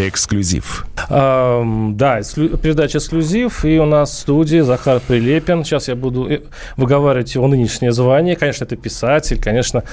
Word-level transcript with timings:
Эксклюзив. 0.00 0.86
Эм, 1.08 1.96
да, 1.96 2.18
эксклю- 2.18 2.56
передача 2.56 2.98
«Эксклюзив». 2.98 3.64
И 3.64 3.78
у 3.78 3.84
нас 3.86 4.10
в 4.10 4.14
студии 4.18 4.58
Захар 4.60 5.00
Прилепин. 5.06 5.64
Сейчас 5.64 5.86
я 5.88 5.94
буду 5.94 6.28
э, 6.28 6.40
выговаривать 6.76 7.32
его 7.36 7.46
нынешнее 7.46 7.92
звание. 7.92 8.34
Конечно, 8.34 8.64
это 8.64 8.74
писатель, 8.76 9.40
конечно, 9.40 9.84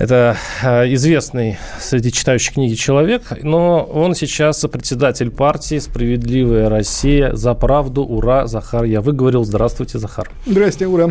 это 0.00 0.36
э, 0.64 0.92
известный 0.94 1.58
среди 1.78 2.10
читающих 2.10 2.54
книги 2.54 2.74
человек, 2.74 3.22
но 3.42 3.82
он 3.84 4.14
сейчас 4.16 4.60
председатель 4.72 5.30
партии 5.30 5.78
«Справедливая 5.78 6.68
Россия». 6.68 7.34
За 7.36 7.54
правду, 7.54 8.02
ура, 8.02 8.46
Захар. 8.48 8.82
Я 8.84 9.00
выговорил. 9.00 9.44
Здравствуйте, 9.44 9.98
Захар. 9.98 10.28
Здрасте, 10.44 10.88
ура. 10.88 11.10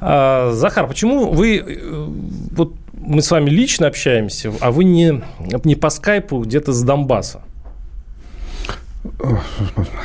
А, 0.00 0.52
Захар, 0.52 0.86
почему 0.86 1.30
вы... 1.32 1.56
э, 1.66 2.06
Вот 2.52 2.74
мы 3.02 3.22
с 3.22 3.30
вами 3.30 3.48
лично 3.50 3.86
общаемся, 3.86 4.52
а 4.60 4.70
вы 4.70 4.84
не, 4.84 5.22
не 5.64 5.74
по 5.74 5.88
скайпу 5.90 6.38
где-то 6.40 6.72
с 6.72 6.82
Донбасса? 6.82 7.40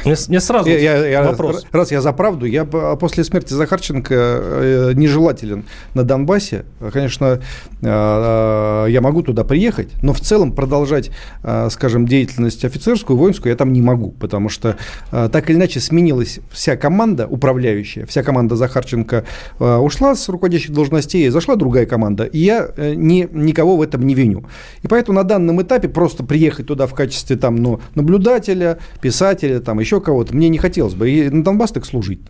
Мне, 0.05 0.15
мне 0.29 0.39
сразу 0.39 0.69
Я, 0.69 1.05
я- 1.05 1.23
вопрос. 1.23 1.65
Раз 1.71 1.91
я 1.91 1.99
за 2.01 2.13
правду, 2.13 2.45
я 2.45 2.63
по- 2.63 2.95
после 2.95 3.23
смерти 3.25 3.53
Захарченко 3.53 4.13
э, 4.13 4.91
нежелателен 4.95 5.65
на 5.93 6.03
Донбассе. 6.03 6.63
Конечно, 6.93 7.41
э, 7.81 8.85
я 8.89 9.01
могу 9.01 9.21
туда 9.21 9.43
приехать, 9.43 9.89
но 10.01 10.13
в 10.13 10.21
целом 10.21 10.53
продолжать, 10.53 11.11
э, 11.43 11.67
скажем, 11.71 12.07
деятельность 12.07 12.63
офицерскую, 12.63 13.17
воинскую 13.17 13.51
я 13.51 13.57
там 13.57 13.73
не 13.73 13.81
могу, 13.81 14.11
потому 14.11 14.47
что 14.47 14.77
э, 15.11 15.29
так 15.31 15.49
или 15.49 15.57
иначе 15.57 15.81
сменилась 15.81 16.39
вся 16.51 16.77
команда 16.77 17.27
управляющая, 17.27 18.05
вся 18.05 18.23
команда 18.23 18.55
Захарченко 18.55 19.25
э, 19.59 19.75
ушла 19.77 20.15
с 20.15 20.29
руководящих 20.29 20.71
должностей, 20.71 21.27
зашла 21.29 21.55
другая 21.55 21.85
команда, 21.85 22.23
и 22.23 22.39
я 22.39 22.69
э, 22.77 22.93
ни, 22.95 23.27
никого 23.31 23.75
в 23.75 23.81
этом 23.81 24.03
не 24.03 24.13
виню. 24.15 24.45
И 24.83 24.87
поэтому 24.87 25.17
на 25.17 25.23
данном 25.23 25.61
этапе 25.61 25.89
просто 25.89 26.23
приехать 26.23 26.67
туда 26.67 26.87
в 26.87 26.93
качестве 26.93 27.35
там, 27.35 27.57
ну, 27.57 27.81
наблюдателя, 27.95 28.79
писателя, 29.01 29.59
там 29.59 29.79
еще 29.79 30.01
кого-то, 30.01 30.35
мне 30.35 30.49
не 30.49 30.57
хотелось 30.57 30.93
бы. 30.93 31.09
И 31.09 31.29
на 31.29 31.43
Донбасс 31.43 31.71
так 31.71 31.85
служить. 31.85 32.21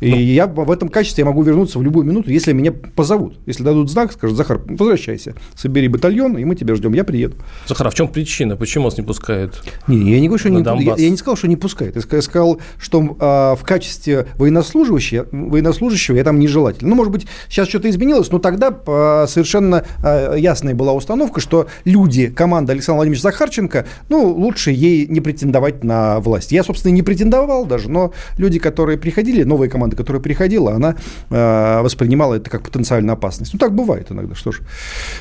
И 0.00 0.10
я 0.10 0.46
в 0.46 0.70
этом 0.70 0.88
качестве 0.88 1.22
я 1.22 1.26
могу 1.26 1.42
вернуться 1.42 1.78
в 1.78 1.82
любую 1.82 2.06
минуту, 2.06 2.30
если 2.30 2.52
меня 2.52 2.72
позовут. 2.72 3.38
Если 3.46 3.64
дадут 3.64 3.90
знак, 3.90 4.12
скажут, 4.12 4.36
Захар, 4.36 4.60
возвращайся, 4.64 5.34
собери 5.56 5.88
батальон, 5.88 6.38
и 6.38 6.44
мы 6.44 6.54
тебя 6.54 6.76
ждем, 6.76 6.92
я 6.92 7.02
приеду. 7.02 7.36
Захар, 7.66 7.88
а 7.88 7.90
в 7.90 7.94
чем 7.94 8.06
причина? 8.06 8.56
Почему 8.56 8.84
вас 8.84 8.96
не 8.96 9.02
пускают? 9.02 9.60
Не, 9.88 10.12
я 10.12 10.20
не 10.20 10.28
говорю, 10.28 10.38
что 10.38 10.50
не, 10.50 10.62
я, 10.84 10.94
я 10.96 11.10
не 11.10 11.16
сказал, 11.16 11.36
что 11.36 11.48
не 11.48 11.56
пускает. 11.56 11.96
Я 11.96 12.02
ска- 12.02 12.16
я 12.16 12.22
сказал, 12.22 12.60
что 12.78 13.16
а, 13.18 13.56
в 13.56 13.64
качестве 13.64 14.28
военнослужащего, 14.36 15.26
военнослужащего 15.32 16.16
я 16.16 16.22
там 16.22 16.38
нежелательно. 16.38 16.90
Ну, 16.90 16.94
может 16.94 17.12
быть, 17.12 17.26
сейчас 17.48 17.68
что-то 17.68 17.90
изменилось, 17.90 18.30
но 18.30 18.38
тогда 18.38 18.72
а, 18.86 19.26
совершенно 19.26 19.84
а, 20.04 20.36
ясная 20.36 20.76
была 20.76 20.92
установка, 20.92 21.40
что 21.40 21.66
люди, 21.84 22.28
команда 22.28 22.72
Александра 22.72 22.98
Владимировича 22.98 23.22
Захарченко, 23.22 23.84
ну, 24.08 24.28
лучше 24.28 24.70
ей 24.70 25.06
не 25.08 25.20
претендовать 25.20 25.82
на 25.82 25.97
власть. 26.20 26.52
Я, 26.52 26.62
собственно, 26.64 26.92
не 26.92 27.02
претендовал 27.02 27.66
даже, 27.66 27.90
но 27.90 28.12
люди, 28.38 28.58
которые 28.58 28.98
приходили, 28.98 29.44
новая 29.44 29.68
команда, 29.68 29.96
которая 29.96 30.22
приходила, 30.22 30.72
она 30.74 30.94
а, 31.30 31.82
воспринимала 31.82 32.34
это 32.34 32.50
как 32.50 32.62
потенциальную 32.62 33.12
опасность. 33.14 33.52
Ну, 33.52 33.58
так 33.58 33.74
бывает 33.74 34.10
иногда, 34.10 34.34
что 34.34 34.52
ж, 34.52 34.60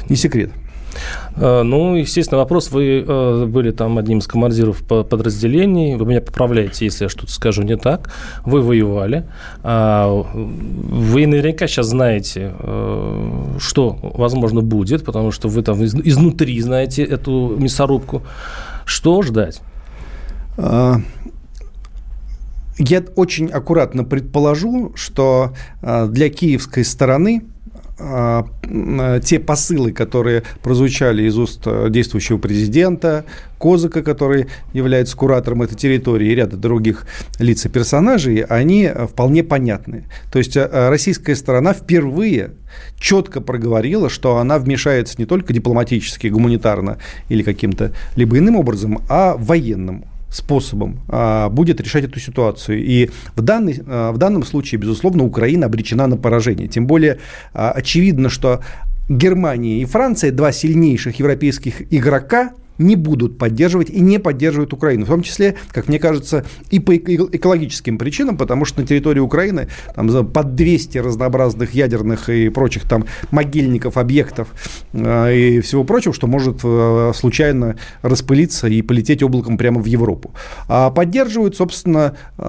не 0.09 0.15
секрет. 0.15 0.51
Э, 1.35 1.61
Ну, 1.63 1.95
естественно, 1.95 2.39
вопрос. 2.39 2.71
Вы 2.71 3.03
э, 3.07 3.45
были 3.45 3.71
там 3.71 3.97
одним 3.97 4.17
из 4.19 4.27
командиров 4.27 4.81
по- 4.87 5.03
подразделений. 5.03 5.95
Вы 5.95 6.05
меня 6.05 6.21
поправляете, 6.21 6.85
если 6.85 7.05
я 7.05 7.09
что-то 7.09 7.31
скажу 7.31 7.61
не 7.63 7.77
так. 7.77 8.09
Вы 8.45 8.61
воевали. 8.61 9.23
А, 9.63 10.07
Вы 10.07 11.27
наверняка 11.27 11.67
сейчас 11.67 11.87
знаете, 11.87 12.53
э, 12.59 13.57
что, 13.59 13.97
возможно, 14.01 14.61
будет, 14.61 15.05
потому 15.05 15.31
что 15.31 15.49
вы 15.49 15.61
там 15.61 15.83
из- 15.83 15.93
изнутри 15.93 16.59
знаете 16.61 17.03
эту 17.03 17.55
мясорубку. 17.59 18.23
Что 18.85 19.21
ждать? 19.21 19.61
А, 20.57 21.01
Я 22.79 23.03
очень 23.15 23.49
аккуратно 23.49 24.03
предположу, 24.03 24.91
что 24.95 25.53
а, 25.81 26.07
для 26.07 26.29
киевской 26.29 26.83
стороны 26.83 27.43
а, 27.99 28.45
те 29.23 29.39
посылы, 29.39 29.91
которые 29.91 30.43
прозвучали 30.61 31.23
из 31.23 31.37
уст 31.37 31.65
действующего 31.89 32.37
президента, 32.37 33.25
Козыка, 33.57 34.03
который 34.03 34.47
является 34.73 35.17
куратором 35.17 35.63
этой 35.63 35.75
территории, 35.75 36.31
и 36.31 36.35
ряда 36.35 36.57
других 36.57 37.07
лиц 37.39 37.65
и 37.65 37.69
персонажей, 37.69 38.41
они 38.41 38.91
вполне 39.09 39.43
понятны. 39.43 40.05
То 40.31 40.37
есть 40.37 40.55
российская 40.55 41.35
сторона 41.35 41.73
впервые 41.73 42.51
четко 42.99 43.41
проговорила, 43.41 44.09
что 44.09 44.37
она 44.37 44.59
вмешается 44.59 45.15
не 45.17 45.25
только 45.25 45.51
дипломатически, 45.53 46.27
гуманитарно 46.27 46.99
или 47.29 47.41
каким-то 47.41 47.93
либо 48.15 48.37
иным 48.37 48.57
образом, 48.57 49.01
а 49.09 49.35
военным 49.35 50.05
способом 50.29 51.01
а, 51.07 51.49
будет 51.49 51.79
решать 51.81 52.03
эту 52.03 52.19
ситуацию. 52.19 52.83
И 52.83 53.09
в, 53.35 53.41
данный, 53.41 53.81
а, 53.85 54.11
в 54.11 54.17
данном 54.17 54.43
случае, 54.43 54.79
безусловно, 54.79 55.23
Украина 55.23 55.67
обречена 55.67 56.07
на 56.07 56.17
поражение. 56.17 56.67
Тем 56.67 56.87
более 56.87 57.19
а, 57.53 57.71
очевидно, 57.71 58.29
что 58.29 58.61
Германия 59.09 59.81
и 59.81 59.85
Франция, 59.85 60.31
два 60.31 60.51
сильнейших 60.51 61.19
европейских 61.19 61.93
игрока, 61.93 62.51
не 62.77 62.95
будут 62.95 63.37
поддерживать 63.37 63.89
и 63.89 63.99
не 64.01 64.19
поддерживают 64.19 64.73
Украину. 64.73 65.05
В 65.05 65.09
том 65.09 65.23
числе, 65.23 65.55
как 65.71 65.87
мне 65.87 65.99
кажется, 65.99 66.45
и 66.69 66.79
по 66.79 66.95
эко- 66.95 67.29
экологическим 67.31 67.97
причинам, 67.97 68.37
потому 68.37 68.65
что 68.65 68.81
на 68.81 68.87
территории 68.87 69.19
Украины 69.19 69.67
там 69.95 70.07
под 70.27 70.55
200 70.55 70.97
разнообразных 70.99 71.73
ядерных 71.73 72.29
и 72.29 72.49
прочих 72.49 72.87
там 72.87 73.05
могильников, 73.31 73.97
объектов 73.97 74.49
э, 74.93 75.35
и 75.35 75.59
всего 75.61 75.83
прочего, 75.83 76.13
что 76.13 76.27
может 76.27 76.59
э, 76.63 77.11
случайно 77.15 77.77
распылиться 78.01 78.67
и 78.67 78.81
полететь 78.81 79.23
облаком 79.23 79.57
прямо 79.57 79.81
в 79.81 79.85
Европу. 79.85 80.31
А 80.67 80.89
поддерживают, 80.89 81.55
собственно, 81.55 82.15
э, 82.37 82.47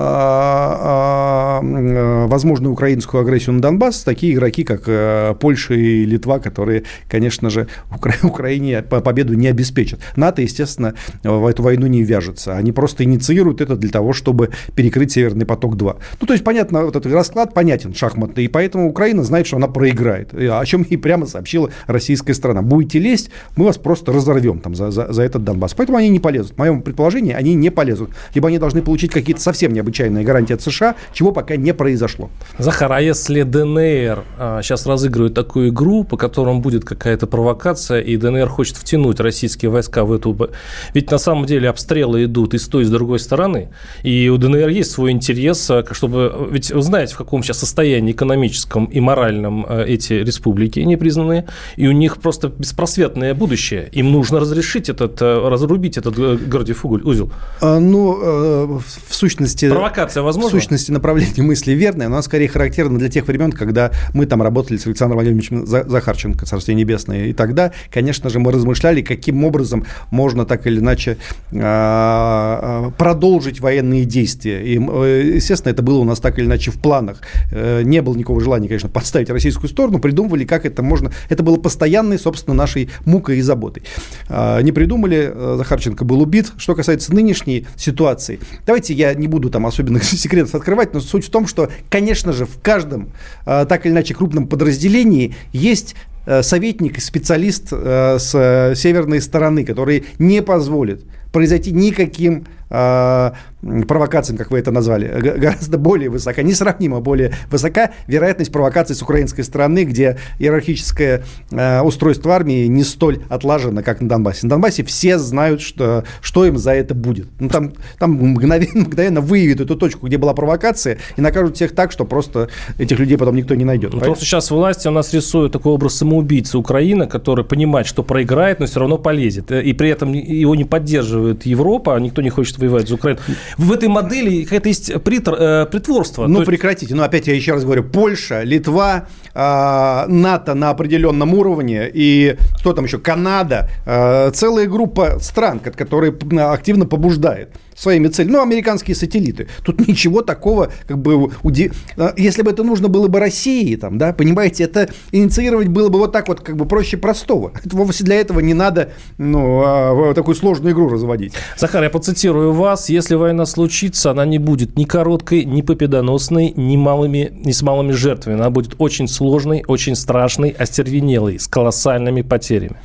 возможную 2.26 2.72
украинскую 2.72 3.22
агрессию 3.22 3.54
на 3.54 3.62
Донбасс 3.62 4.02
такие 4.02 4.34
игроки, 4.34 4.64
как 4.64 5.38
Польша 5.38 5.74
и 5.74 6.04
Литва, 6.04 6.38
которые, 6.38 6.84
конечно 7.08 7.50
же, 7.50 7.68
Укра- 7.90 8.18
Украине 8.26 8.82
по- 8.82 9.00
победу 9.00 9.34
не 9.34 9.48
обеспечат. 9.48 10.00
НАТО, 10.18 10.42
естественно, 10.42 10.94
в 11.22 11.46
эту 11.46 11.62
войну 11.62 11.86
не 11.86 12.02
вяжется. 12.02 12.56
Они 12.56 12.72
просто 12.72 13.04
инициируют 13.04 13.60
это 13.60 13.76
для 13.76 13.90
того, 13.90 14.12
чтобы 14.12 14.50
перекрыть 14.74 15.12
Северный 15.12 15.46
поток-2. 15.46 15.96
Ну, 16.20 16.26
то 16.26 16.32
есть, 16.32 16.44
понятно, 16.44 16.84
вот 16.84 16.96
этот 16.96 17.12
расклад 17.12 17.54
понятен, 17.54 17.94
шахматный, 17.94 18.44
и 18.44 18.48
поэтому 18.48 18.88
Украина 18.88 19.24
знает, 19.24 19.46
что 19.46 19.56
она 19.56 19.68
проиграет. 19.68 20.34
О 20.34 20.64
чем 20.66 20.84
ей 20.88 20.96
прямо 20.96 21.26
сообщила 21.26 21.70
российская 21.86 22.34
страна. 22.34 22.62
Будете 22.62 22.98
лезть, 22.98 23.30
мы 23.56 23.64
вас 23.64 23.78
просто 23.78 24.12
разорвем 24.12 24.60
там 24.60 24.74
за, 24.74 24.90
за, 24.90 25.12
за 25.12 25.22
этот 25.22 25.44
Донбасс. 25.44 25.74
Поэтому 25.74 25.98
они 25.98 26.08
не 26.08 26.20
полезут. 26.20 26.52
В 26.54 26.58
моем 26.58 26.82
предположении, 26.82 27.32
они 27.32 27.54
не 27.54 27.70
полезут. 27.70 28.10
Либо 28.34 28.48
они 28.48 28.58
должны 28.58 28.82
получить 28.82 29.12
какие-то 29.12 29.40
совсем 29.40 29.72
необычайные 29.72 30.24
гарантии 30.24 30.54
от 30.54 30.62
США, 30.62 30.96
чего 31.12 31.32
пока 31.32 31.56
не 31.56 31.72
произошло. 31.72 32.30
Захар, 32.58 32.92
а 32.92 33.00
если 33.00 33.42
ДНР 33.42 34.24
а, 34.38 34.62
сейчас 34.62 34.86
разыгрывает 34.86 35.34
такую 35.34 35.68
игру, 35.68 36.04
по 36.04 36.16
которому 36.16 36.60
будет 36.60 36.84
какая-то 36.84 37.26
провокация, 37.26 38.00
и 38.00 38.16
ДНР 38.16 38.48
хочет 38.48 38.76
втянуть 38.76 39.20
российские 39.20 39.70
войска 39.70 40.04
в 40.08 40.12
эту... 40.12 40.50
Ведь 40.94 41.10
на 41.10 41.18
самом 41.18 41.46
деле 41.46 41.68
обстрелы 41.68 42.24
идут 42.24 42.54
и 42.54 42.58
с 42.58 42.68
той, 42.68 42.82
и 42.82 42.86
с 42.86 42.90
другой 42.90 43.18
стороны, 43.18 43.68
и 44.02 44.28
у 44.28 44.36
ДНР 44.36 44.68
есть 44.68 44.90
свой 44.90 45.12
интерес, 45.12 45.70
а, 45.70 45.84
чтобы... 45.92 46.48
Ведь 46.50 46.70
вы 46.70 46.82
знаете, 46.82 47.14
в 47.14 47.18
каком 47.18 47.42
сейчас 47.42 47.58
состоянии 47.58 48.12
экономическом 48.12 48.86
и 48.86 49.00
моральном 49.00 49.66
а, 49.68 49.84
эти 49.84 50.14
республики 50.14 50.80
непризнанные, 50.80 51.46
и 51.76 51.86
у 51.86 51.92
них 51.92 52.18
просто 52.18 52.48
беспросветное 52.48 53.34
будущее. 53.34 53.88
Им 53.92 54.12
нужно 54.12 54.40
разрешить 54.40 54.88
этот, 54.88 55.20
разрубить 55.22 55.96
этот 55.98 56.18
э, 56.18 56.36
Гордиев 56.36 56.84
узел. 56.84 57.30
А, 57.60 57.78
Ну, 57.78 58.18
э, 58.20 58.78
в 59.08 59.14
сущности... 59.14 59.68
Провокация 59.68 60.22
возможна? 60.22 60.58
В 60.58 60.62
сущности, 60.62 60.90
направление 60.90 61.42
мысли 61.42 61.72
верное, 61.72 62.08
но 62.08 62.16
она 62.16 62.22
скорее 62.22 62.48
характерна 62.48 62.98
для 62.98 63.08
тех 63.08 63.26
времен, 63.26 63.52
когда 63.52 63.92
мы 64.14 64.26
там 64.26 64.42
работали 64.42 64.78
с 64.78 64.86
Александром 64.86 65.18
Владимировичем 65.18 65.66
За- 65.66 65.88
Захарченко, 65.88 66.46
Царствие 66.46 66.76
Небесное. 66.76 67.26
И 67.26 67.32
тогда, 67.32 67.72
конечно 67.92 68.30
же, 68.30 68.38
мы 68.38 68.52
размышляли, 68.52 69.02
каким 69.02 69.44
образом 69.44 69.84
можно 70.10 70.44
так 70.44 70.66
или 70.66 70.78
иначе 70.78 71.18
а, 71.52 72.90
продолжить 72.98 73.60
военные 73.60 74.04
действия. 74.04 74.62
И, 74.62 74.78
э, 74.78 75.32
естественно, 75.36 75.72
это 75.72 75.82
было 75.82 75.98
у 75.98 76.04
нас 76.04 76.20
так 76.20 76.38
или 76.38 76.46
иначе 76.46 76.70
в 76.70 76.80
планах. 76.80 77.20
Э, 77.50 77.82
Не 77.82 78.02
было 78.02 78.14
никакого 78.14 78.40
желания, 78.40 78.68
конечно, 78.68 78.88
подставить 78.88 79.30
российскую 79.30 79.68
сторону, 79.68 79.98
придумывали, 79.98 80.44
как 80.44 80.66
это 80.66 80.82
можно. 80.82 81.12
Это 81.28 81.42
было 81.42 81.56
постоянной, 81.56 82.18
собственно, 82.18 82.54
нашей 82.54 82.90
мукой 83.04 83.38
и 83.38 83.42
заботой. 83.42 83.82
А, 84.28 84.60
Не 84.60 84.72
придумали, 84.72 85.30
э, 85.32 85.54
Захарченко 85.58 86.04
был 86.04 86.20
убит. 86.20 86.52
Что 86.56 86.74
касается 86.74 87.14
нынешней 87.14 87.66
ситуации, 87.76 88.40
давайте 88.66 88.94
я 88.94 89.14
не 89.14 89.28
буду 89.28 89.50
там 89.50 89.66
особенных 89.66 90.04
секретов 90.04 90.54
открывать, 90.54 90.94
но 90.94 91.00
суть 91.00 91.26
в 91.26 91.30
том, 91.30 91.46
что, 91.46 91.70
конечно 91.88 92.32
же, 92.32 92.46
в 92.46 92.60
каждом 92.60 93.08
а, 93.46 93.64
так 93.64 93.86
или 93.86 93.92
иначе 93.92 94.14
крупном 94.14 94.46
подразделении 94.46 95.34
есть 95.52 95.94
советник, 96.42 97.00
специалист 97.00 97.70
с 97.70 98.72
северной 98.76 99.20
стороны, 99.20 99.64
который 99.64 100.04
не 100.18 100.42
позволит 100.42 101.04
произойти 101.32 101.72
никаким 101.72 102.46
э, 102.70 103.30
провокациям, 103.60 104.38
как 104.38 104.50
вы 104.50 104.58
это 104.58 104.70
назвали, 104.70 105.08
гораздо 105.38 105.78
более 105.78 106.10
высока, 106.10 106.42
несравнимо 106.42 107.00
более 107.00 107.32
высока 107.50 107.90
вероятность 108.06 108.52
провокации 108.52 108.94
с 108.94 109.02
украинской 109.02 109.42
стороны, 109.42 109.84
где 109.84 110.18
иерархическое 110.38 111.24
э, 111.50 111.80
устройство 111.80 112.34
армии 112.34 112.66
не 112.66 112.84
столь 112.84 113.22
отлажено, 113.28 113.82
как 113.82 114.00
на 114.00 114.08
Донбассе. 114.08 114.46
На 114.46 114.50
Донбассе 114.50 114.84
все 114.84 115.18
знают, 115.18 115.60
что, 115.60 116.04
что 116.20 116.46
им 116.46 116.56
за 116.56 116.72
это 116.72 116.94
будет. 116.94 117.26
Ну, 117.40 117.48
там, 117.48 117.72
там 117.98 118.12
мгновенно, 118.12 118.80
мгновенно 118.86 119.20
выявят 119.20 119.60
эту 119.60 119.76
точку, 119.76 120.06
где 120.06 120.18
была 120.18 120.34
провокация, 120.34 120.98
и 121.16 121.20
накажут 121.20 121.56
всех 121.56 121.74
так, 121.74 121.90
что 121.90 122.04
просто 122.04 122.48
этих 122.78 122.98
людей 122.98 123.18
потом 123.18 123.34
никто 123.34 123.56
не 123.56 123.64
найдет. 123.64 123.92
Ну, 123.92 124.00
просто 124.00 124.24
сейчас 124.24 124.50
власти 124.52 124.86
у 124.86 124.92
нас 124.92 125.12
рисуют 125.12 125.52
такой 125.52 125.72
образ 125.72 125.96
самоубийцы 125.96 126.58
Украины, 126.58 127.08
который 127.08 127.44
понимает, 127.44 127.88
что 127.88 128.04
проиграет, 128.04 128.60
но 128.60 128.66
все 128.66 128.78
равно 128.78 128.98
полезет. 128.98 129.50
И 129.50 129.72
при 129.72 129.90
этом 129.90 130.12
его 130.12 130.54
не 130.54 130.64
поддерживает 130.64 131.44
Европа, 131.44 131.98
никто 131.98 132.22
не 132.22 132.30
хочет 132.30 132.58
воевать 132.58 132.88
за 132.88 132.94
Украину 132.94 133.18
в 133.56 133.72
этой 133.72 133.88
модели 133.88 134.44
какая-то 134.44 134.68
есть 134.68 135.02
притор, 135.02 135.34
э, 135.34 135.66
притворство. 135.66 136.26
Ну, 136.26 136.40
есть... 136.40 136.46
прекратите. 136.46 136.94
Ну, 136.94 137.02
опять 137.02 137.26
я 137.26 137.34
еще 137.34 137.52
раз 137.52 137.64
говорю, 137.64 137.84
Польша, 137.84 138.42
Литва, 138.42 139.06
э, 139.34 140.04
НАТО 140.08 140.54
на 140.54 140.70
определенном 140.70 141.34
уровне 141.34 141.90
и 141.92 142.36
кто 142.58 142.72
там 142.72 142.84
еще, 142.84 142.98
Канада, 142.98 143.68
э, 143.86 144.30
целая 144.32 144.66
группа 144.66 145.18
стран, 145.20 145.60
которые 145.60 146.14
активно 146.52 146.86
побуждает 146.86 147.50
своими 147.78 148.08
целями. 148.08 148.32
Ну, 148.32 148.42
американские 148.42 148.94
сателлиты. 148.94 149.48
Тут 149.62 149.86
ничего 149.86 150.22
такого, 150.22 150.72
как 150.86 150.98
бы, 150.98 151.30
уди... 151.42 151.70
А, 151.96 152.12
если 152.16 152.42
бы 152.42 152.50
это 152.50 152.64
нужно 152.64 152.88
было 152.88 153.08
бы 153.08 153.20
России, 153.20 153.76
там, 153.76 153.98
да, 153.98 154.12
понимаете, 154.12 154.64
это 154.64 154.90
инициировать 155.12 155.68
было 155.68 155.88
бы 155.88 155.98
вот 155.98 156.12
так 156.12 156.28
вот, 156.28 156.40
как 156.40 156.56
бы 156.56 156.66
проще 156.66 156.96
простого. 156.96 157.52
Это 157.62 157.76
вовсе 157.76 158.04
для 158.04 158.16
этого 158.16 158.40
не 158.40 158.54
надо, 158.54 158.90
ну, 159.16 159.62
а, 159.64 160.14
такую 160.14 160.34
сложную 160.34 160.74
игру 160.74 160.88
разводить. 160.88 161.34
Захар, 161.56 161.84
я 161.84 161.90
процитирую 161.90 162.52
вас. 162.52 162.88
Если 162.88 163.14
война 163.14 163.46
случится, 163.46 164.10
она 164.10 164.24
не 164.24 164.38
будет 164.38 164.76
ни 164.76 164.84
короткой, 164.84 165.44
ни 165.44 165.62
победоносной, 165.62 166.52
ни, 166.56 166.76
малыми, 166.76 167.32
ни 167.44 167.52
с 167.52 167.62
малыми 167.62 167.92
жертвами. 167.92 168.36
Она 168.36 168.50
будет 168.50 168.74
очень 168.78 169.06
сложной, 169.08 169.64
очень 169.66 169.94
страшной, 169.94 170.50
остервенелой, 170.50 171.38
с 171.38 171.46
колоссальными 171.46 172.22
потерями. 172.22 172.76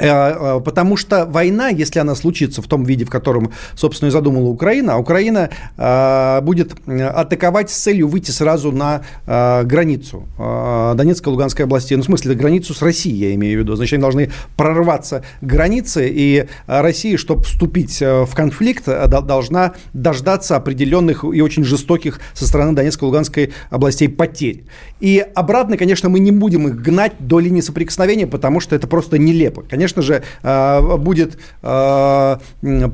Э, 0.00 0.58
э, 0.58 0.60
потому 0.64 0.96
что 0.96 1.26
война, 1.26 1.68
если 1.68 1.98
она 1.98 2.14
случится 2.14 2.62
в 2.62 2.66
том 2.66 2.84
виде, 2.84 3.04
в 3.04 3.10
котором, 3.10 3.52
собственно, 3.74 4.08
и 4.08 4.12
задумала 4.12 4.48
Украина, 4.48 4.94
а 4.94 4.96
Украина 4.98 5.50
э, 5.76 6.40
будет 6.42 6.74
атаковать 6.86 7.70
с 7.70 7.76
целью 7.76 8.08
выйти 8.08 8.30
сразу 8.30 8.72
на 8.72 9.02
границу 9.26 10.24
Донецкой 10.38 11.30
и 11.30 11.34
Луганской 11.34 11.64
области. 11.64 11.94
Ну, 11.94 12.02
в 12.02 12.04
смысле, 12.04 12.34
границу 12.34 12.74
с 12.74 12.82
Россией, 12.82 13.28
я 13.28 13.34
имею 13.34 13.58
в 13.58 13.62
виду. 13.62 13.76
Значит, 13.76 13.94
они 13.94 14.02
должны 14.02 14.30
прорваться 14.56 15.22
к 15.40 15.44
границе, 15.44 16.08
и 16.08 16.46
Россия, 16.66 17.16
чтобы 17.16 17.42
вступить 17.42 18.00
в 18.00 18.28
конфликт, 18.34 18.86
должна 18.86 19.74
дождаться 19.92 20.56
определенных 20.56 21.24
и 21.24 21.40
очень 21.40 21.64
жестоких 21.64 22.20
со 22.34 22.46
стороны 22.46 22.72
Донецкой 22.72 23.06
и 23.06 23.10
Луганской 23.10 23.52
областей 23.70 24.08
потерь. 24.08 24.64
И 25.00 25.24
обратно, 25.34 25.76
конечно, 25.76 26.08
мы 26.08 26.18
не 26.20 26.32
будем 26.32 26.68
их 26.68 26.80
гнать 26.80 27.12
до 27.18 27.40
линии 27.40 27.60
соприкосновения, 27.60 28.26
потому 28.26 28.60
что 28.60 28.76
это 28.76 28.86
просто 28.86 29.18
нелепо. 29.18 29.62
Конечно 29.68 29.87
же, 29.96 30.22
э, 30.42 30.96
будет 30.96 31.38
э, 31.62 32.38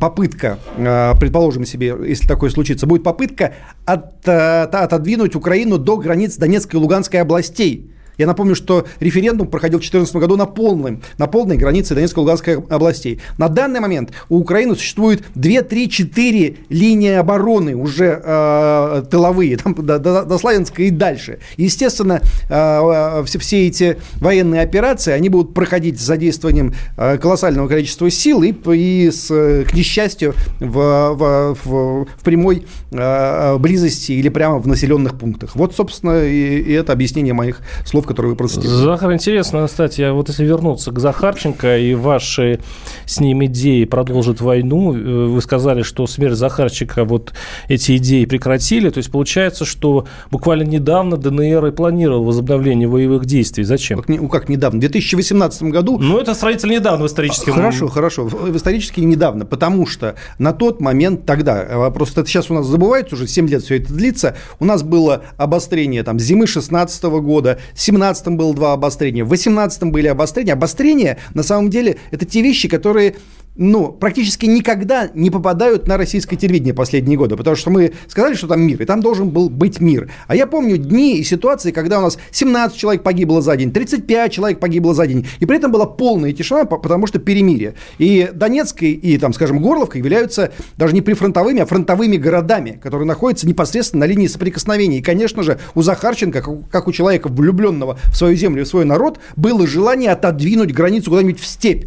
попытка, 0.00 0.58
э, 0.76 1.12
предположим 1.19 1.64
себе, 1.64 1.94
если 2.06 2.26
такое 2.26 2.50
случится, 2.50 2.87
будет 2.87 3.02
попытка 3.02 3.55
от, 3.85 4.26
отодвинуть 4.29 5.35
Украину 5.35 5.79
до 5.79 5.96
границ 5.96 6.37
Донецкой 6.37 6.79
и 6.79 6.82
Луганской 6.82 7.20
областей. 7.20 7.94
Я 8.19 8.26
напомню, 8.26 8.55
что 8.55 8.87
референдум 9.00 9.49
проходил 9.49 9.78
в 9.78 9.82
2014 9.82 10.16
году 10.16 10.37
на, 10.37 10.46
полном, 10.46 11.02
на 11.19 11.26
полной 11.26 11.56
границе 11.56 11.94
Донецкой 11.94 12.20
и 12.20 12.25
Луганской 12.25 12.55
областей. 12.55 13.20
На 13.38 13.49
данный 13.49 13.81
момент 13.81 14.12
у 14.28 14.38
Украины 14.38 14.76
существует 14.76 15.25
2, 15.34 15.62
3, 15.62 15.90
4 15.90 16.56
линии 16.69 17.12
обороны 17.12 17.76
уже 17.76 18.20
э, 18.22 19.02
тыловые, 19.11 19.56
там, 19.62 19.75
до, 19.75 19.99
до, 19.99 20.25
до 20.25 20.38
Славянска 20.38 20.82
и 20.82 20.90
дальше. 20.90 21.38
Естественно, 21.56 22.20
э, 22.49 23.22
все, 23.26 23.38
все 23.38 23.66
эти 23.66 23.96
военные 24.17 24.62
операции, 24.62 25.12
они 25.12 25.28
будут 25.28 25.55
проходить 25.55 26.00
с 26.00 26.05
задействованием 26.05 26.75
э, 26.96 27.19
колоссального 27.19 27.69
количества 27.69 28.10
сил 28.10 28.43
и, 28.43 28.52
и 28.52 29.10
с, 29.10 29.28
к 29.28 29.75
несчастью, 29.75 30.34
в, 30.60 31.14
в, 31.14 31.56
в, 31.64 32.05
в 32.05 32.22
прямой 32.22 32.67
э, 32.93 33.58
близости 33.58 34.12
или 34.12 34.28
прямо 34.28 34.58
в 34.58 34.67
населенных 34.67 35.19
пунктах. 35.19 35.56
Вот, 35.56 35.75
собственно, 35.75 36.25
и, 36.25 36.60
и 36.60 36.72
это 36.72 36.93
объяснение 36.93 37.34
моих 37.34 37.60
слов 37.84 38.03
слов, 38.04 38.06
которые 38.06 38.30
вы 38.30 38.36
процитировали. 38.36 38.84
Захар, 38.84 39.12
интересно, 39.12 39.66
кстати, 39.66 40.02
а 40.02 40.12
вот 40.12 40.28
если 40.28 40.44
вернуться 40.44 40.92
к 40.92 40.98
Захарченко 40.98 41.78
и 41.78 41.94
ваши 41.94 42.60
с 43.06 43.20
ним 43.20 43.44
идеи 43.46 43.84
продолжить 43.84 44.40
войну, 44.40 44.94
э, 44.94 45.26
вы 45.26 45.40
сказали, 45.40 45.82
что 45.82 46.06
смерть 46.06 46.36
Захарченко, 46.36 47.04
вот 47.04 47.32
эти 47.68 47.96
идеи 47.96 48.24
прекратили, 48.24 48.90
то 48.90 48.98
есть 48.98 49.10
получается, 49.10 49.64
что 49.64 50.06
буквально 50.30 50.64
недавно 50.64 51.16
ДНР 51.16 51.66
и 51.66 51.70
планировал 51.72 52.24
возобновление 52.24 52.88
боевых 52.88 53.24
действий. 53.26 53.64
Зачем? 53.64 53.98
Как, 53.98 54.08
ну, 54.08 54.28
как 54.28 54.48
недавно? 54.48 54.78
В 54.78 54.80
2018 54.80 55.62
году... 55.64 55.98
Ну, 55.98 56.18
это 56.18 56.34
сравнительно 56.34 56.72
недавно 56.72 57.04
в 57.04 57.06
историческом... 57.06 57.54
Хорошо, 57.54 57.88
хорошо. 57.88 58.24
В 58.24 58.56
исторически 58.56 59.00
недавно, 59.00 59.44
потому 59.46 59.86
что 59.86 60.14
на 60.38 60.52
тот 60.52 60.80
момент 60.80 61.26
тогда, 61.26 61.62
э, 61.62 61.90
просто 61.90 62.20
это 62.20 62.30
сейчас 62.30 62.50
у 62.50 62.54
нас 62.54 62.66
забывается, 62.66 63.14
уже 63.14 63.26
7 63.26 63.48
лет 63.48 63.62
все 63.62 63.76
это 63.76 63.92
длится, 63.92 64.36
у 64.60 64.64
нас 64.64 64.82
было 64.82 65.22
обострение 65.36 66.02
там 66.02 66.18
зимы 66.18 66.46
16 66.46 67.04
года, 67.04 67.58
17-м 67.96 68.37
было 68.37 68.55
два 68.55 68.73
обострения, 68.73 69.25
в 69.25 69.32
18-м 69.32 69.93
были 69.93 70.06
обострения. 70.08 70.52
Обострения, 70.52 71.19
на 71.35 71.43
самом 71.43 71.70
деле, 71.70 71.99
это 72.11 72.25
те 72.25 72.43
вещи, 72.43 72.69
которые 72.69 73.17
ну, 73.56 73.92
практически 73.92 74.46
никогда 74.46 75.10
не 75.14 75.30
попадают 75.30 75.86
на 75.86 75.96
российское 75.96 76.36
телевидение 76.36 76.74
последние 76.74 77.16
годы, 77.16 77.36
потому 77.36 77.56
что 77.56 77.70
мы 77.70 77.92
сказали, 78.08 78.34
что 78.34 78.48
там 78.48 78.62
мир, 78.62 78.82
и 78.82 78.84
там 78.84 79.00
должен 79.00 79.30
был 79.30 79.48
быть 79.48 79.80
мир. 79.80 80.10
А 80.26 80.34
я 80.34 80.46
помню 80.46 80.76
дни 80.76 81.18
и 81.18 81.24
ситуации, 81.24 81.70
когда 81.70 82.00
у 82.00 82.02
нас 82.02 82.18
17 82.32 82.76
человек 82.76 83.02
погибло 83.02 83.40
за 83.42 83.56
день, 83.56 83.70
35 83.70 84.32
человек 84.32 84.58
погибло 84.58 84.92
за 84.92 85.06
день, 85.06 85.26
и 85.38 85.46
при 85.46 85.56
этом 85.56 85.70
была 85.70 85.86
полная 85.86 86.32
тишина, 86.32 86.64
потому 86.64 87.06
что 87.06 87.20
перемирие. 87.20 87.74
И 87.98 88.28
Донецкой 88.34 88.92
и, 88.92 89.18
там, 89.18 89.32
скажем, 89.32 89.60
Горловка 89.60 89.98
являются 89.98 90.52
даже 90.76 90.94
не 90.94 91.00
прифронтовыми, 91.00 91.60
а 91.60 91.66
фронтовыми 91.66 92.16
городами, 92.16 92.80
которые 92.82 93.06
находятся 93.06 93.46
непосредственно 93.46 94.00
на 94.00 94.08
линии 94.08 94.26
соприкосновения. 94.26 94.98
И, 94.98 95.02
конечно 95.02 95.44
же, 95.44 95.60
у 95.74 95.82
Захарченко, 95.82 96.44
как 96.70 96.88
у 96.88 96.92
человека 96.92 97.28
влюбленного 97.28 97.98
в 98.06 98.16
свою 98.16 98.36
землю, 98.36 98.64
в 98.64 98.68
свой 98.68 98.84
народ, 98.84 99.20
было 99.36 99.64
желание 99.66 100.10
отодвинуть 100.10 100.72
границу 100.72 101.10
куда-нибудь 101.10 101.40
в 101.40 101.46
степь 101.46 101.84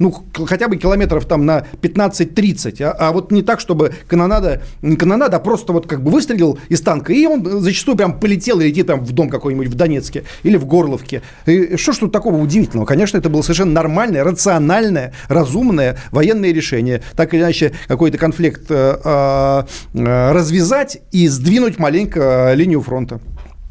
ну, 0.00 0.14
хотя 0.46 0.66
бы 0.66 0.76
километров 0.78 1.26
там 1.26 1.46
на 1.46 1.66
15-30, 1.82 2.82
а, 2.82 2.90
а 2.98 3.12
вот 3.12 3.30
не 3.30 3.42
так, 3.42 3.60
чтобы 3.60 3.92
канонада, 4.08 4.62
не 4.82 4.96
канонада, 4.96 5.36
а 5.36 5.40
просто 5.40 5.72
вот 5.72 5.86
как 5.86 6.02
бы 6.02 6.10
выстрелил 6.10 6.58
из 6.70 6.80
танка, 6.80 7.12
и 7.12 7.26
он 7.26 7.60
зачастую 7.60 7.96
прям 7.96 8.18
полетел 8.18 8.60
и 8.60 8.64
летит 8.64 8.86
там 8.86 9.04
в 9.04 9.12
дом 9.12 9.28
какой-нибудь 9.28 9.68
в 9.68 9.74
Донецке 9.74 10.24
или 10.42 10.56
в 10.56 10.64
Горловке. 10.64 11.22
И 11.44 11.76
что 11.76 11.92
ж 11.92 11.98
тут 11.98 12.12
такого 12.12 12.38
удивительного? 12.38 12.86
Конечно, 12.86 13.18
это 13.18 13.28
было 13.28 13.42
совершенно 13.42 13.72
нормальное, 13.72 14.24
рациональное, 14.24 15.12
разумное 15.28 15.98
военное 16.10 16.52
решение. 16.52 17.02
Так 17.14 17.34
или 17.34 17.42
иначе, 17.42 17.72
какой-то 17.86 18.16
конфликт 18.16 18.70
э, 18.70 18.98
э, 19.04 19.62
э 19.94 20.32
развязать 20.32 21.02
и 21.12 21.28
сдвинуть 21.28 21.78
маленько 21.78 22.52
линию 22.54 22.80
фронта. 22.80 23.20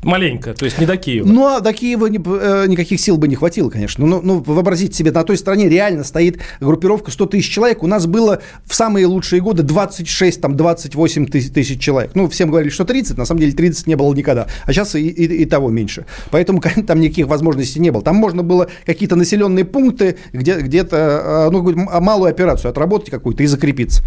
Маленько, 0.04 0.54
то 0.54 0.64
есть 0.64 0.80
не 0.80 0.86
до 0.86 0.96
Киева. 0.96 1.28
Ну, 1.28 1.46
а 1.46 1.60
до 1.60 1.74
Киева 1.74 2.06
ни, 2.06 2.20
э, 2.20 2.68
никаких 2.68 3.02
сил 3.02 3.18
бы 3.18 3.28
не 3.28 3.36
хватило, 3.36 3.70
конечно. 3.70 4.06
Ну, 4.06 4.22
ну, 4.24 4.42
вообразите 4.46 4.94
себе, 4.94 5.12
на 5.12 5.24
той 5.24 5.38
стороне 5.38 5.68
реально 5.68 6.06
стоит 6.06 6.40
группировка 6.62 7.12
100 7.12 7.26
тысяч 7.26 7.52
человек. 7.52 7.84
У 7.84 7.88
нас 7.88 8.08
было 8.08 8.42
в 8.66 8.74
самые 8.74 9.08
лучшие 9.08 9.42
годы 9.42 9.62
26, 9.64 10.40
там, 10.40 10.56
28 10.56 11.26
тысяч, 11.26 11.52
тысяч 11.52 11.82
человек. 11.82 12.12
Ну, 12.16 12.30
всем 12.30 12.50
говорили, 12.50 12.72
что 12.72 12.86
30, 12.86 13.18
на 13.18 13.26
самом 13.26 13.42
деле 13.42 13.52
30 13.52 13.88
не 13.88 13.96
было 13.96 14.14
никогда. 14.14 14.48
А 14.66 14.72
сейчас 14.72 14.96
и, 14.96 15.06
и, 15.06 15.42
и 15.42 15.46
того 15.46 15.70
меньше. 15.70 16.06
Поэтому 16.32 16.62
там 16.88 17.02
никаких 17.02 17.28
возможностей 17.28 17.82
не 17.82 17.90
было. 17.90 18.02
Там 18.02 18.16
можно 18.16 18.42
было 18.42 18.70
какие-то 18.86 19.18
населенные 19.18 19.66
пункты, 19.66 20.18
где, 20.32 20.60
где-то, 20.60 21.50
э, 21.50 21.52
ну, 21.52 21.62
малую 22.00 22.30
операцию 22.30 22.70
отработать 22.70 23.10
какую-то 23.10 23.44
и 23.44 23.48
закрепиться. 23.48 24.02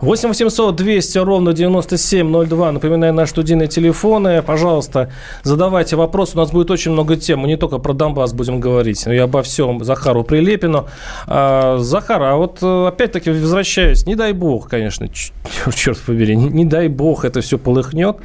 8 0.00 0.30
800 0.30 0.74
200 0.74 1.18
ровно 1.18 1.52
9702. 1.52 2.72
Напоминаю, 2.72 3.12
наши 3.12 3.32
студийные 3.32 3.68
телефоны. 3.68 4.42
Пожалуйста, 4.42 5.12
задавайте 5.42 5.96
вопрос. 5.96 6.34
У 6.34 6.38
нас 6.38 6.50
будет 6.50 6.70
очень 6.70 6.92
много 6.92 7.16
тем. 7.16 7.40
Мы 7.40 7.48
не 7.48 7.56
только 7.56 7.78
про 7.78 7.92
Донбасс 7.92 8.32
будем 8.32 8.60
говорить, 8.60 9.04
но 9.06 9.12
и 9.12 9.18
обо 9.18 9.42
всем 9.42 9.84
Захару 9.84 10.24
Прилепину. 10.24 10.86
А, 11.26 11.78
Захар, 11.78 12.22
а 12.22 12.36
вот 12.36 12.58
э, 12.62 12.86
опять-таки 12.86 13.30
возвращаюсь, 13.30 14.06
не 14.06 14.14
дай 14.14 14.32
бог, 14.32 14.68
конечно, 14.68 15.08
черт, 15.74 15.98
побери, 15.98 16.36
не, 16.36 16.48
не 16.48 16.64
дай 16.64 16.88
бог 16.88 17.24
это 17.24 17.40
все 17.40 17.58
полыхнет. 17.58 18.16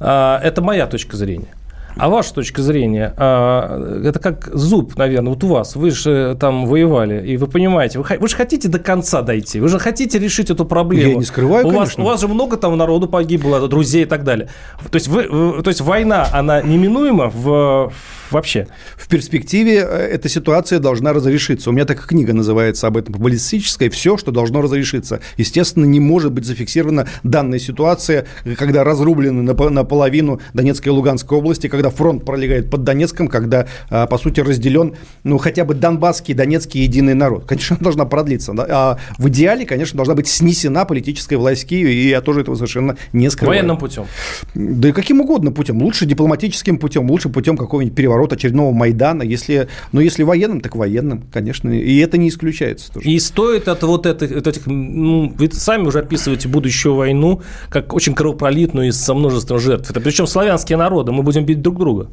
А, 0.00 0.40
это 0.42 0.62
моя 0.62 0.86
точка 0.86 1.16
зрения. 1.16 1.54
А 1.96 2.08
ваша 2.08 2.34
точка 2.34 2.62
зрения, 2.62 3.14
а, 3.16 4.02
это 4.04 4.18
как 4.18 4.48
зуб, 4.52 4.96
наверное, 4.96 5.30
вот 5.30 5.44
у 5.44 5.48
вас. 5.48 5.76
Вы 5.76 5.90
же 5.90 6.36
там 6.40 6.66
воевали, 6.66 7.26
и 7.26 7.36
вы 7.36 7.46
понимаете, 7.46 7.98
вы, 7.98 8.06
вы 8.18 8.28
же 8.28 8.36
хотите 8.36 8.68
до 8.68 8.78
конца 8.78 9.22
дойти, 9.22 9.60
вы 9.60 9.68
же 9.68 9.78
хотите 9.78 10.18
решить 10.18 10.50
эту 10.50 10.64
проблему. 10.64 11.10
Я 11.10 11.16
не 11.16 11.24
скрываю, 11.24 11.66
у 11.66 11.70
конечно. 11.70 12.02
Вас, 12.02 12.08
у 12.08 12.10
вас 12.12 12.20
же 12.20 12.28
много 12.28 12.56
там 12.56 12.76
народу 12.76 13.08
погибло, 13.08 13.68
друзей 13.68 14.02
и 14.02 14.06
так 14.06 14.24
далее. 14.24 14.48
То 14.90 14.96
есть, 14.96 15.08
вы, 15.08 15.62
то 15.62 15.68
есть 15.68 15.80
война, 15.80 16.28
она 16.32 16.62
неминуема 16.62 17.28
в, 17.28 17.92
вообще? 18.30 18.66
В 18.96 19.08
перспективе 19.08 19.86
э, 19.86 20.08
эта 20.12 20.28
ситуация 20.28 20.78
должна 20.78 21.12
разрешиться. 21.12 21.70
У 21.70 21.72
меня 21.72 21.84
такая 21.84 22.06
книга 22.06 22.32
называется 22.32 22.86
об 22.86 22.96
этом, 22.96 23.14
публицистическая. 23.14 23.90
Все, 23.90 24.16
что 24.16 24.32
должно 24.32 24.62
разрешиться. 24.62 25.20
Естественно, 25.36 25.84
не 25.84 26.00
может 26.00 26.32
быть 26.32 26.44
зафиксирована 26.44 27.06
данная 27.22 27.58
ситуация, 27.58 28.26
когда 28.56 28.84
разрублены 28.84 29.42
наполовину 29.42 30.40
Донецкой 30.54 30.92
и 30.92 30.94
Луганской 30.94 31.38
области, 31.38 31.68
когда 31.68 31.81
фронт 31.90 32.24
пролегает 32.24 32.70
под 32.70 32.84
Донецком, 32.84 33.28
когда, 33.28 33.66
а, 33.90 34.06
по 34.06 34.18
сути, 34.18 34.40
разделен, 34.40 34.94
ну, 35.24 35.38
хотя 35.38 35.64
бы 35.64 35.74
Донбасский, 35.74 36.34
Донецкий 36.34 36.82
единый 36.82 37.14
народ. 37.14 37.44
Конечно, 37.44 37.76
она 37.76 37.84
должна 37.84 38.04
продлиться. 38.04 38.52
А 38.56 38.98
в 39.18 39.28
идеале, 39.28 39.66
конечно, 39.66 39.96
должна 39.96 40.14
быть 40.14 40.28
снесена 40.28 40.84
политическая 40.84 41.36
власть 41.36 41.64
в 41.64 41.66
Киеве, 41.66 41.92
и 41.92 42.08
я 42.08 42.20
тоже 42.20 42.42
этого 42.42 42.54
совершенно 42.54 42.96
не 43.12 43.30
скрываю. 43.30 43.60
Военным 43.60 43.78
путем? 43.78 44.06
Да 44.54 44.88
и 44.88 44.92
каким 44.92 45.20
угодно 45.20 45.52
путем. 45.52 45.82
Лучше 45.82 46.06
дипломатическим 46.06 46.78
путем, 46.78 47.10
лучше 47.10 47.28
путем 47.28 47.56
какого-нибудь 47.56 47.96
переворота, 47.96 48.36
очередного 48.36 48.72
Майдана. 48.72 49.22
Если, 49.22 49.68
но 49.92 50.00
если 50.00 50.22
военным, 50.22 50.60
так 50.60 50.76
военным, 50.76 51.24
конечно. 51.32 51.70
И 51.70 51.98
это 51.98 52.18
не 52.18 52.28
исключается 52.28 52.92
тоже. 52.92 53.08
И 53.08 53.18
стоит 53.18 53.68
от 53.68 53.82
вот 53.82 54.06
этих, 54.06 54.36
от 54.36 54.46
этих 54.46 54.66
ну, 54.66 55.32
вы 55.36 55.50
сами 55.52 55.86
уже 55.86 56.00
описываете 56.00 56.48
будущую 56.48 56.94
войну 56.94 57.42
как 57.68 57.92
очень 57.94 58.14
кровопролитную 58.14 58.88
и 58.88 58.92
со 58.92 59.14
множеством 59.14 59.58
жертв. 59.58 59.90
Это 59.90 60.00
причем 60.00 60.26
славянские 60.26 60.78
народы, 60.78 61.12
мы 61.12 61.22
будем 61.22 61.44
бить 61.44 61.62
друг 61.62 61.71
друга. 61.78 62.08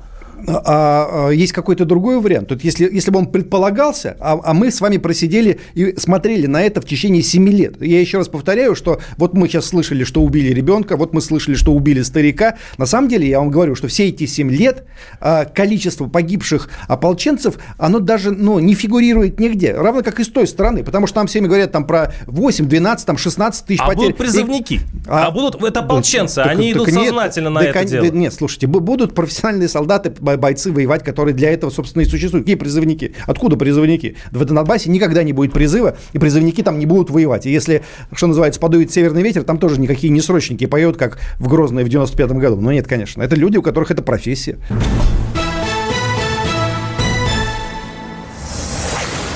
А, 0.48 1.28
а 1.28 1.30
есть 1.30 1.54
какой-то 1.54 1.86
другой 1.86 2.20
вариант. 2.20 2.50
Тут 2.50 2.64
если, 2.64 2.90
если 2.92 3.12
бы 3.12 3.20
он 3.20 3.28
предполагался, 3.28 4.18
а, 4.20 4.40
а 4.44 4.54
мы 4.54 4.72
с 4.72 4.82
вами 4.82 4.98
просидели 4.98 5.60
и 5.74 5.96
смотрели 5.98 6.48
на 6.48 6.62
это 6.62 6.82
в 6.82 6.86
течение 6.86 7.22
7 7.22 7.50
лет. 7.50 7.82
Я 7.82 8.00
еще 8.00 8.18
раз 8.18 8.28
повторяю, 8.28 8.76
что 8.76 9.00
вот 9.18 9.34
мы 9.34 9.48
сейчас 9.48 9.66
слышали, 9.66 10.04
что 10.04 10.22
убили 10.22 10.54
ребенка, 10.54 10.98
вот 10.98 11.14
мы 11.14 11.22
слышали, 11.22 11.56
что 11.56 11.74
убили 11.74 12.02
старика. 12.02 12.58
На 12.78 12.86
самом 12.86 13.10
деле, 13.10 13.28
я 13.28 13.40
вам 13.40 13.50
говорю, 13.50 13.76
что 13.76 13.88
все 13.88 14.08
эти 14.10 14.26
7 14.26 14.52
лет 14.52 14.86
а, 15.20 15.46
количество 15.46 16.08
погибших 16.08 16.70
ополченцев, 16.88 17.58
оно 17.78 18.00
даже 18.00 18.32
ну, 18.32 18.60
не 18.60 18.74
фигурирует 18.74 19.40
нигде. 19.40 19.74
Равно 19.74 20.04
как 20.04 20.20
и 20.20 20.24
с 20.24 20.30
той 20.30 20.48
стороны. 20.48 20.84
Потому 20.84 21.08
что 21.08 21.16
там 21.16 21.28
всеми 21.28 21.48
говорят 21.48 21.72
там 21.72 21.86
про 21.86 22.14
8, 22.28 22.68
12, 22.68 23.06
там 23.06 23.18
16 23.18 23.66
тысяч 23.66 23.80
а 23.82 23.88
потерь. 23.88 24.04
будут 24.04 24.18
призывники. 24.18 24.74
И, 24.74 24.80
а, 25.08 25.28
а 25.28 25.32
будут 25.32 25.62
это 25.64 25.82
ополченцы. 25.82 26.36
Так, 26.36 26.48
они 26.48 26.74
так, 26.74 26.84
идут 26.84 26.94
так 26.94 27.04
сознательно 27.04 27.48
нет, 27.48 27.54
на 27.54 27.62
так, 27.62 27.76
это 27.76 27.86
дело. 27.86 28.06
Нет, 28.06 28.34
слушайте, 28.34 28.68
будут 28.68 29.16
профессиональные 29.16 29.68
солдаты, 29.68 30.14
бойцы 30.38 30.72
воевать, 30.72 31.04
которые 31.04 31.34
для 31.34 31.52
этого, 31.52 31.70
собственно, 31.70 32.04
и 32.04 32.06
существуют. 32.06 32.46
Какие 32.46 32.58
призывники? 32.58 33.14
Откуда 33.26 33.56
призывники? 33.56 34.18
В 34.32 34.44
Донбассе 34.46 34.90
никогда 34.90 35.24
не 35.24 35.34
будет 35.34 35.54
призыва, 35.54 35.98
и 36.14 36.20
призывники 36.20 36.62
там 36.62 36.80
не 36.80 36.86
будут 36.86 37.10
воевать. 37.10 37.46
И 37.46 37.52
если, 37.52 37.84
что 38.14 38.28
называется, 38.28 38.60
подует 38.60 38.92
северный 38.92 39.22
ветер, 39.22 39.44
там 39.44 39.58
тоже 39.58 39.80
никакие 39.80 40.12
не 40.12 40.22
срочники 40.22 40.66
поют, 40.66 40.98
как 40.98 41.20
в 41.38 41.48
Грозное 41.48 41.84
в 41.84 41.88
95-м 41.88 42.40
году. 42.40 42.58
Но 42.60 42.72
нет, 42.72 42.88
конечно. 42.88 43.22
Это 43.22 43.36
люди, 43.36 43.58
у 43.58 43.62
которых 43.62 43.92
это 43.92 44.02
профессия. 44.02 44.58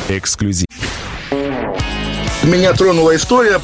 Эксклюзив. 0.09 0.67
Меня 2.43 2.73
тронула 2.73 3.15
история. 3.15 3.59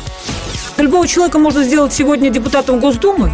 Любого 0.78 1.06
человека 1.06 1.38
можно 1.38 1.64
сделать 1.64 1.92
сегодня 1.92 2.30
депутатом 2.30 2.80
Госдумы. 2.80 3.34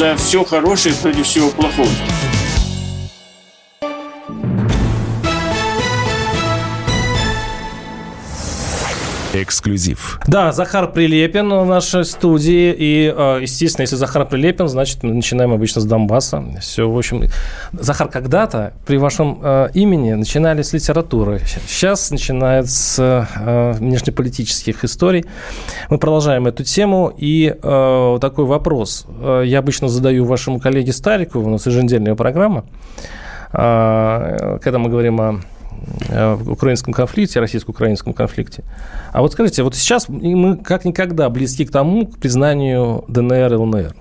За 0.00 0.16
все 0.16 0.42
хорошее 0.44 0.94
против 0.94 1.26
всего 1.26 1.50
плохого. 1.50 1.86
Эксклюзив. 9.32 10.18
Да, 10.26 10.50
Захар 10.52 10.90
Прилепин 10.90 11.48
в 11.50 11.64
нашей 11.64 12.04
студии. 12.04 12.74
И, 12.76 13.14
э, 13.16 13.38
естественно, 13.42 13.82
если 13.82 13.96
Захар 13.96 14.26
Прилепин, 14.26 14.68
значит, 14.68 15.02
мы 15.02 15.14
начинаем 15.14 15.52
обычно 15.52 15.80
с 15.80 15.84
Донбасса. 15.84 16.44
Все, 16.60 16.90
в 16.90 16.98
общем... 16.98 17.24
Захар, 17.72 18.08
когда-то 18.08 18.72
при 18.86 18.96
вашем 18.96 19.38
э, 19.42 19.68
имени 19.74 20.14
начинали 20.14 20.62
с 20.62 20.72
литературы. 20.72 21.40
Сейчас 21.66 22.10
начинают 22.10 22.68
с 22.68 22.98
э, 22.98 23.72
внешнеполитических 23.78 24.84
историй. 24.84 25.24
Мы 25.90 25.98
продолжаем 25.98 26.46
эту 26.48 26.64
тему. 26.64 27.14
И 27.16 27.54
э, 27.62 28.18
такой 28.20 28.44
вопрос. 28.44 29.06
Я 29.44 29.60
обычно 29.60 29.88
задаю 29.88 30.24
вашему 30.24 30.58
коллеге 30.58 30.92
Старику, 30.92 31.38
у 31.40 31.48
нас 31.48 31.66
еженедельная 31.66 32.16
программа, 32.16 32.64
э, 33.52 34.58
когда 34.60 34.78
мы 34.78 34.90
говорим 34.90 35.20
о 35.20 35.40
Э, 35.40 35.59
в 36.08 36.52
украинском 36.52 36.92
конфликте, 36.92 37.40
российско-украинском 37.40 38.12
конфликте. 38.12 38.64
А 39.12 39.22
вот 39.22 39.32
скажите, 39.32 39.62
вот 39.62 39.74
сейчас 39.74 40.08
мы 40.08 40.56
как 40.56 40.84
никогда 40.84 41.28
близки 41.28 41.64
к 41.64 41.70
тому, 41.70 42.06
к 42.06 42.18
признанию 42.18 43.04
ДНР 43.08 43.52
и 43.52 43.56
ЛНР. 43.56 43.94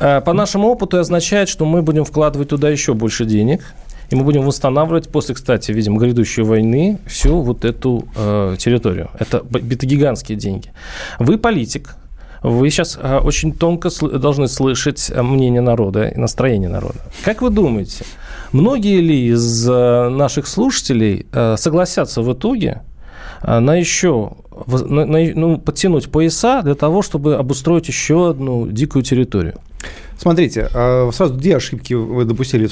Э, 0.00 0.20
по 0.20 0.32
нашему 0.32 0.68
опыту 0.68 0.98
означает, 0.98 1.48
что 1.48 1.64
мы 1.64 1.82
будем 1.82 2.04
вкладывать 2.04 2.48
туда 2.48 2.68
еще 2.68 2.94
больше 2.94 3.24
денег, 3.24 3.62
и 4.10 4.16
мы 4.16 4.24
будем 4.24 4.42
восстанавливать 4.42 5.08
после, 5.08 5.34
кстати, 5.34 5.72
видимо, 5.72 5.98
грядущей 5.98 6.42
войны 6.42 6.98
всю 7.06 7.40
вот 7.42 7.64
эту 7.64 8.06
э, 8.16 8.56
территорию. 8.58 9.10
Это, 9.18 9.42
это 9.52 9.86
гигантские 9.86 10.38
деньги. 10.38 10.72
Вы 11.18 11.36
политик, 11.36 11.96
вы 12.42 12.70
сейчас 12.70 12.98
э, 13.00 13.18
очень 13.18 13.52
тонко 13.52 13.90
должны 14.18 14.48
слышать 14.48 15.10
мнение 15.14 15.60
народа 15.60 16.08
и 16.08 16.18
настроение 16.18 16.70
народа. 16.70 17.00
Как 17.24 17.42
вы 17.42 17.50
думаете, 17.50 18.04
Многие 18.52 19.00
ли 19.00 19.28
из 19.28 19.68
э, 19.68 20.08
наших 20.08 20.46
слушателей 20.46 21.26
э, 21.32 21.56
согласятся 21.56 22.22
в 22.22 22.32
итоге 22.32 22.82
э, 23.42 23.58
на 23.58 23.74
еще 23.76 24.32
ну, 24.66 25.58
подтянуть 25.58 26.10
пояса 26.10 26.62
для 26.62 26.74
того, 26.74 27.02
чтобы 27.02 27.36
обустроить 27.36 27.86
еще 27.88 28.30
одну 28.30 28.66
дикую 28.66 29.04
территорию? 29.04 29.54
Смотрите, 30.18 30.68
сразу 31.12 31.34
две 31.34 31.56
ошибки 31.58 31.94
вы 31.94 32.24
допустили, 32.24 32.68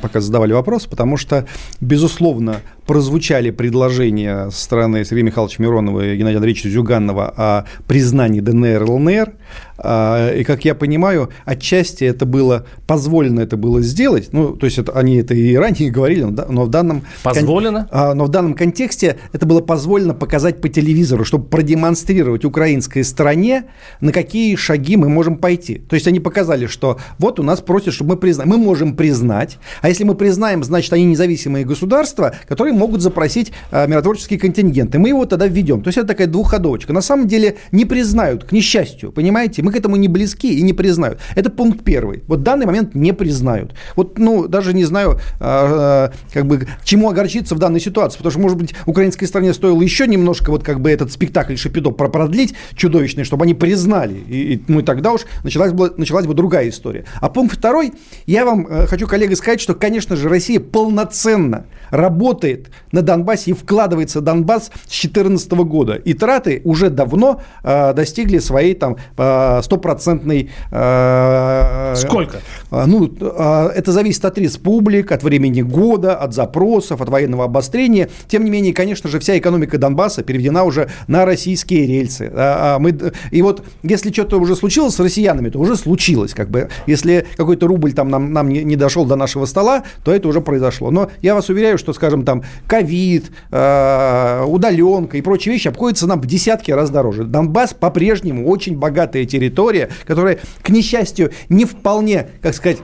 пока 0.00 0.20
задавали 0.20 0.52
вопрос, 0.52 0.86
потому 0.86 1.16
что, 1.16 1.46
безусловно, 1.80 2.62
прозвучали 2.86 3.50
предложения 3.50 4.50
со 4.50 4.64
стороны 4.64 5.04
Сергея 5.04 5.24
Михайловича 5.24 5.62
Миронова 5.62 6.04
и 6.04 6.16
Геннадия 6.16 6.36
Андреевича 6.36 6.68
Зюганова 6.68 7.34
о 7.36 7.64
признании 7.86 8.40
ДНР 8.40 8.82
и 8.82 8.86
ЛНР. 8.86 9.32
А, 9.76 10.32
и, 10.32 10.44
как 10.44 10.64
я 10.64 10.74
понимаю, 10.74 11.30
отчасти 11.44 12.04
это 12.04 12.26
было 12.26 12.66
позволено 12.86 13.40
это 13.40 13.56
было 13.56 13.80
сделать. 13.82 14.28
Ну, 14.32 14.56
то 14.56 14.66
есть 14.66 14.78
это, 14.78 14.92
они 14.92 15.16
это 15.16 15.34
и 15.34 15.54
ранее 15.56 15.90
говорили, 15.90 16.22
но 16.22 16.64
в 16.64 16.70
данном... 16.70 17.02
Позволено? 17.22 17.88
Кон... 17.90 18.18
Но 18.18 18.24
в 18.24 18.28
данном 18.28 18.54
контексте 18.54 19.16
это 19.32 19.46
было 19.46 19.60
позволено 19.60 20.14
показать 20.14 20.60
по 20.60 20.68
телевизору, 20.68 21.24
чтобы 21.24 21.46
продемонстрировать 21.46 22.44
украинской 22.44 23.02
стороне, 23.02 23.64
на 24.00 24.12
какие 24.12 24.54
шаги 24.56 24.96
мы 24.96 25.08
можем 25.08 25.36
пойти. 25.36 25.76
То 25.76 25.94
есть 25.94 26.06
они 26.06 26.20
показали, 26.20 26.66
что 26.66 26.98
вот 27.18 27.40
у 27.40 27.42
нас 27.42 27.60
просят, 27.60 27.94
чтобы 27.94 28.14
мы 28.14 28.16
признали. 28.16 28.48
Мы 28.48 28.58
можем 28.58 28.94
признать, 28.94 29.58
а 29.80 29.88
если 29.88 30.04
мы 30.04 30.14
признаем, 30.14 30.62
значит, 30.62 30.92
они 30.92 31.04
независимые 31.04 31.64
государства, 31.64 32.34
которые 32.46 32.73
могут 32.74 33.00
запросить 33.00 33.52
а, 33.70 33.86
миротворческие 33.86 34.38
контингенты. 34.38 34.98
Мы 34.98 35.08
его 35.08 35.24
тогда 35.26 35.46
введем. 35.46 35.82
То 35.82 35.88
есть 35.88 35.98
это 35.98 36.08
такая 36.08 36.26
двухходовочка. 36.26 36.92
На 36.92 37.02
самом 37.02 37.26
деле 37.28 37.56
не 37.72 37.84
признают, 37.84 38.44
к 38.44 38.52
несчастью, 38.52 39.12
понимаете? 39.12 39.62
Мы 39.62 39.72
к 39.72 39.76
этому 39.76 39.96
не 39.96 40.08
близки 40.08 40.58
и 40.58 40.62
не 40.62 40.72
признают. 40.72 41.20
Это 41.34 41.50
пункт 41.50 41.84
первый. 41.84 42.22
Вот 42.26 42.40
в 42.40 42.42
данный 42.42 42.66
момент 42.66 42.94
не 42.94 43.12
признают. 43.12 43.74
Вот, 43.96 44.18
ну, 44.18 44.48
даже 44.48 44.74
не 44.74 44.84
знаю, 44.84 45.20
а, 45.40 46.10
а, 46.10 46.12
как 46.32 46.46
бы, 46.46 46.66
чему 46.84 47.10
огорчиться 47.10 47.54
в 47.54 47.58
данной 47.58 47.80
ситуации, 47.80 48.18
потому 48.18 48.30
что, 48.30 48.40
может 48.40 48.58
быть, 48.58 48.74
украинской 48.86 49.26
стране 49.26 49.54
стоило 49.54 49.80
еще 49.80 50.06
немножко 50.06 50.50
вот 50.50 50.62
как 50.62 50.80
бы 50.80 50.90
этот 50.90 51.12
спектакль 51.12 51.56
Шапито 51.56 51.90
продлить 51.90 52.54
чудовищный, 52.74 53.24
чтобы 53.24 53.44
они 53.44 53.54
признали. 53.54 54.14
И, 54.28 54.54
и, 54.54 54.62
ну, 54.68 54.80
и 54.80 54.82
тогда 54.82 55.12
уж 55.12 55.22
началась 55.42 55.72
бы, 55.72 55.92
началась 55.96 56.26
бы 56.26 56.34
другая 56.34 56.68
история. 56.68 57.04
А 57.20 57.28
пункт 57.28 57.56
второй, 57.56 57.92
я 58.26 58.44
вам 58.44 58.66
э, 58.66 58.86
хочу, 58.86 59.06
коллега, 59.06 59.36
сказать, 59.36 59.60
что, 59.60 59.74
конечно 59.74 60.16
же, 60.16 60.28
Россия 60.28 60.60
полноценно 60.60 61.66
работает 61.90 62.63
на 62.92 63.02
Донбассе 63.02 63.50
и 63.50 63.54
вкладывается 63.54 64.20
Донбасс 64.20 64.64
с 64.64 65.00
2014 65.00 65.52
года. 65.52 65.94
И 65.94 66.14
траты 66.14 66.62
уже 66.64 66.90
давно 66.90 67.40
э, 67.62 67.92
достигли 67.94 68.38
своей 68.38 68.74
там 68.74 68.96
э, 69.16 69.60
стопроцентной... 69.62 70.50
Э, 70.70 71.94
Сколько? 71.96 72.38
Э, 72.70 72.84
ну, 72.86 73.12
э, 73.20 73.68
это 73.74 73.92
зависит 73.92 74.24
от 74.24 74.38
республик, 74.38 75.12
от 75.12 75.22
времени 75.22 75.62
года, 75.62 76.16
от 76.16 76.34
запросов, 76.34 77.00
от 77.00 77.08
военного 77.08 77.44
обострения. 77.44 78.08
Тем 78.28 78.44
не 78.44 78.50
менее, 78.50 78.72
конечно 78.72 79.08
же, 79.08 79.18
вся 79.18 79.38
экономика 79.38 79.78
Донбасса 79.78 80.22
переведена 80.22 80.64
уже 80.64 80.88
на 81.06 81.24
российские 81.24 81.86
рельсы. 81.86 82.30
А, 82.34 82.76
а 82.76 82.78
мы, 82.78 82.96
и 83.30 83.42
вот 83.42 83.64
если 83.82 84.12
что-то 84.12 84.38
уже 84.38 84.56
случилось 84.56 84.94
с 84.94 85.00
россиянами, 85.00 85.50
то 85.50 85.58
уже 85.58 85.76
случилось. 85.76 86.34
Как 86.34 86.50
бы. 86.50 86.68
Если 86.86 87.26
какой-то 87.36 87.66
рубль 87.66 87.92
там 87.92 88.08
нам, 88.08 88.32
нам 88.32 88.48
не, 88.48 88.64
не 88.64 88.76
дошел 88.76 89.04
до 89.04 89.16
нашего 89.16 89.46
стола, 89.46 89.84
то 90.04 90.12
это 90.12 90.28
уже 90.28 90.40
произошло. 90.40 90.90
Но 90.90 91.10
я 91.22 91.34
вас 91.34 91.48
уверяю, 91.48 91.78
что, 91.78 91.92
скажем, 91.92 92.24
там 92.24 92.42
ковид, 92.66 93.30
э, 93.50 94.44
удаленка 94.46 95.16
и 95.16 95.22
прочие 95.22 95.54
вещи 95.54 95.68
обходятся 95.68 96.06
нам 96.06 96.20
в 96.20 96.26
десятки 96.26 96.70
раз 96.70 96.90
дороже. 96.90 97.24
Донбасс 97.24 97.74
по-прежнему 97.74 98.48
очень 98.48 98.76
богатая 98.76 99.24
территория, 99.24 99.90
которая, 100.06 100.38
к 100.62 100.68
несчастью, 100.70 101.32
не 101.48 101.64
вполне, 101.64 102.28
как 102.40 102.54
сказать, 102.54 102.78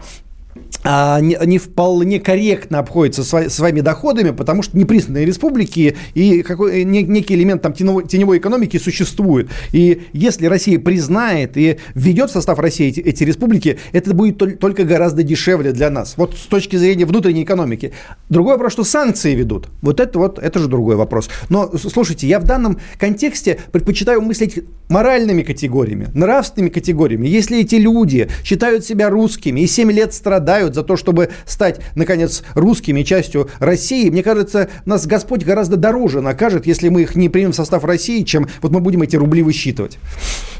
не, 0.85 1.39
не 1.47 1.59
вполне 1.59 2.21
корректно 2.21 2.79
обходится 2.79 3.25
своими 3.25 3.81
доходами, 3.81 4.31
потому 4.31 4.63
что 4.63 4.77
непризнанные 4.79 5.27
республики 5.27 5.97
и 6.15 6.43
какой, 6.43 6.85
не, 6.85 7.03
некий 7.03 7.35
элемент 7.35 7.63
там 7.63 7.73
теневой, 7.73 8.07
теневой 8.07 8.39
экономики 8.39 8.79
существует. 8.79 9.51
И 9.73 10.03
если 10.13 10.47
Россия 10.47 10.79
признает 10.79 11.57
и 11.57 11.79
введет 11.95 12.31
в 12.31 12.33
состав 12.33 12.59
России 12.59 12.89
эти, 12.89 13.01
эти 13.01 13.25
республики, 13.25 13.79
это 13.93 14.15
будет 14.15 14.59
только 14.59 14.85
гораздо 14.85 15.23
дешевле 15.23 15.73
для 15.73 15.91
нас. 15.91 16.15
Вот 16.17 16.35
с 16.37 16.47
точки 16.47 16.77
зрения 16.77 17.05
внутренней 17.05 17.43
экономики. 17.43 17.93
Другой 18.29 18.55
вопрос, 18.55 18.73
что 18.73 18.85
санкции 18.85 19.35
ведут. 19.35 19.69
Вот 19.83 20.01
это 20.01 20.19
вот, 20.19 20.39
это 20.39 20.59
же 20.59 20.69
другой 20.69 20.97
вопрос. 20.97 21.29
Но, 21.49 21.71
слушайте, 21.77 22.27
я 22.27 22.41
в 22.41 22.45
данном 22.45 22.79
контексте 22.99 23.59
предпочитаю 23.73 24.21
мыслить 24.23 24.61
моральными 24.89 25.43
категориями, 25.43 26.09
нравственными 26.15 26.71
категориями. 26.71 27.27
Если 27.27 27.61
эти 27.61 27.77
люди 27.77 28.29
считают 28.45 28.85
себя 28.85 29.11
русскими 29.11 29.61
и 29.61 29.67
7 29.67 29.93
лет 29.93 30.15
страдают 30.15 30.70
страдают 30.71 30.75
за 30.75 30.83
то, 30.83 30.97
чтобы 30.97 31.31
стать, 31.47 31.81
наконец, 31.95 32.43
русскими 32.55 33.03
частью 33.03 33.49
России, 33.59 34.11
мне 34.11 34.23
кажется, 34.23 34.69
нас 34.87 35.07
Господь 35.07 35.45
гораздо 35.45 35.77
дороже 35.77 36.21
накажет, 36.21 36.67
если 36.67 36.89
мы 36.89 37.03
их 37.03 37.17
не 37.17 37.29
примем 37.29 37.53
в 37.53 37.55
состав 37.55 37.85
России, 37.85 38.23
чем 38.23 38.49
вот 38.63 38.73
мы 38.73 38.81
будем 38.81 39.03
эти 39.03 39.17
рубли 39.17 39.43
высчитывать. 39.43 39.99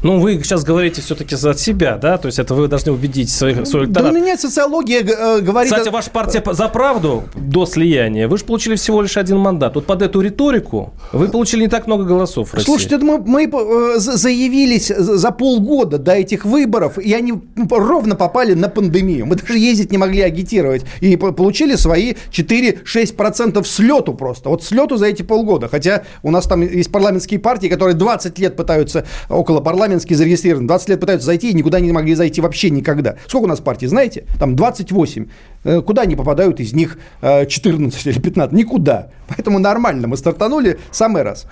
Ну, 0.03 0.19
вы 0.19 0.41
сейчас 0.43 0.63
говорите 0.63 1.01
все-таки 1.01 1.35
за 1.35 1.53
себя, 1.53 1.97
да? 1.97 2.17
То 2.17 2.27
есть 2.27 2.39
это 2.39 2.53
вы 2.53 2.67
должны 2.67 2.91
убедить 2.91 3.29
своих, 3.29 3.67
свой 3.67 3.85
электорат. 3.85 4.11
Да 4.11 4.19
у 4.19 4.21
меня 4.21 4.37
социология 4.37 5.01
э, 5.01 5.41
говорит... 5.41 5.71
Кстати, 5.71 5.89
ваша 5.89 6.09
партия 6.09 6.43
за 6.51 6.67
правду 6.67 7.23
до 7.35 7.65
слияния, 7.65 8.27
вы 8.27 8.37
же 8.37 8.45
получили 8.45 8.75
всего 8.75 9.01
лишь 9.01 9.17
один 9.17 9.37
мандат. 9.37 9.75
Вот 9.75 9.85
под 9.85 10.01
эту 10.01 10.21
риторику 10.21 10.93
вы 11.13 11.27
получили 11.27 11.61
не 11.61 11.67
так 11.67 11.87
много 11.87 12.03
голосов 12.03 12.49
в 12.49 12.53
России. 12.53 12.65
Слушайте, 12.65 12.97
мы, 12.97 13.19
мы 13.19 13.43
э, 13.43 13.99
заявились 13.99 14.87
за 14.87 15.31
полгода 15.31 15.97
до 15.97 16.13
этих 16.13 16.45
выборов, 16.45 16.97
и 16.97 17.13
они 17.13 17.33
ровно 17.69 18.15
попали 18.15 18.53
на 18.53 18.69
пандемию. 18.69 19.25
Мы 19.25 19.35
даже 19.35 19.57
ездить 19.57 19.91
не 19.91 19.97
могли 20.01 20.21
агитировать. 20.21 20.83
И 20.99 21.15
получили 21.15 21.75
свои 21.75 22.13
4-6% 22.31 23.63
слету 23.63 24.13
просто. 24.13 24.49
Вот 24.49 24.63
слету 24.63 24.97
за 24.97 25.05
эти 25.07 25.21
полгода. 25.21 25.67
Хотя 25.67 26.03
у 26.23 26.31
нас 26.31 26.47
там 26.47 26.61
есть 26.61 26.91
парламентские 26.91 27.39
партии, 27.39 27.67
которые 27.67 27.95
20 27.95 28.37
лет 28.39 28.55
пытаются, 28.55 29.05
около 29.29 29.61
парламентские 29.61 30.17
зарегистрированы, 30.17 30.67
20 30.67 30.89
лет 30.89 30.99
пытаются 30.99 31.25
зайти 31.25 31.51
и 31.51 31.53
никуда 31.53 31.79
не 31.79 31.91
могли 31.91 32.15
зайти 32.15 32.41
вообще 32.41 32.69
никогда. 32.69 33.15
Сколько 33.27 33.45
у 33.45 33.49
нас 33.49 33.59
партий, 33.59 33.87
знаете? 33.87 34.25
Там 34.39 34.55
28. 34.55 35.27
Э, 35.63 35.81
куда 35.81 36.03
они 36.03 36.15
попадают 36.15 36.59
из 36.59 36.73
них 36.73 36.97
14 37.21 38.05
э, 38.05 38.09
или 38.09 38.19
15? 38.19 38.53
Никуда. 38.53 39.09
Поэтому 39.35 39.59
нормально. 39.59 40.07
Мы 40.07 40.17
стартанули 40.17 40.79
самый 40.91 41.23
раз. 41.23 41.45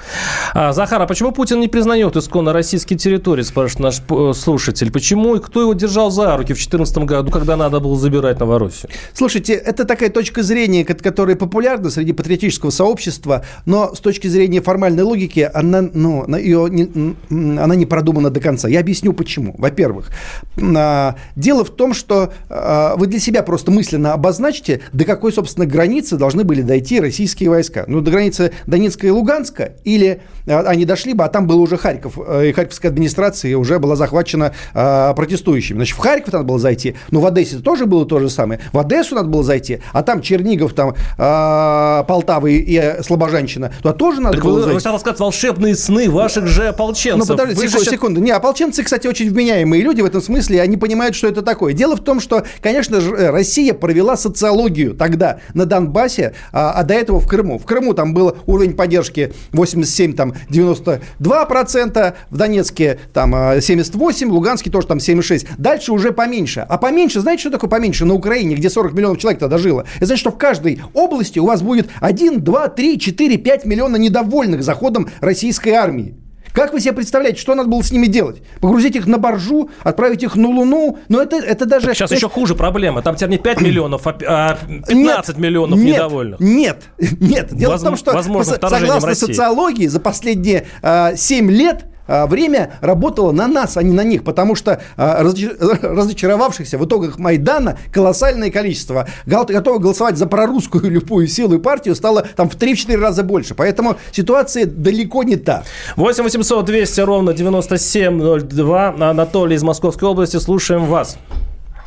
А, 0.53 0.73
Захар, 0.73 1.01
а 1.01 1.05
почему 1.05 1.31
Путин 1.31 1.59
не 1.59 1.67
признает 1.67 2.17
исконно 2.17 2.51
российские 2.51 2.99
территории, 2.99 3.43
спрашивает 3.43 3.79
наш 3.79 4.01
э, 4.09 4.33
слушатель. 4.33 4.91
Почему 4.91 5.35
и 5.35 5.39
кто 5.39 5.61
его 5.61 5.73
держал 5.73 6.11
за 6.11 6.35
руки 6.35 6.53
в 6.53 6.57
2014 6.57 6.97
году, 6.99 7.31
когда 7.31 7.55
надо 7.55 7.79
было 7.79 7.97
забирать 7.97 8.39
Новороссию? 8.39 8.91
Слушайте, 9.13 9.53
это 9.53 9.85
такая 9.85 10.09
точка 10.09 10.43
зрения, 10.43 10.83
которая 10.83 11.35
популярна 11.35 11.89
среди 11.89 12.11
патриотического 12.11 12.69
сообщества, 12.69 13.45
но 13.65 13.95
с 13.95 13.99
точки 13.99 14.27
зрения 14.27 14.61
формальной 14.61 15.03
логики 15.03 15.49
она, 15.53 15.81
ну, 15.81 16.25
ее 16.35 16.67
не, 16.69 17.15
она 17.29 17.75
не 17.75 17.85
продумана 17.85 18.29
до 18.29 18.39
конца. 18.39 18.67
Я 18.67 18.81
объясню 18.81 19.13
почему. 19.13 19.55
Во-первых, 19.57 20.09
а, 20.57 21.15
дело 21.35 21.63
в 21.63 21.69
том, 21.69 21.93
что 21.93 22.33
а, 22.49 22.95
вы 22.97 23.07
для 23.07 23.19
себя 23.19 23.43
просто 23.43 23.71
мысленно 23.71 23.98
обозначьте, 24.05 24.81
до 24.93 25.05
какой, 25.05 25.31
собственно, 25.33 25.65
границы 25.65 26.17
должны 26.17 26.43
были 26.43 26.61
дойти 26.61 26.99
российские 26.99 27.49
войска. 27.49 27.85
Ну, 27.87 28.01
до 28.01 28.11
границы 28.11 28.51
Донецка 28.67 29.07
и 29.07 29.09
Луганска, 29.09 29.73
или 29.83 30.21
а, 30.47 30.61
они 30.61 30.85
дошли 30.85 31.13
бы, 31.13 31.23
а 31.23 31.27
там 31.29 31.47
был 31.47 31.61
уже 31.61 31.77
Харьков, 31.77 32.17
э, 32.17 32.49
и 32.49 32.51
Харьковская 32.51 32.91
администрация 32.91 33.57
уже 33.57 33.79
была 33.79 33.95
захвачена 33.95 34.53
протестующими. 34.73 35.77
Значит, 35.77 35.97
в 35.97 35.99
Харьков 35.99 36.33
надо 36.33 36.45
было 36.45 36.59
зайти, 36.59 36.95
но 37.11 37.19
в 37.19 37.25
Одессе 37.25 37.57
тоже 37.57 37.85
было 37.85 38.05
то 38.05 38.19
же 38.19 38.29
самое. 38.29 38.59
В 38.73 38.79
Одессу 38.79 39.15
надо 39.15 39.29
было 39.29 39.43
зайти, 39.43 39.79
а 39.93 40.03
там 40.03 40.21
Чернигов, 40.21 40.73
там 40.73 40.93
Полтава 41.17 42.47
и 42.47 43.01
Слобожанщина, 43.01 43.71
туда 43.81 43.93
тоже 43.93 44.21
надо 44.21 44.37
так 44.37 44.45
было 44.45 44.55
вы, 44.55 44.61
зайти. 44.61 44.73
Вы 44.75 44.81
хотел 44.81 44.99
сказать 44.99 45.19
волшебные 45.19 45.75
сны 45.75 46.09
ваших 46.09 46.47
же 46.47 46.67
ополченцев. 46.67 47.29
Ну, 47.29 47.37
подождите, 47.37 47.61
секунду, 47.61 47.79
сейчас... 47.79 47.93
секунду. 47.93 48.21
Не, 48.21 48.31
ополченцы, 48.31 48.83
кстати, 48.83 49.07
очень 49.07 49.29
вменяемые 49.29 49.81
люди 49.83 50.01
в 50.01 50.05
этом 50.05 50.21
смысле, 50.21 50.61
они 50.61 50.77
понимают, 50.77 51.15
что 51.15 51.27
это 51.27 51.41
такое. 51.41 51.73
Дело 51.73 51.95
в 51.95 52.03
том, 52.03 52.19
что, 52.19 52.43
конечно 52.61 53.01
же, 53.01 53.13
э, 53.15 53.29
Россия 53.29 53.73
провела 53.89 54.15
социологию 54.15 54.93
тогда 54.93 55.39
на 55.55 55.65
Донбассе, 55.65 56.33
а, 56.51 56.73
а 56.73 56.83
до 56.83 56.93
этого 56.93 57.19
в 57.19 57.27
Крыму. 57.27 57.57
В 57.57 57.65
Крыму 57.65 57.95
там 57.95 58.13
был 58.13 58.37
уровень 58.45 58.75
поддержки 58.75 59.33
87, 59.51 60.13
там 60.13 60.35
92%, 60.47 62.13
в 62.29 62.37
Донецке 62.37 62.99
там 63.13 63.31
78, 63.59 64.27
а, 64.27 64.29
в 64.29 64.33
Луганске 64.35 64.69
тоже 64.69 64.85
там 64.85 64.99
76. 64.99 65.47
Дальше 65.57 65.91
уже 65.91 66.11
поменьше. 66.11 66.63
А 66.69 66.77
поменьше, 66.77 67.21
знаете, 67.21 67.41
что 67.41 67.49
такое 67.49 67.67
поменьше? 67.67 68.05
На 68.05 68.13
Украине, 68.13 68.53
где 68.53 68.69
40 68.69 68.93
миллионов 68.93 69.17
человек 69.17 69.39
тогда 69.39 69.57
жило. 69.57 69.85
Это 69.95 70.05
значит, 70.05 70.21
что 70.21 70.29
в 70.29 70.37
каждой 70.37 70.79
области 70.93 71.39
у 71.39 71.47
вас 71.47 71.63
будет 71.63 71.89
1, 71.99 72.43
2, 72.43 72.67
3, 72.67 72.99
4, 72.99 73.37
5 73.37 73.65
миллиона 73.65 73.95
недовольных 73.95 74.61
заходом 74.61 75.09
российской 75.19 75.71
армии. 75.71 76.13
Как 76.53 76.73
вы 76.73 76.79
себе 76.79 76.93
представляете, 76.93 77.39
что 77.39 77.55
надо 77.55 77.69
было 77.69 77.81
с 77.81 77.91
ними 77.91 78.07
делать? 78.07 78.41
Погрузить 78.59 78.95
их 78.95 79.05
на 79.07 79.17
боржу, 79.17 79.69
отправить 79.83 80.23
их 80.23 80.35
на 80.35 80.47
Луну? 80.47 80.99
Но 81.07 81.21
это, 81.21 81.37
это 81.37 81.65
даже... 81.65 81.87
Так 81.87 81.95
сейчас 81.95 82.11
это... 82.11 82.15
еще 82.17 82.29
хуже 82.29 82.55
проблема. 82.55 83.01
Там 83.01 83.15
теперь 83.15 83.29
не 83.29 83.37
5 83.37 83.61
миллионов, 83.61 84.07
а 84.07 84.57
15 84.87 84.89
нет, 84.89 85.37
миллионов 85.37 85.79
нет, 85.79 85.95
недовольных. 85.95 86.39
Нет, 86.39 86.83
нет. 87.19 87.49
Дело 87.51 87.73
Воз... 87.73 87.81
в 87.81 87.83
том, 87.83 87.97
что 87.97 88.11
возможно, 88.13 88.57
согласно 88.61 89.15
социологии 89.15 89.87
за 89.87 89.99
последние 89.99 90.67
э, 90.81 91.15
7 91.15 91.51
лет 91.51 91.85
а, 91.85 91.89
время 92.09 92.73
работало 92.81 93.31
на 93.31 93.47
нас, 93.47 93.77
а 93.77 93.83
не 93.83 93.93
на 93.93 94.03
них, 94.03 94.23
потому 94.23 94.55
что 94.55 94.81
а, 94.97 95.23
разочаровавшихся 95.81 96.77
в 96.77 96.85
итогах 96.85 97.19
Майдана 97.19 97.77
колоссальное 97.91 98.51
количество. 98.51 99.07
Готовы 99.25 99.79
голосовать 99.79 100.17
за 100.17 100.27
прорусскую 100.27 100.83
любую 100.89 101.27
силу 101.27 101.55
и 101.55 101.59
партию 101.59 101.95
стало 101.95 102.25
там 102.35 102.49
в 102.49 102.55
3-4 102.55 102.97
раза 102.97 103.23
больше. 103.23 103.55
Поэтому 103.55 103.97
ситуация 104.11 104.65
далеко 104.65 105.23
не 105.23 105.35
та. 105.35 105.63
8 105.95 106.23
800 106.23 106.65
200 106.65 107.01
ровно 107.01 107.33
9702. 107.33 108.95
Анатолий 108.99 109.55
из 109.55 109.63
Московской 109.63 110.09
области. 110.09 110.37
Слушаем 110.37 110.85
вас. 110.85 111.17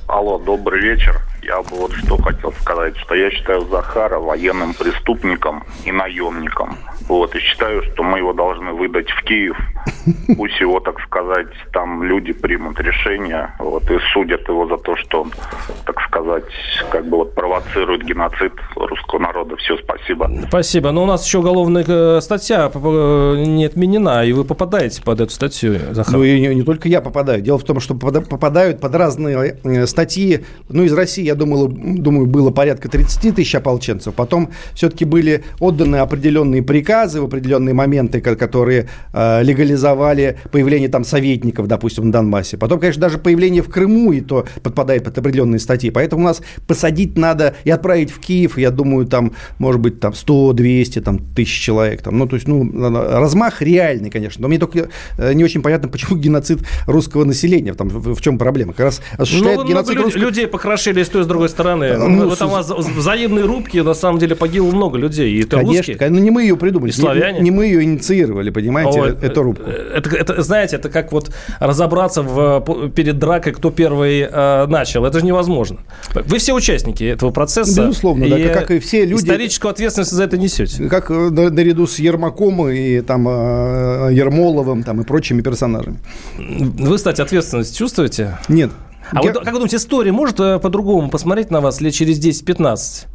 Алло, 0.07 0.39
добрый 0.39 0.81
вечер. 0.81 1.21
Я 1.43 1.61
бы 1.61 1.77
вот 1.77 1.93
что 1.93 2.17
хотел 2.19 2.53
сказать, 2.53 2.97
что 2.99 3.17
я 3.17 3.31
считаю 3.31 3.63
Захара 3.63 4.19
военным 4.21 4.75
преступником 4.75 5.65
и 5.85 5.91
наемником. 5.91 6.77
Вот, 7.09 7.35
и 7.35 7.41
считаю, 7.41 7.83
что 7.83 8.05
мы 8.05 8.19
его 8.19 8.33
должны 8.33 8.73
выдать 8.73 9.11
в 9.11 9.25
Киев. 9.25 9.57
Пусть 10.37 10.61
его, 10.61 10.79
так 10.79 11.01
сказать, 11.01 11.49
там 11.73 12.05
люди 12.05 12.33
примут 12.33 12.79
решение, 12.81 13.53
вот, 13.59 13.91
и 13.91 13.99
судят 14.13 14.47
его 14.49 14.69
за 14.69 14.77
то, 14.77 14.97
что 14.97 15.23
он, 15.23 15.33
так 15.85 16.01
сказать, 16.03 16.45
как 16.91 17.07
бы 17.07 17.19
вот 17.19 17.35
провоцирует 17.35 18.05
геноцид 18.05 18.53
русского 18.77 19.19
народа. 19.19 19.57
Все, 19.57 19.77
спасибо. 19.79 20.31
Спасибо. 20.49 20.93
Но 20.93 21.03
у 21.03 21.07
нас 21.07 21.27
еще 21.27 21.39
уголовная 21.39 21.85
э, 21.87 22.21
статья 22.21 22.71
э, 22.73 23.45
не 23.47 23.65
отменена, 23.65 24.25
и 24.25 24.33
вы 24.33 24.45
попадаете 24.45 25.03
под 25.03 25.21
эту 25.21 25.33
статью, 25.33 25.77
Захар. 25.91 26.15
Ну, 26.15 26.23
и 26.23 26.41
не, 26.41 26.55
не 26.55 26.63
только 26.63 26.89
я 26.89 27.01
попадаю. 27.01 27.43
Дело 27.43 27.59
в 27.59 27.65
том, 27.65 27.81
что 27.81 27.95
попадают 27.95 28.81
под 28.81 28.95
разные 28.95 29.59
э, 29.65 29.87
статьи, 29.87 30.45
ну, 30.69 30.85
из 30.85 30.93
России 30.93 31.32
я 31.33 31.37
думал, 31.37 31.69
думаю, 31.69 32.27
было 32.27 32.51
порядка 32.51 32.89
30 32.89 33.35
тысяч 33.35 33.55
ополченцев. 33.55 34.15
Потом 34.15 34.51
все-таки 34.75 35.05
были 35.05 35.45
отданы 35.61 35.97
определенные 35.97 36.63
приказы 36.63 37.21
в 37.21 37.25
определенные 37.25 37.75
моменты, 37.75 38.21
которые 38.21 38.89
э, 39.13 39.43
легализовали 39.43 40.39
появление 40.51 40.89
там 40.89 41.05
советников, 41.05 41.67
допустим, 41.67 42.07
на 42.07 42.13
Донбассе. 42.13 42.57
Потом, 42.57 42.79
конечно, 42.81 43.01
даже 43.01 43.19
появление 43.19 43.63
в 43.63 43.69
Крыму 43.69 44.13
и 44.13 44.21
то 44.21 44.47
подпадает 44.63 45.05
под 45.05 45.19
определенные 45.19 45.59
статьи. 45.59 45.91
Поэтому 45.91 46.23
у 46.23 46.27
нас 46.27 46.43
посадить 46.67 47.17
надо 47.17 47.55
и 47.65 47.71
отправить 47.71 48.11
в 48.11 48.21
Киев, 48.21 48.59
я 48.59 48.71
думаю, 48.71 49.07
там, 49.07 49.33
может 49.59 49.81
быть, 49.81 50.01
там 50.01 50.13
100-200 50.13 51.01
там, 51.01 51.19
тысяч 51.35 51.59
человек. 51.59 52.03
Там, 52.03 52.19
ну, 52.19 52.27
то 52.27 52.37
есть, 52.37 52.47
ну, 52.47 52.71
размах 52.93 53.63
реальный, 53.63 54.11
конечно. 54.11 54.43
Но 54.43 54.49
мне 54.49 54.59
только 54.59 54.89
э, 55.19 55.33
не 55.33 55.45
очень 55.45 55.63
понятно, 55.63 55.89
почему 55.89 56.17
геноцид 56.19 56.61
русского 56.87 57.25
населения. 57.25 57.75
Там, 57.75 57.89
в, 57.89 58.15
в 58.15 58.21
чем 58.21 58.39
проблема? 58.39 58.73
Как 58.73 58.87
раз 58.87 59.01
осуществляет 59.17 59.61
ну, 59.61 59.69
геноцид 59.69 59.97
русского... 59.97 60.23
Людей 60.23 60.47
покрошили 60.47 61.01
из 61.01 61.09
с 61.25 61.27
другой 61.27 61.49
стороны. 61.49 61.97
Ну, 61.97 62.31
это 62.31 62.47
у 62.47 62.51
вас 62.51 62.71
взаимные 62.71 63.45
рубки, 63.45 63.79
на 63.79 63.95
самом 63.95 64.19
деле, 64.19 64.37
погибло 64.37 64.71
много 64.71 64.99
людей. 64.99 65.33
И 65.33 65.43
это 65.43 65.59
конечно, 65.59 65.93
русские. 65.93 66.11
но 66.11 66.19
не 66.19 66.31
мы 66.31 66.43
ее 66.43 66.57
придумали. 66.57 66.91
И 66.91 66.93
славяне. 66.93 67.39
Не, 67.39 67.45
не 67.45 67.51
мы 67.51 67.67
ее 67.67 67.83
инициировали, 67.83 68.51
понимаете, 68.51 69.01
Ой, 69.01 69.17
эту 69.21 69.43
рубку. 69.43 69.69
Это, 69.69 70.17
это, 70.17 70.43
знаете, 70.43 70.77
это 70.77 70.89
как 70.89 71.13
вот 71.13 71.31
разобраться 71.61 72.23
в, 72.23 72.91
перед 72.95 73.19
дракой, 73.19 73.53
кто 73.53 73.71
первый 73.71 74.21
э, 74.21 74.67
начал. 74.67 75.05
Это 75.05 75.21
же 75.21 75.25
невозможно. 75.25 75.79
Вы 76.15 76.39
все 76.39 76.53
участники 76.55 77.05
этого 77.05 77.31
процесса. 77.31 77.83
Безусловно, 77.83 78.29
да, 78.29 78.49
как 78.49 78.71
и 78.71 78.79
все 78.79 79.05
люди. 79.05 79.23
Историческую 79.23 79.71
ответственность 79.71 80.13
за 80.13 80.25
это 80.25 80.39
несете. 80.39 80.89
Как 80.89 81.11
э, 81.11 81.31
наряду 81.31 81.87
с 81.87 81.99
Ермаком 81.99 82.69
и 82.69 83.01
там 83.01 83.29
э, 83.29 84.11
Ермоловым 84.13 84.83
там, 84.83 85.01
и 85.01 85.05
прочими 85.05 85.43
персонажами. 85.43 85.99
Вы, 86.37 86.97
кстати, 86.97 87.21
ответственность 87.21 87.77
чувствуете? 87.77 88.39
Нет. 88.49 88.71
А 89.11 89.23
Я... 89.23 89.33
вот, 89.33 89.45
как 89.45 89.53
вы 89.53 89.59
думаете, 89.59 89.77
история 89.77 90.13
может 90.13 90.41
э, 90.41 90.59
по-другому 90.59 91.11
посмотреть 91.11 91.51
на 91.51 91.61
вас 91.61 91.81
лет 91.81 91.95
через 91.95 92.19
10-15? 92.25 93.07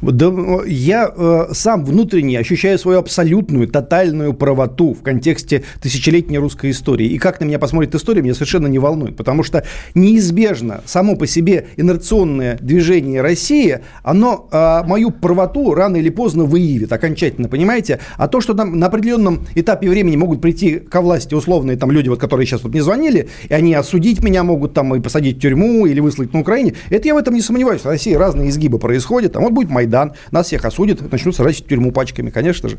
Да, 0.00 0.32
я 0.66 1.12
э, 1.14 1.48
сам 1.52 1.84
внутренне 1.84 2.38
ощущаю 2.38 2.78
свою 2.78 2.98
абсолютную, 2.98 3.66
тотальную 3.68 4.32
правоту 4.32 4.94
в 4.94 5.02
контексте 5.02 5.64
тысячелетней 5.80 6.38
русской 6.38 6.70
истории. 6.70 7.06
И 7.06 7.18
как 7.18 7.40
на 7.40 7.44
меня 7.44 7.58
посмотрит 7.58 7.94
история, 7.94 8.22
меня 8.22 8.34
совершенно 8.34 8.68
не 8.68 8.78
волнует. 8.78 9.16
Потому 9.16 9.42
что 9.42 9.64
неизбежно 9.94 10.82
само 10.86 11.16
по 11.16 11.26
себе 11.26 11.68
инерционное 11.76 12.58
движение 12.60 13.22
России, 13.22 13.80
оно 14.04 14.48
э, 14.52 14.82
мою 14.86 15.10
правоту 15.10 15.74
рано 15.74 15.96
или 15.96 16.10
поздно 16.10 16.44
выявит 16.44 16.92
окончательно, 16.92 17.48
понимаете? 17.48 17.98
А 18.16 18.28
то, 18.28 18.40
что 18.40 18.54
там 18.54 18.78
на 18.78 18.86
определенном 18.86 19.46
этапе 19.54 19.88
времени 19.88 20.16
могут 20.16 20.40
прийти 20.40 20.78
ко 20.78 21.00
власти 21.00 21.34
условные 21.34 21.76
там 21.76 21.90
люди, 21.90 22.08
вот, 22.08 22.20
которые 22.20 22.46
сейчас 22.46 22.62
вот 22.62 22.72
мне 22.72 22.82
звонили, 22.82 23.28
и 23.48 23.54
они 23.54 23.74
осудить 23.74 24.22
меня 24.22 24.44
могут 24.44 24.74
там 24.74 24.94
и 24.94 25.00
посадить 25.00 25.38
в 25.38 25.40
тюрьму 25.40 25.86
или 25.86 25.98
выслать 25.98 26.32
на 26.32 26.40
Украине, 26.40 26.74
это 26.88 27.08
я 27.08 27.14
в 27.14 27.18
этом 27.18 27.34
не 27.34 27.40
сомневаюсь. 27.40 27.82
В 27.82 27.86
России 27.86 28.14
разные 28.14 28.50
изгибы 28.50 28.78
происходят, 28.78 29.36
а 29.36 29.40
вот 29.40 29.52
будет 29.52 29.70
Майдан 29.70 29.87
Майдан, 29.88 30.12
нас 30.30 30.46
всех 30.46 30.64
осудят, 30.64 31.10
начнут 31.10 31.34
сажать 31.34 31.56
в 31.56 31.66
тюрьму 31.66 31.92
пачками, 31.92 32.30
конечно 32.30 32.68
же. 32.68 32.78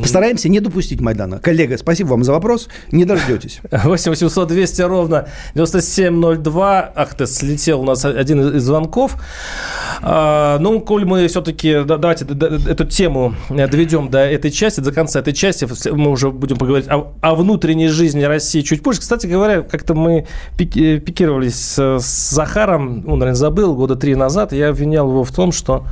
Постараемся 0.00 0.48
не 0.48 0.58
допустить 0.60 1.00
Майдана. 1.00 1.38
Коллега, 1.38 1.78
спасибо 1.78 2.08
вам 2.08 2.24
за 2.24 2.32
вопрос. 2.32 2.68
Не 2.90 3.04
дождетесь. 3.04 3.60
8 3.70 4.10
800 4.10 4.48
200 4.48 4.82
ровно 4.82 5.28
9702. 5.54 6.92
Ах 6.94 7.14
ты, 7.14 7.26
слетел 7.26 7.82
у 7.82 7.84
нас 7.84 8.04
один 8.04 8.56
из 8.56 8.62
звонков. 8.64 9.16
А, 10.02 10.58
ну, 10.58 10.80
коль 10.80 11.04
мы 11.04 11.28
все-таки, 11.28 11.84
да, 11.84 11.98
давайте 11.98 12.24
эту 12.24 12.84
тему 12.84 13.34
доведем 13.48 14.10
до 14.10 14.18
этой 14.18 14.50
части, 14.50 14.80
до 14.80 14.92
конца 14.92 15.20
этой 15.20 15.32
части, 15.32 15.68
мы 15.90 16.10
уже 16.10 16.30
будем 16.30 16.56
поговорить 16.56 16.88
о, 16.88 17.12
о 17.20 17.34
внутренней 17.36 17.88
жизни 17.88 18.24
России 18.24 18.62
чуть 18.62 18.82
позже. 18.82 19.00
Кстати 19.00 19.26
говоря, 19.26 19.62
как-то 19.62 19.94
мы 19.94 20.26
пикировались 20.56 21.54
с, 21.54 21.98
с 22.00 22.30
Захаром, 22.30 23.04
он, 23.06 23.20
наверное, 23.20 23.34
забыл, 23.34 23.74
года 23.76 23.94
три 23.94 24.16
назад, 24.16 24.52
я 24.52 24.70
обвинял 24.70 25.08
его 25.08 25.22
в 25.22 25.32
том, 25.32 25.52
что 25.52 25.86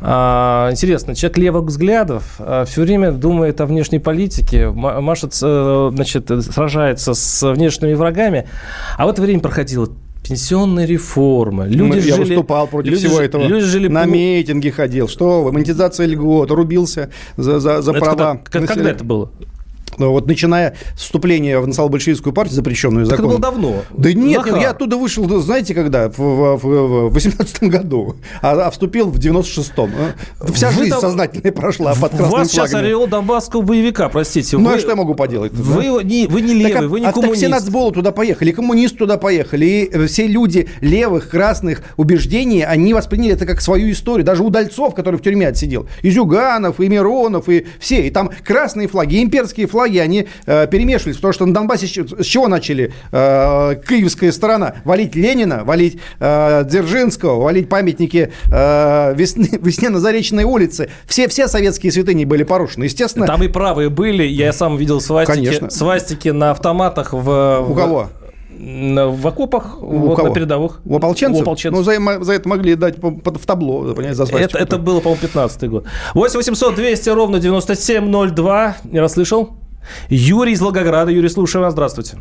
а, 0.00 0.70
интересно, 0.70 1.16
человек 1.16 1.38
левых 1.38 1.64
взглядов 1.64 2.36
а, 2.38 2.64
все 2.64 2.82
время 2.82 3.07
думает 3.12 3.60
о 3.60 3.66
внешней 3.66 3.98
политике, 3.98 4.70
машет, 4.70 5.38
а, 5.42 5.90
значит, 5.94 6.30
сражается 6.42 7.14
с 7.14 7.52
внешними 7.52 7.94
врагами, 7.94 8.48
а 8.96 9.06
в 9.06 9.10
это 9.10 9.22
время 9.22 9.40
проходило 9.40 9.88
пенсионная 10.28 10.84
реформа. 10.84 11.66
Люди 11.66 12.06
Я 12.06 12.16
жили, 12.16 12.34
выступал 12.34 12.66
против 12.66 12.90
люди, 12.90 13.06
всего 13.06 13.20
этого. 13.20 13.44
Люди 13.44 13.64
жили 13.64 13.88
на 13.88 14.04
митинги 14.04 14.70
ходил. 14.70 15.08
Что 15.08 15.42
вы? 15.42 15.52
Монетизация 15.52 16.06
льгот, 16.06 16.50
рубился 16.50 17.10
за, 17.36 17.60
за, 17.60 17.80
за 17.80 17.92
это 17.92 18.00
права. 18.00 18.40
Когда, 18.44 18.66
когда 18.66 18.90
это 18.90 19.04
было? 19.04 19.30
Ну, 19.98 20.12
вот 20.12 20.26
начиная 20.26 20.76
с 20.96 21.02
вступления 21.02 21.58
в 21.58 21.66
национал-большевистскую 21.66 22.32
партию, 22.32 22.54
запрещенную 22.54 23.06
так 23.06 23.18
законом. 23.18 23.38
это 23.38 23.50
было 23.50 23.52
давно. 23.52 23.82
Да 23.96 24.12
нет, 24.12 24.44
Захар. 24.44 24.60
я 24.60 24.70
оттуда 24.70 24.96
вышел, 24.96 25.28
знаете, 25.40 25.74
когда? 25.74 26.08
В, 26.08 26.18
в, 26.18 27.08
в 27.08 27.12
18 27.12 27.64
году. 27.64 28.16
А, 28.42 28.66
а 28.66 28.70
вступил 28.70 29.10
в 29.10 29.18
96-м. 29.18 29.90
Вся 30.54 30.68
вы 30.70 30.74
жизнь 30.74 30.90
там... 30.90 31.00
сознательная 31.00 31.52
прошла 31.52 31.94
под 31.94 32.10
красным 32.10 32.28
У 32.28 32.32
вас 32.32 32.50
флагами. 32.50 32.68
сейчас 32.68 32.74
ореол 32.74 33.06
донбасского 33.06 33.62
боевика, 33.62 34.08
простите. 34.08 34.56
Ну, 34.56 34.68
вы... 34.68 34.74
а 34.74 34.78
что 34.78 34.90
я 34.90 34.96
могу 34.96 35.14
поделать? 35.14 35.52
Вы, 35.52 35.82
да? 35.82 36.02
не, 36.02 36.26
вы 36.26 36.42
не 36.42 36.54
левый, 36.54 36.72
так, 36.72 36.84
вы 36.84 37.00
не 37.00 37.06
а, 37.06 37.12
коммунист. 37.12 37.32
Так 37.32 37.38
все 37.38 37.48
нацболы 37.48 37.92
туда 37.92 38.12
поехали, 38.12 38.52
коммунисты 38.52 38.98
туда 38.98 39.16
поехали. 39.16 39.66
И 39.66 40.06
все 40.06 40.26
люди 40.26 40.68
левых, 40.80 41.30
красных 41.30 41.82
убеждений, 41.96 42.62
они 42.62 42.94
восприняли 42.94 43.32
это 43.32 43.46
как 43.46 43.60
свою 43.60 43.90
историю. 43.90 44.24
Даже 44.24 44.42
Удальцов, 44.42 44.94
который 44.94 45.16
в 45.16 45.22
тюрьме 45.22 45.48
отсидел. 45.48 45.88
И 46.02 46.10
Зюганов, 46.10 46.80
и 46.80 46.88
Миронов, 46.88 47.48
и 47.48 47.66
все. 47.80 48.06
И 48.06 48.10
там 48.10 48.30
красные 48.44 48.88
флаги, 48.88 49.22
имперские 49.22 49.66
флаги, 49.66 49.87
они 49.96 50.26
перемешивались, 50.44 51.16
потому 51.16 51.32
что 51.32 51.46
на 51.46 51.54
Донбассе 51.54 51.86
с 51.86 52.26
чего 52.26 52.48
начали 52.48 52.92
э, 53.12 53.74
киевская 53.88 54.32
сторона? 54.32 54.74
Валить 54.84 55.14
Ленина, 55.14 55.64
валить 55.64 55.98
э, 56.20 56.64
Дзержинского, 56.64 57.42
валить 57.42 57.68
памятники 57.68 58.32
э, 58.50 59.14
весны, 59.14 59.48
весне 59.62 59.88
на 59.88 60.00
Заречной 60.00 60.44
улице. 60.44 60.90
Все, 61.06 61.28
все 61.28 61.48
советские 61.48 61.92
святыни 61.92 62.24
были 62.24 62.42
порушены, 62.44 62.84
естественно. 62.84 63.26
Там 63.26 63.42
и 63.42 63.48
правые 63.48 63.88
были, 63.88 64.24
я 64.24 64.52
сам 64.52 64.76
видел 64.76 65.00
свастики, 65.00 65.36
Конечно. 65.36 65.70
свастики 65.70 66.28
на 66.28 66.50
автоматах 66.50 67.12
в... 67.12 67.66
У 67.68 67.74
кого? 67.74 68.08
В 68.50 69.26
окопах, 69.28 69.80
У 69.80 69.98
вот 69.98 70.16
кого? 70.16 70.28
на 70.28 70.34
передовых. 70.34 70.80
У 70.84 70.96
ополченцев? 70.96 71.38
У 71.38 71.42
ополченцев. 71.42 71.78
Ну, 71.78 71.84
за, 71.84 72.24
за 72.24 72.32
это 72.32 72.48
могли 72.48 72.74
дать 72.74 72.96
в 72.98 73.46
табло, 73.46 73.82
понимаете, 73.94 74.14
за 74.14 74.26
свастику. 74.26 74.58
Это, 74.58 74.58
это 74.58 74.78
было, 74.78 74.98
по-моему, 74.98 75.22
15 75.22 75.68
год. 75.70 75.84
8 76.14 76.36
800 76.36 76.74
200 76.74 77.08
ровно 77.10 77.38
9702. 77.38 78.76
Не 78.90 78.98
расслышал? 78.98 79.58
Юрий 80.08 80.52
из 80.52 80.60
Волгограда. 80.60 81.10
Юрий, 81.10 81.28
слушаю 81.28 81.62
вас. 81.62 81.72
Здравствуйте. 81.72 82.18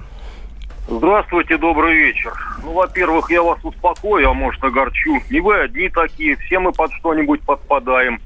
Здравствуйте, 0.89 1.57
добрый 1.57 1.95
вечер. 1.95 2.31
Ну, 2.63 2.71
во-первых, 2.71 3.29
я 3.29 3.43
вас 3.43 3.59
успокою, 3.63 4.29
а 4.29 4.33
может 4.33 4.63
огорчу. 4.63 5.19
Не 5.29 5.41
вы 5.41 5.59
одни 5.59 5.89
такие, 5.89 6.37
все 6.37 6.59
мы 6.59 6.71
под 6.71 6.93
что-нибудь 6.93 7.41
подпадаем. 7.41 8.21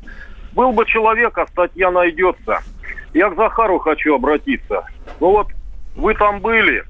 Был 0.53 0.71
бы 0.71 0.85
человек, 0.85 1.37
а 1.37 1.47
статья 1.47 1.89
найдется. 1.89 2.59
Я 3.13 3.29
к 3.29 3.35
Захару 3.35 3.79
хочу 3.79 4.15
обратиться. 4.15 4.85
Ну 5.19 5.31
вот, 5.31 5.47
вы 5.95 6.13
там 6.13 6.39
были, 6.39 6.83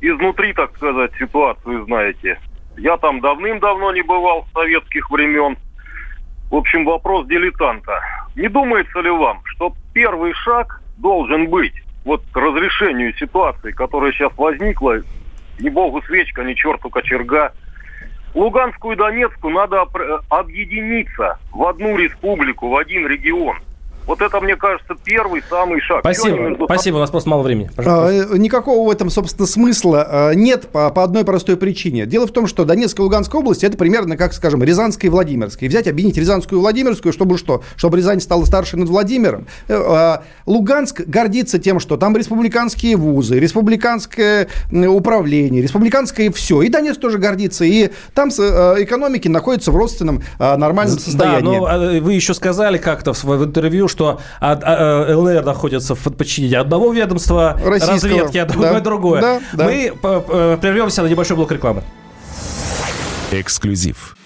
изнутри, 0.00 0.52
так 0.54 0.74
сказать, 0.76 1.12
ситуацию 1.18 1.84
знаете. 1.84 2.38
Я 2.76 2.96
там 2.96 3.20
давным-давно 3.20 3.92
не 3.92 4.02
бывал 4.02 4.46
с 4.46 4.52
советских 4.52 5.10
времен. 5.10 5.56
В 6.50 6.56
общем, 6.56 6.84
вопрос 6.84 7.26
дилетанта. 7.26 8.00
Не 8.34 8.48
думается 8.48 9.00
ли 9.00 9.10
вам, 9.10 9.40
что 9.44 9.74
первый 9.92 10.32
шаг 10.32 10.81
должен 11.02 11.48
быть 11.48 11.74
вот 12.04 12.22
к 12.30 12.36
разрешению 12.36 13.12
ситуации, 13.14 13.72
которая 13.72 14.12
сейчас 14.12 14.32
возникла, 14.36 15.02
ни 15.58 15.68
богу 15.68 16.00
свечка, 16.02 16.42
ни 16.42 16.54
черту 16.54 16.88
кочерга. 16.88 17.52
Луганскую 18.34 18.94
и 18.94 18.98
Донецкую 18.98 19.52
надо 19.52 19.84
объединиться 20.30 21.38
в 21.52 21.64
одну 21.64 21.96
республику, 21.96 22.68
в 22.68 22.76
один 22.76 23.06
регион. 23.06 23.58
Вот 24.06 24.20
это, 24.20 24.40
мне 24.40 24.56
кажется, 24.56 24.94
первый 25.04 25.42
самый 25.48 25.80
шаг. 25.80 26.00
Спасибо, 26.00 26.56
спасибо, 26.64 26.96
у 26.96 27.00
нас 27.00 27.10
просто 27.10 27.30
мало 27.30 27.42
времени. 27.42 27.70
А, 27.76 28.36
никакого 28.36 28.88
в 28.88 28.90
этом, 28.90 29.10
собственно, 29.10 29.46
смысла 29.46 30.06
а, 30.08 30.32
нет 30.32 30.68
по, 30.68 30.90
по 30.90 31.04
одной 31.04 31.24
простой 31.24 31.56
причине. 31.56 32.06
Дело 32.06 32.26
в 32.26 32.32
том, 32.32 32.46
что 32.46 32.64
Донецкая 32.64 33.04
и 33.04 33.04
Луганская 33.04 33.40
область 33.40 33.62
это 33.62 33.76
примерно 33.76 34.16
как, 34.16 34.32
скажем, 34.32 34.62
Рязанская 34.62 35.08
и 35.08 35.12
Владимирская. 35.12 35.68
Взять, 35.68 35.86
объединить 35.86 36.16
Рязанскую 36.16 36.58
и 36.58 36.62
Владимирскую, 36.62 37.12
чтобы 37.12 37.38
что? 37.38 37.62
Чтобы 37.76 37.98
Рязань 37.98 38.20
стала 38.20 38.44
старше 38.44 38.76
над 38.76 38.88
Владимиром. 38.88 39.46
А, 39.68 40.24
Луганск 40.46 41.02
гордится 41.06 41.58
тем, 41.58 41.78
что 41.78 41.96
там 41.96 42.16
республиканские 42.16 42.96
вузы, 42.96 43.38
республиканское 43.38 44.48
управление, 44.72 45.62
республиканское 45.62 46.30
все. 46.32 46.62
И 46.62 46.68
Донецк 46.68 47.00
тоже 47.00 47.18
гордится. 47.18 47.64
И 47.64 47.90
там 48.14 48.30
экономики 48.30 49.28
находятся 49.28 49.70
в 49.70 49.76
родственном 49.76 50.22
нормальном 50.38 50.98
состоянии. 50.98 51.60
Да, 51.60 51.78
но 51.78 52.00
вы 52.00 52.14
еще 52.14 52.34
сказали 52.34 52.78
как-то 52.78 53.12
в 53.12 53.44
интервью, 53.44 53.88
что 53.92 54.20
ЛНР 54.40 55.44
находится 55.44 55.94
в 55.94 56.02
подчинении 56.02 56.56
одного 56.56 56.92
ведомства 56.92 57.56
Российского, 57.62 57.94
разведки, 57.94 58.38
а 58.38 58.46
другое 58.46 58.72
да, 58.72 58.80
другое. 58.80 59.20
Да, 59.20 59.40
да. 59.52 59.64
Мы 59.64 59.92
прервемся 60.56 61.02
на 61.02 61.06
небольшой 61.06 61.36
блок 61.36 61.52
рекламы. 61.52 61.84
Эксклюзив. 63.30 64.16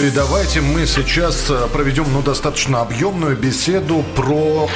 И 0.00 0.10
давайте 0.10 0.60
мы 0.62 0.86
сейчас 0.86 1.52
проведем 1.72 2.06
ну, 2.12 2.22
достаточно 2.22 2.80
объемную 2.80 3.36
беседу 3.36 4.02
про... 4.16 4.68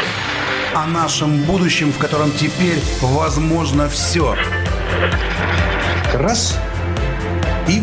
О 0.74 0.86
нашем 0.86 1.44
будущем, 1.44 1.90
в 1.90 1.96
котором 1.96 2.30
теперь 2.32 2.78
возможно 3.00 3.88
все. 3.88 4.36
Раз 6.12 6.58
и 7.66 7.82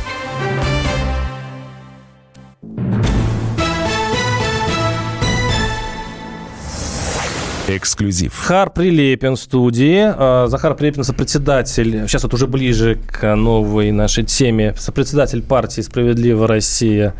Эксклюзив. 7.77 8.33
Захар 8.39 8.69
Прилепин 8.69 9.35
в 9.35 9.39
студии. 9.39 10.01
А, 10.03 10.47
Захар 10.47 10.75
Прилепин, 10.75 11.03
сопредседатель, 11.03 12.07
сейчас 12.07 12.23
вот 12.23 12.33
уже 12.33 12.47
ближе 12.47 12.97
к 13.07 13.35
новой 13.35 13.91
нашей 13.91 14.23
теме, 14.23 14.75
сопредседатель 14.77 15.41
партии 15.41 15.81
«Справедливая 15.81 16.47
Россия 16.47 17.13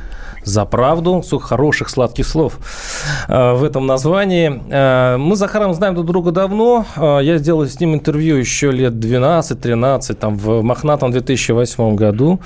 за 0.44 0.66
правду». 0.66 1.22
Сколько 1.26 1.48
хороших, 1.48 1.90
сладких 1.90 2.28
слов 2.28 2.58
а, 3.28 3.54
в 3.56 3.64
этом 3.64 3.86
названии. 3.86 4.62
А, 4.72 5.18
Мы 5.18 5.36
с 5.36 5.40
Захаром 5.40 5.74
знаем 5.74 5.96
друг 5.96 6.08
друга 6.08 6.32
давно. 6.32 6.86
Я 6.98 7.38
сделал 7.38 7.66
с 7.66 7.80
ним 7.80 7.94
интервью 7.94 8.36
еще 8.38 8.72
лет 8.72 8.94
12-13, 8.94 10.14
там, 10.16 10.38
в 10.38 10.62
мохнатом 10.62 11.12
2008 11.12 11.96
году. 11.96 12.40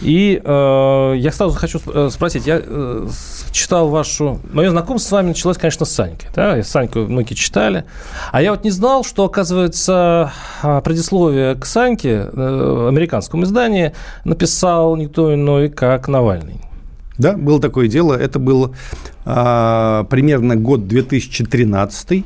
И 0.00 0.40
э, 0.44 1.14
я 1.16 1.32
сразу 1.32 1.58
хочу 1.58 1.80
спросить, 2.10 2.46
я 2.46 2.60
э, 2.64 3.06
читал 3.58 3.88
вашу... 3.88 4.40
Мое 4.52 4.70
знакомство 4.70 5.08
с 5.08 5.12
вами 5.12 5.28
началось, 5.28 5.58
конечно, 5.58 5.84
с 5.84 5.90
Санькой. 5.90 6.28
Да? 6.34 6.58
И 6.58 6.62
Саньку 6.62 7.00
многие 7.00 7.34
читали. 7.34 7.84
А 8.30 8.40
я 8.40 8.52
вот 8.52 8.64
не 8.64 8.70
знал, 8.70 9.04
что, 9.04 9.24
оказывается, 9.24 10.32
предисловие 10.84 11.54
к 11.56 11.66
Саньке, 11.66 12.28
э, 12.32 12.86
американскому 12.88 13.44
издании, 13.44 13.92
написал 14.24 14.96
никто 14.96 15.34
иной, 15.34 15.68
как 15.68 16.08
Навальный. 16.08 16.60
Да, 17.18 17.32
было 17.32 17.60
такое 17.60 17.88
дело. 17.88 18.14
Это 18.14 18.38
был 18.38 18.74
э, 19.24 20.04
примерно 20.08 20.54
год 20.54 20.86
2013 20.86 22.24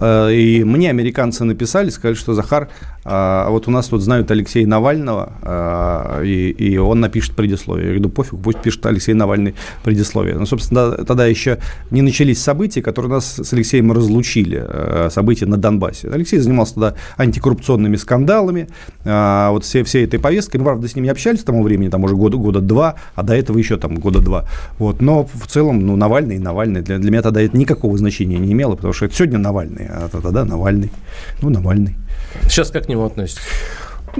и 0.00 0.62
мне 0.64 0.90
американцы 0.90 1.44
написали, 1.44 1.90
сказали, 1.90 2.14
что 2.14 2.34
Захар 2.34 2.68
а 3.10 3.48
вот 3.48 3.66
у 3.68 3.70
нас 3.70 3.86
тут 3.86 4.02
знают 4.02 4.30
Алексея 4.30 4.66
Навального, 4.66 5.32
а, 5.40 6.22
и, 6.22 6.50
и 6.50 6.76
он 6.76 7.00
напишет 7.00 7.34
предисловие. 7.34 7.86
Я 7.86 7.94
говорю, 7.94 8.10
пофиг, 8.10 8.38
пусть 8.38 8.58
пишет 8.60 8.84
Алексей 8.84 9.14
Навальный 9.14 9.54
предисловие. 9.82 10.34
Ну, 10.34 10.44
собственно, 10.44 10.90
тогда 10.90 11.24
еще 11.24 11.56
не 11.90 12.02
начались 12.02 12.42
события, 12.42 12.82
которые 12.82 13.12
нас 13.12 13.38
с 13.38 13.52
Алексеем 13.54 13.92
разлучили, 13.92 14.62
а, 14.62 15.08
события 15.10 15.46
на 15.46 15.56
Донбассе. 15.56 16.10
Алексей 16.10 16.38
занимался 16.38 16.74
тогда 16.74 16.94
антикоррупционными 17.16 17.96
скандалами, 17.96 18.68
вот 19.04 19.64
все, 19.64 19.84
всей 19.84 20.04
этой 20.04 20.20
повесткой. 20.20 20.58
Мы, 20.58 20.64
правда, 20.64 20.86
с 20.86 20.94
ним 20.94 21.04
не 21.04 21.10
общались 21.10 21.40
к 21.40 21.44
тому 21.44 21.62
времени, 21.62 21.88
там 21.88 22.04
уже 22.04 22.14
года, 22.14 22.36
года 22.36 22.60
два, 22.60 22.96
а 23.14 23.22
до 23.22 23.34
этого 23.34 23.56
еще 23.56 23.78
там 23.78 23.94
года 23.94 24.20
два. 24.20 24.44
Вот. 24.78 25.00
Но 25.00 25.24
в 25.24 25.46
целом, 25.46 25.86
ну, 25.86 25.96
Навальный 25.96 26.36
и 26.36 26.38
Навальный. 26.38 26.82
Для, 26.82 26.98
для 26.98 27.10
меня 27.10 27.22
тогда 27.22 27.40
это 27.40 27.56
никакого 27.56 27.96
значения 27.96 28.38
не 28.38 28.52
имело, 28.52 28.74
потому 28.76 28.92
что 28.92 29.06
это 29.06 29.14
сегодня 29.14 29.38
Навальный, 29.38 29.87
а 29.88 30.08
тогда 30.08 30.44
Навальный. 30.44 30.92
Ну, 31.40 31.50
Навальный. 31.50 31.96
Сейчас 32.42 32.70
как 32.70 32.84
к 32.84 32.88
нему 32.88 33.04
относитесь? 33.04 33.42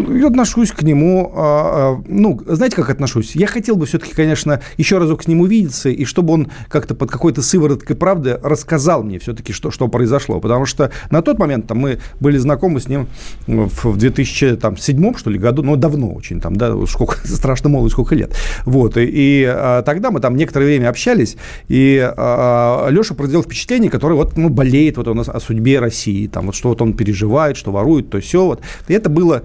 Я 0.07 0.29
отношусь 0.29 0.71
к 0.71 0.83
нему, 0.83 1.33
а, 1.35 1.99
а, 1.99 2.03
ну, 2.07 2.41
знаете, 2.47 2.77
как 2.77 2.91
отношусь? 2.91 3.35
Я 3.35 3.47
хотел 3.47 3.77
бы 3.77 3.87
все-таки, 3.87 4.15
конечно, 4.15 4.61
еще 4.77 4.99
разок 4.99 5.23
с 5.23 5.27
ним 5.27 5.41
увидеться, 5.41 5.89
и 5.89 6.05
чтобы 6.05 6.35
он 6.35 6.49
как-то 6.69 6.95
под 6.95 7.11
какой-то 7.11 7.43
сывороткой 7.43 7.97
правды 7.97 8.39
рассказал 8.43 9.03
мне 9.03 9.19
все-таки, 9.19 9.53
что, 9.53 9.71
что 9.71 9.89
произошло. 9.89 10.41
Потому 10.41 10.67
что 10.67 10.91
на 11.11 11.23
тот 11.23 11.39
момент 11.39 11.67
там, 11.67 11.79
мы 11.79 11.99
были 12.21 12.39
знакомы 12.39 12.81
с 12.81 12.89
ним 12.89 13.09
в 13.47 13.97
2007, 13.97 15.15
что 15.17 15.31
ли, 15.31 15.39
году, 15.39 15.63
ну, 15.63 15.77
давно 15.77 16.13
очень, 16.13 16.41
там, 16.41 16.57
да, 16.57 16.75
сколько, 16.87 17.17
страшно 17.27 17.69
мало, 17.69 17.89
сколько 17.89 18.15
лет. 18.15 18.35
Вот, 18.65 18.97
и, 18.97 19.05
и 19.05 19.45
а, 19.49 19.83
тогда 19.83 20.11
мы 20.11 20.21
там 20.21 20.37
некоторое 20.37 20.67
время 20.67 20.89
общались, 20.89 21.37
и 21.69 21.99
а, 22.17 22.89
Леша 22.91 23.15
произвел 23.15 23.43
впечатление, 23.43 23.91
которое 23.91 24.15
вот, 24.15 24.37
ну, 24.37 24.49
болеет 24.49 24.97
вот 24.97 25.09
у 25.09 25.15
нас 25.15 25.29
о 25.29 25.41
судьбе 25.41 25.81
России, 25.81 26.27
там, 26.27 26.47
вот 26.47 26.55
что 26.55 26.69
вот 26.71 26.83
он 26.83 26.93
переживает, 26.93 27.57
что 27.57 27.73
ворует, 27.73 28.11
то 28.11 28.21
все 28.21 28.45
вот. 28.45 28.61
И 28.89 28.93
это 28.93 29.09
было 29.09 29.43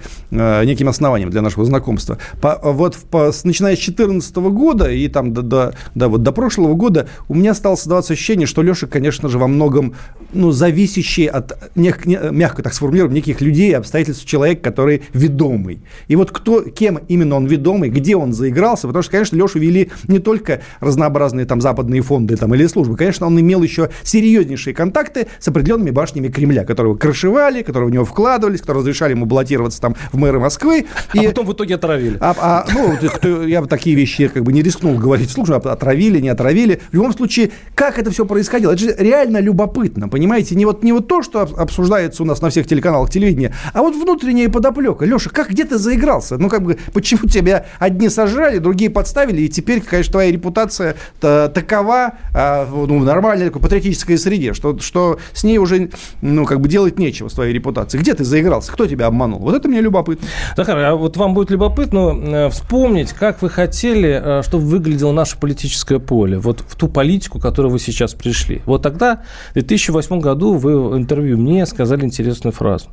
неким 0.65 0.89
основанием 0.89 1.29
для 1.29 1.41
нашего 1.41 1.65
знакомства. 1.65 2.17
По, 2.41 2.59
вот 2.63 2.95
по, 2.95 3.31
начиная 3.43 3.75
с 3.75 3.79
2014 3.79 4.35
года 4.35 4.89
и 4.89 5.07
там 5.07 5.33
до, 5.33 5.41
до, 5.41 5.73
до, 5.95 6.09
вот, 6.09 6.23
до 6.23 6.31
прошлого 6.31 6.73
года 6.73 7.07
у 7.27 7.35
меня 7.35 7.53
стало 7.53 7.75
создаваться 7.75 8.13
ощущение, 8.13 8.47
что 8.47 8.61
Леша, 8.61 8.87
конечно 8.87 9.29
же, 9.29 9.37
во 9.37 9.47
многом 9.47 9.95
ну, 10.33 10.51
зависящий 10.51 11.25
от, 11.25 11.53
не, 11.75 11.93
не, 12.05 12.19
мягко 12.31 12.63
так 12.63 12.73
сформулируем, 12.73 13.13
неких 13.13 13.41
людей 13.41 13.75
обстоятельств 13.75 14.25
человек, 14.25 14.61
который 14.61 15.03
ведомый. 15.13 15.81
И 16.07 16.15
вот 16.15 16.31
кто, 16.31 16.61
кем 16.63 16.99
именно 17.07 17.35
он 17.35 17.45
ведомый, 17.45 17.89
где 17.89 18.15
он 18.15 18.33
заигрался, 18.33 18.87
потому 18.87 19.03
что, 19.03 19.11
конечно, 19.11 19.35
Лешу 19.35 19.59
вели 19.59 19.91
не 20.07 20.19
только 20.19 20.61
разнообразные 20.79 21.45
там 21.45 21.61
западные 21.61 22.01
фонды 22.01 22.35
там, 22.35 22.53
или 22.53 22.65
службы, 22.67 22.97
конечно, 22.97 23.27
он 23.27 23.39
имел 23.39 23.61
еще 23.61 23.89
серьезнейшие 24.03 24.73
контакты 24.73 25.27
с 25.39 25.47
определенными 25.47 25.91
башнями 25.91 26.29
Кремля, 26.29 26.65
которые 26.65 26.95
крышевали, 26.97 27.61
которые 27.61 27.89
в 27.89 27.91
него 27.91 28.05
вкладывались, 28.05 28.61
которые 28.61 28.81
разрешали 28.81 29.11
ему 29.11 29.25
баллотироваться 29.25 29.79
там 29.81 29.95
в 30.11 30.17
мэры 30.33 30.39
Москвы. 30.39 30.85
А 31.09 31.17
и... 31.17 31.27
потом 31.27 31.45
в 31.45 31.53
итоге 31.53 31.75
отравили. 31.75 32.17
А, 32.19 32.35
а, 32.37 32.65
ну, 32.73 32.97
кто, 33.09 33.43
я 33.43 33.61
бы 33.61 33.67
такие 33.67 33.95
вещи 33.95 34.27
как 34.27 34.43
бы 34.43 34.51
не 34.51 34.61
рискнул 34.61 34.97
говорить 34.97 35.29
вслух, 35.29 35.49
отравили, 35.49 36.19
не 36.19 36.29
отравили. 36.29 36.81
В 36.91 36.95
любом 36.95 37.13
случае, 37.13 37.51
как 37.75 37.99
это 37.99 38.11
все 38.11 38.25
происходило? 38.25 38.71
Это 38.71 38.81
же 38.81 38.95
реально 38.97 39.39
любопытно, 39.39 40.09
понимаете? 40.09 40.55
Не 40.55 40.65
вот, 40.65 40.83
не 40.83 40.91
вот 40.91 41.07
то, 41.07 41.21
что 41.21 41.41
обсуждается 41.41 42.23
у 42.23 42.25
нас 42.25 42.41
на 42.41 42.49
всех 42.49 42.67
телеканалах 42.67 43.09
телевидения, 43.09 43.53
а 43.73 43.81
вот 43.81 43.95
внутренняя 43.95 44.49
подоплека. 44.49 45.05
Леша, 45.05 45.29
как 45.29 45.49
где 45.49 45.65
ты 45.65 45.77
заигрался? 45.77 46.37
Ну, 46.37 46.49
как 46.49 46.63
бы, 46.63 46.77
почему 46.93 47.29
тебя 47.29 47.65
одни 47.79 48.09
сожрали, 48.09 48.57
другие 48.57 48.89
подставили, 48.89 49.41
и 49.41 49.49
теперь, 49.49 49.81
конечно, 49.81 50.13
твоя 50.13 50.31
репутация 50.31 50.95
такова 51.19 52.13
а, 52.33 52.67
ну, 52.69 52.99
в 52.99 53.05
нормальной 53.05 53.47
такой 53.47 53.61
патриотической 53.61 54.17
среде, 54.17 54.53
что, 54.53 54.79
что 54.79 55.19
с 55.33 55.43
ней 55.43 55.57
уже, 55.57 55.89
ну, 56.21 56.45
как 56.45 56.61
бы 56.61 56.67
делать 56.67 56.97
нечего 56.97 57.27
с 57.27 57.33
твоей 57.33 57.53
репутацией. 57.53 58.01
Где 58.01 58.13
ты 58.13 58.23
заигрался? 58.23 58.71
Кто 58.71 58.87
тебя 58.87 59.07
обманул? 59.07 59.39
Вот 59.39 59.55
это 59.55 59.67
мне 59.67 59.81
любопытно 59.81 60.12
любопытно. 60.13 60.27
Захар, 60.57 60.77
а 60.77 60.95
вот 60.95 61.17
вам 61.17 61.33
будет 61.33 61.51
любопытно 61.51 62.13
э, 62.13 62.49
вспомнить, 62.49 63.13
как 63.13 63.41
вы 63.41 63.49
хотели, 63.49 64.21
э, 64.23 64.43
чтобы 64.43 64.65
выглядело 64.65 65.11
наше 65.11 65.37
политическое 65.37 65.99
поле, 65.99 66.37
вот 66.39 66.61
в 66.61 66.75
ту 66.75 66.87
политику, 66.87 67.39
к 67.39 67.41
которой 67.41 67.71
вы 67.71 67.79
сейчас 67.79 68.13
пришли. 68.13 68.61
Вот 68.65 68.81
тогда, 68.81 69.21
в 69.51 69.53
2008 69.53 70.19
году, 70.19 70.53
вы 70.53 70.89
в 70.89 70.97
интервью 70.97 71.37
мне 71.37 71.65
сказали 71.65 72.05
интересную 72.05 72.53
фразу. 72.53 72.87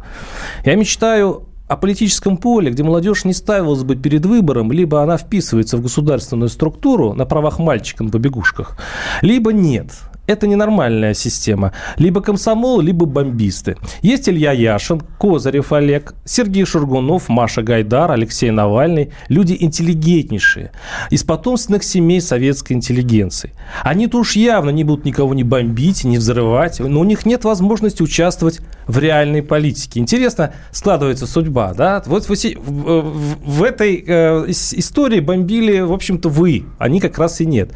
Я 0.65 0.77
мечтаю 0.77 1.47
о 1.69 1.77
политическом 1.77 2.37
поле, 2.37 2.73
где 2.73 2.83
молодежь 2.83 3.25
не 3.25 3.33
ставилась 3.33 3.85
бы 3.85 3.95
перед 3.95 4.27
выбором, 4.27 4.73
либо 4.73 5.03
она 5.03 5.17
вписывается 5.17 5.77
в 5.77 5.83
государственную 5.83 6.49
структуру 6.49 7.15
на 7.15 7.27
правах 7.27 7.61
мальчика 7.61 8.03
на 8.03 8.11
побегушках, 8.11 8.77
либо 9.23 9.53
нет 9.53 9.93
это 10.31 10.47
ненормальная 10.47 11.15
система. 11.15 11.73
Либо 11.97 12.21
комсомол, 12.21 12.81
либо 12.81 13.07
бомбисты. 13.07 13.77
Есть 14.03 14.29
Илья 14.29 14.53
Яшин, 14.53 15.03
Козырев 15.19 15.73
Олег, 15.73 16.15
Сергей 16.25 16.65
Шургунов, 16.65 17.29
Маша 17.29 17.63
Гайдар, 17.63 18.13
Алексей 18.13 18.51
Навальный. 18.51 19.11
Люди 19.29 19.57
интеллигентнейшие. 19.59 20.71
Из 21.11 21.25
потомственных 21.25 21.83
семей 21.83 22.21
советской 22.21 22.75
интеллигенции. 22.75 23.53
Они-то 23.83 24.19
уж 24.19 24.37
явно 24.37 24.71
не 24.71 24.85
будут 24.85 25.05
никого 25.05 25.35
не 25.35 25.45
бомбить, 25.45 26.05
не 26.05 26.19
взрывать, 26.19 26.81
но 26.81 27.01
у 27.01 27.05
них 27.05 27.27
нет 27.27 27.45
возможности 27.45 28.03
участвовать 28.03 28.61
в 28.91 28.99
реальной 28.99 29.43
политике. 29.43 30.01
Интересно 30.01 30.53
складывается 30.73 31.27
судьба, 31.27 31.73
да? 31.75 32.03
Вот 32.07 32.29
в, 32.29 32.31
в, 32.31 33.03
в 33.45 33.63
этой 33.63 34.05
э, 34.07 34.45
истории 34.49 35.21
бомбили, 35.21 35.81
в 35.81 35.93
общем-то, 35.93 36.29
вы. 36.29 36.65
Они 36.79 37.01
как 37.01 37.19
раз 37.19 37.41
и 37.41 37.47
нет. 37.47 37.71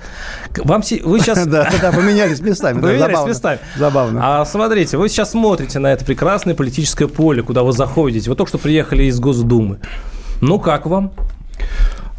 Вам 0.56 0.82
вы 0.82 1.20
сейчас... 1.20 1.44
Да, 1.54 1.70
да, 1.80 1.92
поменялись 1.92 2.40
местами. 2.40 2.80
Забавно. 2.80 3.28
местами. 3.28 3.58
Забавно. 3.76 4.40
А 4.40 4.44
смотрите, 4.44 4.96
вы 4.96 5.08
сейчас 5.08 5.32
смотрите 5.32 5.78
на 5.78 5.92
это 5.92 6.04
прекрасное 6.04 6.54
политическое 6.54 7.06
поле, 7.06 7.42
куда 7.42 7.62
вы 7.62 7.72
заходите. 7.72 8.30
Вы 8.30 8.34
только 8.36 8.48
что 8.48 8.58
приехали 8.58 9.04
из 9.04 9.20
Госдумы. 9.20 9.78
Ну, 10.40 10.58
как 10.58 10.86
вам? 10.86 11.12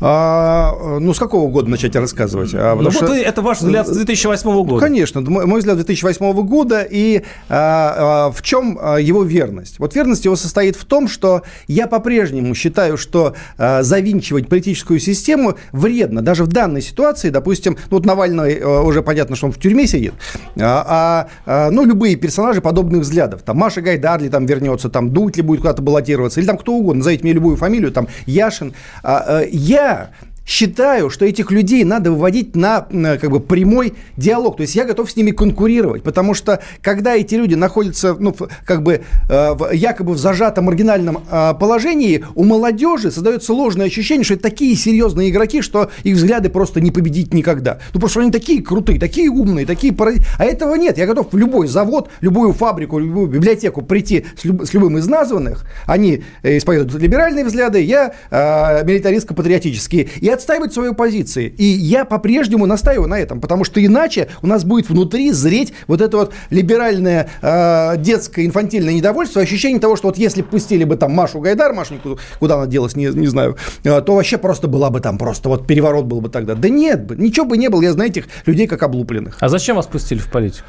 А, 0.08 1.00
ну, 1.00 1.16
с 1.16 1.20
какого 1.20 1.50
года 1.50 1.68
начать 1.68 1.96
рассказывать? 1.96 2.52
А, 2.54 2.76
ну, 2.76 2.84
вот 2.84 2.94
что... 2.94 3.12
это 3.12 3.42
ваш 3.42 3.62
взгляд 3.62 3.88
с 3.88 3.92
2008 3.92 4.44
года. 4.52 4.74
Ну, 4.74 4.80
конечно, 4.80 5.20
мой 5.22 5.58
взгляд 5.58 5.78
2008 5.78 6.32
года. 6.44 6.84
И 6.88 7.24
а, 7.50 8.28
а, 8.28 8.32
в 8.32 8.44
чем 8.44 8.78
а, 8.80 8.98
его 8.98 9.24
верность? 9.24 9.80
Вот 9.80 9.96
верность 9.96 10.24
его 10.26 10.36
состоит 10.36 10.76
в 10.76 10.86
том, 10.86 11.08
что 11.08 11.42
я 11.68 11.88
по-прежнему 11.88 12.54
считаю, 12.54 12.98
что 12.98 13.34
а, 13.58 13.82
завинчивать 13.82 14.48
политическую 14.48 15.00
систему 15.00 15.56
вредно. 15.72 16.22
Даже 16.22 16.44
в 16.44 16.50
данной 16.50 16.84
ситуации, 16.84 17.32
допустим, 17.32 17.76
ну, 17.90 17.98
вот 17.98 18.06
Навальный 18.06 18.60
а, 18.62 18.82
уже 18.84 19.02
понятно, 19.02 19.36
что 19.36 19.48
он 19.48 19.54
в 19.54 19.60
тюрьме 19.60 19.88
сидит, 19.88 20.14
а, 20.60 21.30
а, 21.48 21.72
ну, 21.72 21.84
любые 21.84 22.16
персонажи 22.16 22.62
подобных 22.62 23.02
взглядов, 23.02 23.42
там 23.42 23.58
Маша 23.58 23.82
Гайдарли 23.82 24.30
там 24.30 24.46
вернется, 24.46 24.90
там 24.90 25.10
Дудь 25.10 25.36
ли 25.36 25.42
будет 25.42 25.62
куда-то 25.62 25.82
баллотироваться, 25.82 26.40
или 26.40 26.46
там 26.46 26.60
кто 26.60 26.74
угодно, 26.74 27.00
назовите 27.00 27.24
мне 27.24 27.34
любую 27.34 27.58
фамилию, 27.58 27.92
там 27.92 28.08
Яшин. 28.28 28.76
А, 29.02 29.40
а, 29.40 29.42
я 29.50 29.95
я 29.96 30.10
считаю, 30.46 31.10
что 31.10 31.26
этих 31.26 31.52
людей 31.52 31.84
надо 31.84 32.12
выводить 32.12 32.56
на 32.56 32.88
как 32.92 33.32
бы 33.32 33.40
прямой 33.40 33.94
диалог. 34.16 34.58
То 34.58 34.62
есть 34.62 34.76
я 34.76 34.86
готов 34.86 35.10
с 35.10 35.16
ними 35.16 35.32
конкурировать, 35.32 36.04
потому 36.04 36.34
что 36.34 36.62
когда 36.82 37.16
эти 37.16 37.36
люди 37.36 37.56
находятся, 37.56 38.16
ну, 38.18 38.36
как 38.66 38.84
бы 38.84 39.02
э, 39.30 39.54
в, 39.54 39.72
якобы 39.74 40.14
в 40.14 40.18
зажатом 40.18 40.66
маргинальном 40.66 41.24
э, 41.30 41.54
положении, 41.60 42.24
у 42.36 42.44
молодежи 42.44 43.12
создается 43.12 43.54
ложное 43.54 43.88
ощущение, 43.88 44.24
что 44.24 44.36
это 44.36 44.44
такие 44.44 44.76
серьезные 44.76 45.30
игроки, 45.30 45.62
что 45.62 45.90
их 46.04 46.16
взгляды 46.16 46.50
просто 46.50 46.80
не 46.82 46.92
победить 46.92 47.34
никогда. 47.34 47.80
Ну, 47.94 48.00
просто 48.00 48.22
они 48.22 48.32
такие 48.32 48.62
крутые, 48.62 49.00
такие 49.00 49.30
умные, 49.30 49.66
такие 49.66 49.94
параз... 49.94 50.18
А 50.38 50.46
этого 50.46 50.76
нет. 50.76 50.98
Я 50.98 51.08
готов 51.08 51.28
в 51.32 51.38
любой 51.38 51.68
завод, 51.68 52.10
любую 52.22 52.54
фабрику, 52.54 53.00
любую 53.00 53.28
библиотеку 53.28 53.82
прийти 53.82 54.26
с, 54.38 54.46
люб... 54.46 54.66
с 54.66 54.74
любым 54.74 54.98
из 54.98 55.08
названных. 55.08 55.66
Они 55.86 56.24
э, 56.44 56.58
исповедуют 56.58 57.02
либеральные 57.02 57.46
взгляды, 57.46 57.82
я 57.82 58.14
э, 58.30 58.84
милитаристско-патриотические. 58.86 60.10
Я 60.22 60.35
отстаивать 60.36 60.74
свои 60.74 60.94
позиции. 60.94 61.48
И 61.58 61.64
я 61.64 62.06
по-прежнему 62.06 62.66
настаиваю 62.66 63.10
на 63.10 63.20
этом, 63.20 63.42
потому 63.42 63.64
что 63.64 63.84
иначе 63.84 64.30
у 64.42 64.48
нас 64.48 64.64
будет 64.64 64.90
внутри 64.90 65.32
зреть 65.32 65.74
вот 65.88 66.02
это 66.02 66.18
вот 66.18 66.34
либеральное 66.50 67.30
э, 67.42 67.98
детское 67.98 68.46
инфантильное 68.46 68.94
недовольство, 68.94 69.42
ощущение 69.42 69.80
того, 69.80 69.96
что 69.96 70.08
вот 70.08 70.18
если 70.18 70.42
пустили 70.42 70.84
бы 70.84 70.96
там 70.96 71.12
Машу 71.12 71.40
Гайдар, 71.40 71.74
Машеньку, 71.74 72.20
куда 72.40 72.56
она 72.56 72.68
делась, 72.68 72.96
не, 72.96 73.06
не 73.06 73.28
знаю, 73.28 73.58
э, 73.84 74.02
то 74.02 74.16
вообще 74.16 74.38
просто 74.38 74.68
была 74.68 74.90
бы 74.90 75.00
там 75.00 75.18
просто 75.18 75.50
вот 75.50 75.68
переворот 75.68 76.06
был 76.06 76.22
бы 76.22 76.30
тогда. 76.30 76.56
Да 76.56 76.70
нет, 76.70 77.18
ничего 77.18 77.46
бы 77.46 77.58
не 77.58 77.70
было, 77.70 77.82
я 77.82 77.94
знаю 77.94 78.10
этих 78.10 78.28
людей 78.46 78.68
как 78.68 78.84
облупленных. 78.84 79.38
А 79.40 79.50
зачем 79.50 79.76
вас 79.76 79.88
пустили 79.88 80.20
в 80.20 80.32
политику? 80.32 80.66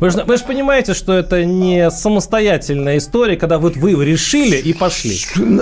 Вы 0.00 0.10
же, 0.10 0.24
вы 0.24 0.36
же 0.36 0.44
понимаете, 0.44 0.92
что 0.92 1.12
это 1.12 1.44
не 1.44 1.88
самостоятельная 1.90 2.98
история, 2.98 3.36
когда 3.36 3.58
вот 3.58 3.76
вы 3.76 3.92
решили 4.04 4.56
и 4.56 4.72
пошли. 4.72 5.16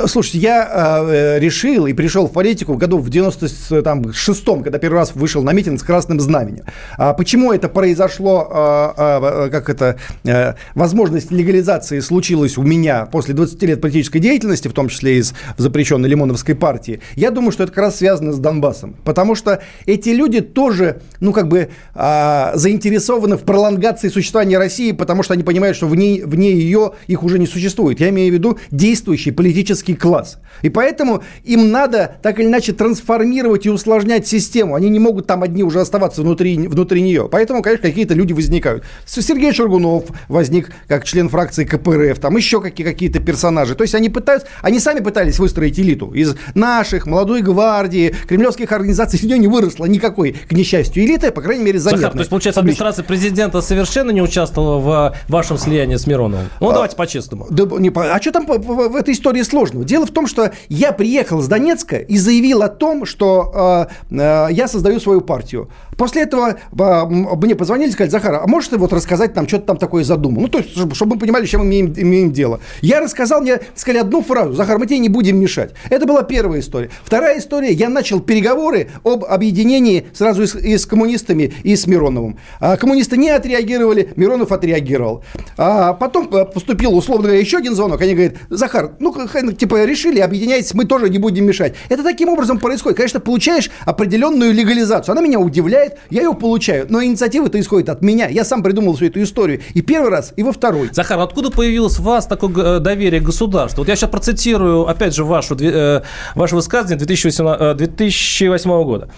Слушайте, 0.07 0.39
я 0.39 1.05
э, 1.07 1.39
решил 1.39 1.87
и 1.87 1.93
пришел 1.93 2.27
в 2.29 2.33
политику 2.33 2.73
в 2.73 2.79
году 2.79 2.99
в 2.99 3.09
96-м, 3.09 4.63
когда 4.63 4.79
первый 4.79 4.97
раз 4.97 5.15
вышел 5.15 5.43
на 5.43 5.53
митинг 5.53 5.81
с 5.81 5.83
красным 5.83 6.19
знаменем. 6.19 6.65
А 6.97 7.13
почему 7.13 7.53
это 7.53 7.69
произошло, 7.69 8.49
э, 8.97 9.47
э, 9.47 9.51
как 9.51 9.69
это, 9.69 9.99
э, 10.25 10.55
возможность 10.75 11.31
легализации 11.31 12.01
случилась 12.01 12.57
у 12.57 12.63
меня 12.63 13.05
после 13.05 13.35
20 13.35 13.63
лет 13.65 13.81
политической 13.83 14.19
деятельности, 14.19 14.69
в 14.69 14.73
том 14.73 14.89
числе 14.89 15.19
из 15.19 15.35
запрещенной 15.59 16.09
Лимоновской 16.09 16.55
партии, 16.55 17.01
я 17.17 17.31
думаю, 17.31 17.53
что 17.53 17.65
это 17.65 17.73
как 17.73 17.85
раз 17.85 17.99
связано 17.99 18.33
с 18.33 18.39
Донбассом. 18.39 18.97
Потому 19.05 19.35
что 19.35 19.61
эти 19.85 20.09
люди 20.09 20.41
тоже, 20.41 21.03
ну, 21.21 21.33
как 21.33 21.49
бы 21.49 21.69
э, 21.95 22.51
заинтересованы 22.55 23.37
в 23.37 23.43
пролонгации 23.43 24.09
существования 24.09 24.22
существования 24.23 24.59
России, 24.59 24.93
потому 24.93 25.23
что 25.23 25.35
они 25.35 25.43
понимают, 25.43 25.77
что 25.77 25.87
вне, 25.87 26.23
вне 26.25 26.53
ее 26.53 26.93
их 27.07 27.23
уже 27.23 27.39
не 27.39 27.47
существует. 27.47 28.01
Я 28.01 28.09
имею 28.11 28.31
в 28.31 28.35
виду 28.35 28.59
действующий 28.71 29.31
политический 29.31 29.95
класс. 29.95 30.39
И 30.63 30.69
поэтому 30.69 31.23
им 31.45 31.71
надо 31.71 32.17
так 32.23 32.39
или 32.39 32.47
иначе 32.47 32.73
трансформировать 32.73 33.67
и 33.67 33.71
усложнять 33.71 34.27
систему. 34.27 34.75
Они 34.75 34.89
не 34.89 34.99
могут 34.99 35.27
там 35.27 35.43
одни 35.43 35.63
уже 35.63 35.81
оставаться 35.81 36.23
внутри, 36.23 36.57
внутри 36.57 37.03
нее. 37.03 37.29
Поэтому, 37.31 37.63
конечно, 37.63 37.89
какие-то 37.89 38.15
люди 38.15 38.33
возникают. 38.33 38.85
Сергей 39.07 39.53
Шаргунов 39.53 40.05
возник 40.29 40.71
как 40.89 41.05
член 41.05 41.29
фракции 41.29 41.65
КПРФ, 41.65 42.19
там 42.19 42.37
еще 42.37 42.61
какие- 42.61 42.87
какие-то 42.87 43.21
персонажи. 43.21 43.75
То 43.75 43.83
есть 43.83 43.95
они 43.95 44.09
пытаются, 44.09 44.49
они 44.61 44.79
сами 44.79 45.01
пытались 45.01 45.39
выстроить 45.39 45.79
элиту 45.79 46.13
из 46.13 46.37
наших, 46.55 47.07
молодой 47.07 47.43
гвардии, 47.43 48.15
кремлевских 48.29 48.71
организаций. 48.73 49.19
Из 49.19 49.25
нее 49.25 49.39
не 49.39 49.49
выросло 49.49 49.87
никакой, 49.87 50.33
к 50.33 50.53
несчастью, 50.53 51.05
элиты, 51.05 51.31
по 51.31 51.41
крайней 51.43 51.65
мере, 51.65 51.79
заметной. 51.79 52.03
Захар, 52.03 52.13
то 52.13 52.19
есть, 52.19 52.31
получается, 52.31 52.61
администрация 52.61 53.05
президента 53.05 53.61
совершенно 53.61 54.11
не 54.13 54.23
участвовала 54.23 54.79
в 54.79 55.17
вашем 55.29 55.59
слиянии 55.59 55.97
с 55.97 56.07
Мироновым? 56.07 56.49
Ну, 56.61 56.71
а, 56.71 56.73
давайте 56.73 56.97
по-честному. 56.97 57.47
Да, 57.51 57.65
не, 57.79 57.91
а 57.95 58.21
что 58.21 58.33
там 58.33 58.47
в 58.47 58.97
этой 58.97 59.15
истории 59.15 59.43
сложного? 59.43 59.85
Дело 59.85 60.07
в 60.07 60.11
том, 60.11 60.27
что 60.27 60.53
я 60.69 60.93
приехал 60.93 61.41
с 61.41 61.49
Донецка 61.49 61.99
и 61.99 62.17
заявил 62.17 62.63
о 62.63 62.69
том, 62.69 63.07
что 63.07 63.89
э, 64.11 64.15
э, 64.15 64.49
я 64.53 64.69
создаю 64.69 65.01
свою 65.01 65.21
партию. 65.21 65.69
После 66.03 66.23
этого 66.23 66.57
э, 66.59 67.05
мне 67.07 67.55
позвонили 67.55 67.91
сказали, 67.91 68.11
Захар, 68.11 68.35
а 68.43 68.47
можешь 68.49 68.71
ты 68.71 68.77
вот 68.77 68.93
рассказать 68.93 69.37
нам, 69.37 69.47
что 69.47 69.59
ты 69.59 69.67
там 69.67 69.77
такое 69.77 70.03
задумал? 70.03 70.43
Ну, 70.43 70.49
то 70.49 70.59
есть, 70.59 70.73
чтобы 70.73 71.15
мы 71.15 71.17
понимали, 71.17 71.47
с 71.47 71.49
чем 71.49 71.61
мы 71.61 71.67
имеем, 71.67 71.95
имеем 71.97 72.33
дело. 72.33 72.59
Я 72.81 72.99
рассказал, 72.99 73.41
мне 73.41 73.61
сказали 73.77 74.01
одну 74.01 74.21
фразу, 74.21 74.53
Захар, 74.55 74.81
мы 74.81 74.89
тебе 74.89 74.99
не 74.99 75.09
будем 75.09 75.39
мешать. 75.39 75.75
Это 75.91 76.05
была 76.05 76.25
первая 76.25 76.59
история. 76.59 76.91
Вторая 77.05 77.39
история, 77.39 77.71
я 77.71 77.89
начал 77.89 78.19
переговоры 78.19 78.91
об 79.05 79.25
объединении 79.25 80.09
сразу 80.13 80.43
и 80.43 80.47
с, 80.49 80.57
и 80.57 80.77
с 80.77 80.87
коммунистами, 80.87 81.55
и 81.63 81.77
с 81.77 81.87
Мироновым. 81.87 82.37
А 82.59 82.77
коммунисты 82.77 83.17
не 83.17 83.31
отреагировали, 83.31 84.13
Миронов 84.17 84.51
отреагировал. 84.51 85.23
А 85.57 85.93
потом 85.93 86.27
поступил, 86.27 86.97
условно 86.97 87.27
говоря, 87.27 87.39
еще 87.39 87.59
один 87.59 87.77
звонок. 87.77 88.01
Они 88.01 88.15
говорят, 88.15 88.35
Захар, 88.51 88.97
ну, 88.99 89.13
типа, 89.53 89.85
решили, 89.85 90.19
объединяйтесь, 90.19 90.75
мы 90.75 90.85
тоже 90.85 91.09
не 91.11 91.19
будем 91.19 91.47
мешать. 91.47 91.75
Это 91.89 92.03
таким 92.03 92.29
образом 92.29 92.59
происходит. 92.59 92.97
Конечно, 92.97 93.21
получаешь 93.21 93.71
определенную 93.85 94.53
легализацию. 94.53 95.13
Она 95.13 95.23
меня 95.23 95.39
удивляет, 95.39 95.92
я 96.11 96.23
ее 96.23 96.35
получаю. 96.35 96.87
Но 96.89 97.03
инициатива-то 97.03 97.59
исходит 97.61 97.89
от 97.89 98.03
меня. 98.03 98.29
Я 98.29 98.45
сам 98.45 98.63
придумал 98.63 98.95
всю 98.95 99.07
эту 99.07 99.23
историю. 99.23 99.61
И 99.75 99.83
первый 99.83 100.11
раз, 100.11 100.33
и 100.37 100.43
во 100.43 100.53
второй. 100.53 100.91
Захар, 100.93 101.19
откуда 101.19 101.51
появилось 101.51 101.99
у 101.99 102.03
вас 102.03 102.27
такое 102.27 102.81
доверие 102.81 103.21
к 103.21 103.25
государству? 103.25 103.83
Вот 103.83 103.89
я 103.89 103.97
сейчас 103.97 104.11
процитирую, 104.11 104.89
опять 104.89 105.15
же, 105.15 105.25
вашу, 105.25 105.57
э, 105.61 106.03
ваше 106.35 106.57
высказывание 106.57 106.99
2008, 106.99 107.75
2008 107.75 108.71
э, 108.71 108.85
года. 108.85 109.09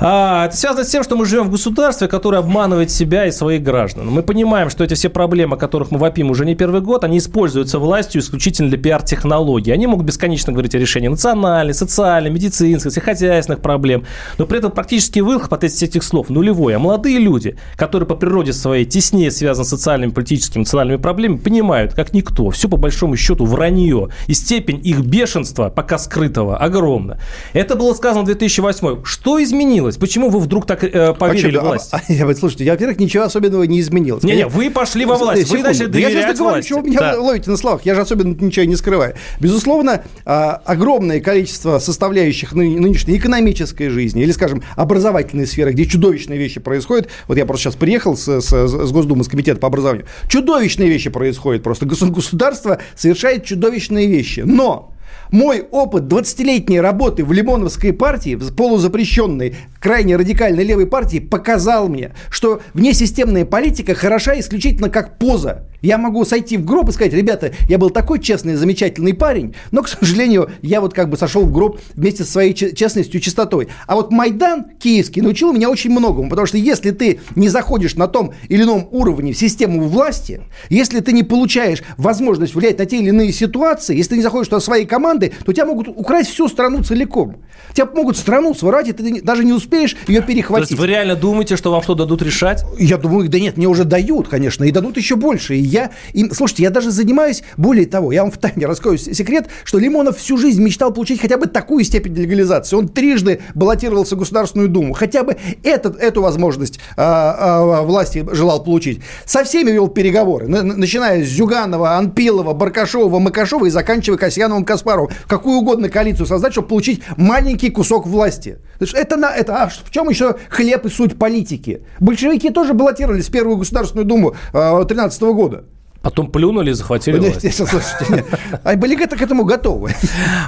А, 0.00 0.46
это 0.46 0.56
связано 0.56 0.84
с 0.84 0.88
тем, 0.88 1.02
что 1.02 1.16
мы 1.16 1.26
живем 1.26 1.48
в 1.48 1.50
государстве, 1.50 2.06
которое 2.06 2.38
обманывает 2.38 2.90
себя 2.92 3.26
и 3.26 3.32
своих 3.32 3.64
граждан. 3.64 4.08
Мы 4.08 4.22
понимаем, 4.22 4.70
что 4.70 4.84
эти 4.84 4.94
все 4.94 5.08
проблемы, 5.08 5.56
о 5.56 5.58
которых 5.58 5.90
мы 5.90 5.98
вопим 5.98 6.30
уже 6.30 6.46
не 6.46 6.54
первый 6.54 6.80
год, 6.80 7.02
они 7.02 7.18
используются 7.18 7.80
властью 7.80 8.20
исключительно 8.20 8.68
для 8.68 8.78
пиар-технологий. 8.78 9.72
Они 9.72 9.88
могут 9.88 10.06
бесконечно 10.06 10.52
говорить 10.52 10.76
о 10.76 10.78
решении 10.78 11.08
национальной, 11.08 11.74
социальной, 11.74 12.30
медицинской, 12.30 13.02
хозяйственных 13.02 13.60
проблем, 13.60 14.04
но 14.38 14.46
при 14.46 14.58
этом 14.58 14.70
практически 14.70 15.18
выход 15.18 15.52
от 15.52 15.64
этих 15.64 16.04
слов 16.04 16.28
нулевой. 16.28 16.76
А 16.76 16.78
молодые 16.78 17.18
люди, 17.18 17.56
которые 17.74 18.06
по 18.06 18.14
природе 18.14 18.52
своей 18.52 18.84
теснее 18.84 19.32
связаны 19.32 19.64
с 19.64 19.68
социальными, 19.68 20.10
политическими, 20.10 20.60
национальными 20.62 20.98
проблемами, 20.98 21.38
понимают, 21.38 21.94
как 21.94 22.12
никто, 22.12 22.50
все 22.50 22.68
по 22.68 22.76
большому 22.76 23.16
счету 23.16 23.44
вранье. 23.44 24.10
И 24.28 24.34
степень 24.34 24.80
их 24.84 25.00
бешенства, 25.00 25.70
пока 25.70 25.98
скрытого, 25.98 26.56
огромна. 26.56 27.18
Это 27.52 27.74
было 27.74 27.94
сказано 27.94 28.22
в 28.22 28.26
2008. 28.26 29.02
Что 29.02 29.42
изменилось? 29.42 29.87
Изменилось? 29.88 29.96
Почему 29.96 30.30
вы 30.30 30.40
вдруг 30.40 30.66
так 30.66 30.84
э, 30.84 31.14
поверили 31.14 31.56
а 31.56 31.62
власти? 31.62 31.94
А, 31.94 32.28
а, 32.28 32.34
слушайте, 32.34 32.64
я, 32.64 32.72
во-первых, 32.72 32.98
ничего 32.98 33.24
особенного 33.24 33.64
не 33.64 33.80
изменилось. 33.80 34.22
Не-не, 34.22 34.46
вы 34.46 34.70
пошли 34.70 35.04
во 35.04 35.16
власть, 35.16 35.42
Секунду. 35.42 35.62
вы 35.62 35.68
начали 35.68 35.86
доверять 35.86 36.12
Я 36.12 36.22
сейчас 36.22 36.38
власти. 36.38 36.68
Чего 36.68 36.80
меня 36.80 37.00
да. 37.00 37.20
ловите 37.20 37.50
на 37.50 37.56
словах? 37.56 37.82
Я 37.84 37.94
же 37.94 38.00
особенно 38.00 38.34
ничего 38.34 38.66
не 38.66 38.76
скрываю. 38.76 39.14
Безусловно, 39.40 40.02
а, 40.24 40.60
огромное 40.64 41.20
количество 41.20 41.78
составляющих 41.78 42.52
нынешней 42.52 43.16
экономической 43.16 43.88
жизни 43.88 44.22
или, 44.22 44.32
скажем, 44.32 44.62
образовательной 44.76 45.46
сферы, 45.46 45.72
где 45.72 45.86
чудовищные 45.86 46.38
вещи 46.38 46.60
происходят. 46.60 47.08
Вот 47.26 47.38
я 47.38 47.46
просто 47.46 47.64
сейчас 47.64 47.74
приехал 47.76 48.16
с, 48.16 48.40
с, 48.40 48.50
с 48.50 48.92
Госдумы, 48.92 49.24
с 49.24 49.28
комитета 49.28 49.60
по 49.60 49.68
образованию. 49.68 50.06
Чудовищные 50.28 50.88
вещи 50.88 51.10
происходят 51.10 51.62
просто. 51.62 51.86
Государство 51.86 52.78
совершает 52.94 53.44
чудовищные 53.44 54.06
вещи. 54.06 54.40
Но 54.40 54.94
мой 55.30 55.60
опыт 55.70 56.04
20-летней 56.04 56.80
работы 56.80 57.24
в 57.24 57.32
Лимоновской 57.32 57.92
партии, 57.92 58.38
полузапрещенной, 58.56 59.56
крайне 59.80 60.16
радикальной 60.16 60.64
левой 60.64 60.86
партии, 60.86 61.18
показал 61.18 61.88
мне, 61.88 62.12
что 62.30 62.60
внесистемная 62.74 63.44
политика 63.44 63.94
хороша 63.94 64.38
исключительно 64.38 64.90
как 64.90 65.18
поза. 65.18 65.66
Я 65.80 65.96
могу 65.96 66.24
сойти 66.24 66.56
в 66.56 66.64
гроб 66.64 66.88
и 66.88 66.92
сказать, 66.92 67.12
ребята, 67.12 67.52
я 67.68 67.78
был 67.78 67.90
такой 67.90 68.18
честный, 68.20 68.54
замечательный 68.54 69.14
парень, 69.14 69.54
но, 69.70 69.82
к 69.82 69.88
сожалению, 69.88 70.50
я 70.60 70.80
вот 70.80 70.92
как 70.92 71.08
бы 71.08 71.16
сошел 71.16 71.42
в 71.42 71.52
гроб 71.52 71.80
вместе 71.94 72.24
со 72.24 72.32
своей 72.32 72.52
честностью 72.52 73.20
и 73.20 73.22
чистотой. 73.22 73.68
А 73.86 73.94
вот 73.94 74.10
Майдан 74.10 74.66
киевский 74.78 75.22
научил 75.22 75.52
меня 75.52 75.70
очень 75.70 75.90
многому, 75.90 76.30
потому 76.30 76.46
что 76.46 76.58
если 76.58 76.90
ты 76.90 77.20
не 77.36 77.48
заходишь 77.48 77.94
на 77.94 78.08
том 78.08 78.32
или 78.48 78.64
ином 78.64 78.88
уровне 78.90 79.32
в 79.32 79.38
систему 79.38 79.86
власти, 79.86 80.42
если 80.68 80.98
ты 80.98 81.12
не 81.12 81.22
получаешь 81.22 81.82
возможность 81.96 82.54
влиять 82.56 82.78
на 82.78 82.86
те 82.86 82.98
или 82.98 83.08
иные 83.08 83.32
ситуации, 83.32 83.96
если 83.96 84.10
ты 84.10 84.16
не 84.16 84.22
заходишь 84.22 84.48
туда 84.48 84.60
своей 84.60 84.84
команды, 84.84 85.32
то 85.44 85.52
тебя 85.52 85.66
могут 85.66 85.86
украсть 85.88 86.30
всю 86.30 86.48
страну 86.48 86.82
целиком. 86.82 87.44
Тебя 87.72 87.86
могут 87.94 88.16
страну 88.16 88.52
своровать, 88.54 88.88
и 88.88 88.92
ты 88.92 89.22
даже 89.22 89.44
не 89.44 89.52
успеешь 89.52 89.67
ее 89.76 90.22
перехватить. 90.22 90.68
То 90.68 90.72
есть 90.72 90.80
вы 90.80 90.86
реально 90.86 91.16
думаете, 91.16 91.56
что 91.56 91.70
вам 91.70 91.82
что 91.82 91.94
дадут 91.94 92.22
решать? 92.22 92.64
Я 92.78 92.96
думаю, 92.96 93.28
да 93.28 93.38
нет, 93.38 93.56
мне 93.56 93.66
уже 93.66 93.84
дают, 93.84 94.28
конечно, 94.28 94.64
и 94.64 94.70
дадут 94.70 94.96
еще 94.96 95.16
больше. 95.16 95.56
И 95.56 95.60
я, 95.60 95.90
и, 96.12 96.28
слушайте, 96.32 96.62
я 96.62 96.70
даже 96.70 96.90
занимаюсь, 96.90 97.42
более 97.56 97.86
того, 97.86 98.12
я 98.12 98.22
вам 98.22 98.30
в 98.30 98.38
тайне 98.38 98.66
раскрою 98.66 98.98
секрет, 98.98 99.48
что 99.64 99.78
Лимонов 99.78 100.18
всю 100.18 100.36
жизнь 100.36 100.62
мечтал 100.62 100.92
получить 100.92 101.20
хотя 101.20 101.36
бы 101.36 101.46
такую 101.46 101.84
степень 101.84 102.14
легализации. 102.14 102.76
Он 102.76 102.88
трижды 102.88 103.40
баллотировался 103.54 104.16
в 104.16 104.18
Государственную 104.18 104.68
Думу. 104.68 104.94
Хотя 104.94 105.22
бы 105.22 105.36
этот, 105.62 105.96
эту 106.00 106.22
возможность 106.22 106.80
а, 106.96 107.36
а, 107.78 107.82
власти 107.82 108.26
желал 108.32 108.62
получить. 108.62 109.00
Со 109.24 109.44
всеми 109.44 109.70
вел 109.70 109.88
переговоры, 109.88 110.48
начиная 110.48 111.24
с 111.24 111.28
Зюганова, 111.28 111.96
Анпилова, 111.96 112.54
Баркашова, 112.54 113.18
Макашова 113.18 113.66
и 113.66 113.70
заканчивая 113.70 114.18
Касьяновым 114.18 114.64
Каспаровым. 114.64 115.10
Какую 115.26 115.58
угодно 115.58 115.88
коалицию 115.88 116.26
создать, 116.26 116.52
чтобы 116.52 116.68
получить 116.68 117.02
маленький 117.16 117.70
кусок 117.70 118.06
власти. 118.06 118.58
Это, 118.94 119.16
на, 119.16 119.34
это 119.34 119.57
а 119.64 119.68
в 119.68 119.90
чем 119.90 120.08
еще 120.08 120.36
хлеб 120.48 120.84
и 120.84 120.88
суть 120.88 121.18
политики? 121.18 121.82
Большевики 122.00 122.50
тоже 122.50 122.74
баллотировались 122.74 123.28
в 123.28 123.32
Первую 123.32 123.56
Государственную 123.56 124.06
Думу 124.06 124.34
2013 124.52 125.22
-го 125.22 125.34
года. 125.34 125.64
Потом 126.02 126.30
плюнули 126.30 126.70
и 126.70 126.74
захватили 126.74 127.18
власть. 127.18 127.54
Слушайте, 127.54 128.24
а 128.64 128.76
были 128.76 128.94
к 128.94 129.22
этому 129.22 129.44
готовы. 129.44 129.90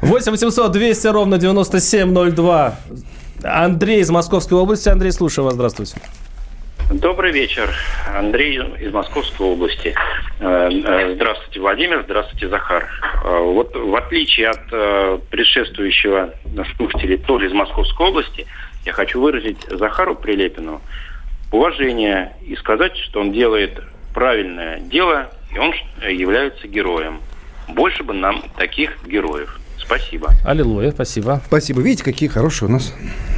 8 0.02 0.32
800 0.32 0.72
200 0.72 1.06
ровно 1.08 1.38
9702. 1.38 2.74
Андрей 3.42 4.00
из 4.00 4.10
Московской 4.10 4.58
области. 4.58 4.88
Андрей, 4.88 5.12
слушаю 5.12 5.44
вас. 5.44 5.54
Здравствуйте. 5.54 5.96
Добрый 6.92 7.30
вечер. 7.30 7.70
Андрей 8.16 8.58
из 8.80 8.92
Московской 8.92 9.46
области. 9.46 9.94
Э, 10.40 10.68
э, 10.72 11.14
здравствуйте, 11.14 11.60
Владимир. 11.60 12.02
Здравствуйте, 12.02 12.48
Захар. 12.48 12.88
Э, 13.24 13.38
вот 13.38 13.76
в 13.76 13.94
отличие 13.94 14.48
от 14.48 14.66
предшествующего 15.28 16.34
слушателя 16.76 17.16
тоже 17.18 17.46
из 17.46 17.52
Московской 17.52 18.08
области, 18.08 18.46
я 18.84 18.92
хочу 18.92 19.20
выразить 19.20 19.58
Захару 19.70 20.14
Прилепину 20.14 20.80
уважение 21.52 22.32
и 22.42 22.56
сказать, 22.56 22.96
что 22.96 23.20
он 23.20 23.32
делает 23.32 23.82
правильное 24.14 24.80
дело, 24.80 25.30
и 25.52 25.58
он 25.58 25.72
является 26.08 26.68
героем. 26.68 27.20
Больше 27.68 28.02
бы 28.02 28.14
нам 28.14 28.42
таких 28.56 28.96
героев. 29.06 29.58
Спасибо. 29.78 30.30
Аллилуйя, 30.44 30.92
спасибо. 30.92 31.40
Спасибо. 31.46 31.80
Видите, 31.80 32.04
какие 32.04 32.28
хорошие 32.28 32.68
у 32.68 32.72
нас 32.72 32.94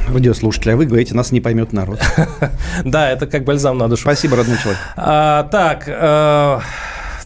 радиослушатели. 0.07 0.73
А 0.73 0.75
вы 0.75 0.85
говорите, 0.85 1.15
нас 1.15 1.31
не 1.31 1.41
поймет 1.41 1.73
народ. 1.73 1.99
Да, 2.83 3.09
это 3.09 3.27
как 3.27 3.43
бальзам 3.43 3.77
на 3.77 3.87
душу. 3.87 4.01
Спасибо, 4.03 4.37
родной 4.37 4.57
человек. 4.57 4.79
А, 4.95 5.43
так, 5.43 5.83
э, 5.87 6.59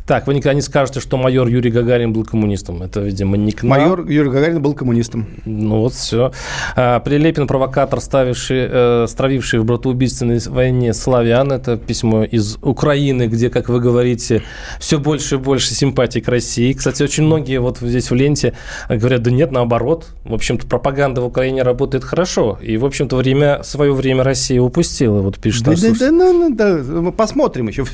так, 0.08 0.26
вы 0.26 0.36
никогда 0.36 0.54
не 0.54 0.62
скажете, 0.62 1.02
что 1.02 1.18
майор 1.18 1.48
Юрий 1.48 1.70
Гагарин 1.70 2.14
был 2.14 2.24
коммунистом. 2.24 2.82
Это, 2.82 3.02
видимо, 3.02 3.36
не 3.36 3.52
к 3.52 3.64
нам. 3.64 3.78
Майор 3.78 4.08
Юрий 4.08 4.30
Гагарин 4.30 4.62
был 4.62 4.74
коммунистом. 4.74 5.28
Ну 5.44 5.82
вот 5.82 5.94
все. 5.94 6.32
А, 6.78 7.02
Прилепин, 7.02 7.46
провокатор, 7.46 8.00
ставивший, 8.00 8.68
э, 8.70 9.06
стравивший 9.10 9.60
в 9.60 9.66
братоубийственной 9.66 10.40
войне 10.48 10.94
славян. 10.94 11.52
Это 11.52 11.76
письмо 11.76 12.24
из 12.24 12.56
Украины, 12.62 13.28
где, 13.28 13.50
как 13.50 13.68
вы 13.68 13.82
говорите, 13.82 14.44
все 14.80 14.98
больше 14.98 15.36
и 15.36 15.38
больше 15.40 15.74
симпатий 15.74 16.22
к 16.22 16.30
России. 16.30 16.72
Кстати, 16.72 17.04
очень 17.04 17.24
многие 17.26 17.60
вот 17.60 17.80
здесь 17.80 18.10
в 18.10 18.16
ленте 18.16 18.54
говорят, 18.88 19.24
да 19.24 19.32
нет, 19.32 19.52
наоборот. 19.52 20.08
В 20.24 20.34
общем-то, 20.34 20.68
пропаганда 20.68 21.20
в 21.20 21.26
Украине 21.26 21.64
работает 21.64 22.06
хорошо. 22.06 22.58
И, 22.62 22.78
в 22.78 22.86
общем-то, 22.86 23.18
время, 23.18 23.62
свое 23.64 23.94
время 23.94 24.24
Россия 24.24 24.62
упустила, 24.62 25.20
вот 25.20 25.38
пишет 25.38 25.66
Да, 25.66 25.72
да, 25.72 25.88
Арсус. 25.88 26.00
да, 26.00 26.12
ну, 26.12 26.50
ну, 26.50 26.56
да, 26.56 27.12
посмотрим 27.12 27.68
еще. 27.68 27.86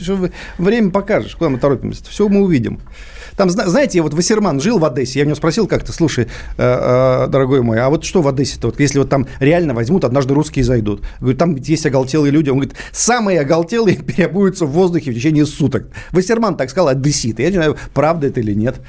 Время 0.59 0.91
покажешь, 0.91 1.35
куда 1.35 1.49
мы 1.49 1.57
торопимся. 1.57 2.02
Все 2.07 2.27
мы 2.29 2.41
увидим. 2.41 2.79
Там, 3.37 3.49
зна- 3.49 3.67
знаете, 3.67 4.01
вот 4.01 4.13
Вассерман 4.13 4.59
жил 4.61 4.79
в 4.79 4.85
Одессе, 4.85 5.19
я 5.19 5.23
у 5.23 5.27
него 5.27 5.35
спросил 5.35 5.67
как-то, 5.67 5.91
слушай, 5.91 6.25
э, 6.25 6.27
э, 6.57 7.27
дорогой 7.27 7.61
мой, 7.61 7.79
а 7.79 7.89
вот 7.89 8.03
что 8.03 8.21
в 8.21 8.27
Одессе-то, 8.27 8.67
вот 8.67 8.79
если 8.79 8.99
вот 8.99 9.09
там 9.09 9.27
реально 9.39 9.73
возьмут, 9.73 10.03
однажды 10.03 10.33
русские 10.33 10.65
зайдут. 10.65 11.03
Говорит, 11.19 11.37
там 11.39 11.55
есть 11.55 11.85
оголтелые 11.85 12.31
люди. 12.31 12.49
Он 12.49 12.57
говорит, 12.57 12.75
самые 12.91 13.39
оголтелые 13.41 13.97
переобуются 13.97 14.65
в 14.65 14.71
воздухе 14.71 15.11
в 15.11 15.15
течение 15.15 15.45
суток. 15.45 15.87
Вассерман 16.11 16.55
так 16.57 16.69
сказал, 16.69 16.87
одессит. 16.89 17.39
Я 17.39 17.49
не 17.49 17.55
знаю, 17.55 17.77
правда 17.93 18.27
это 18.27 18.39
или 18.39 18.53
нет. 18.53 18.81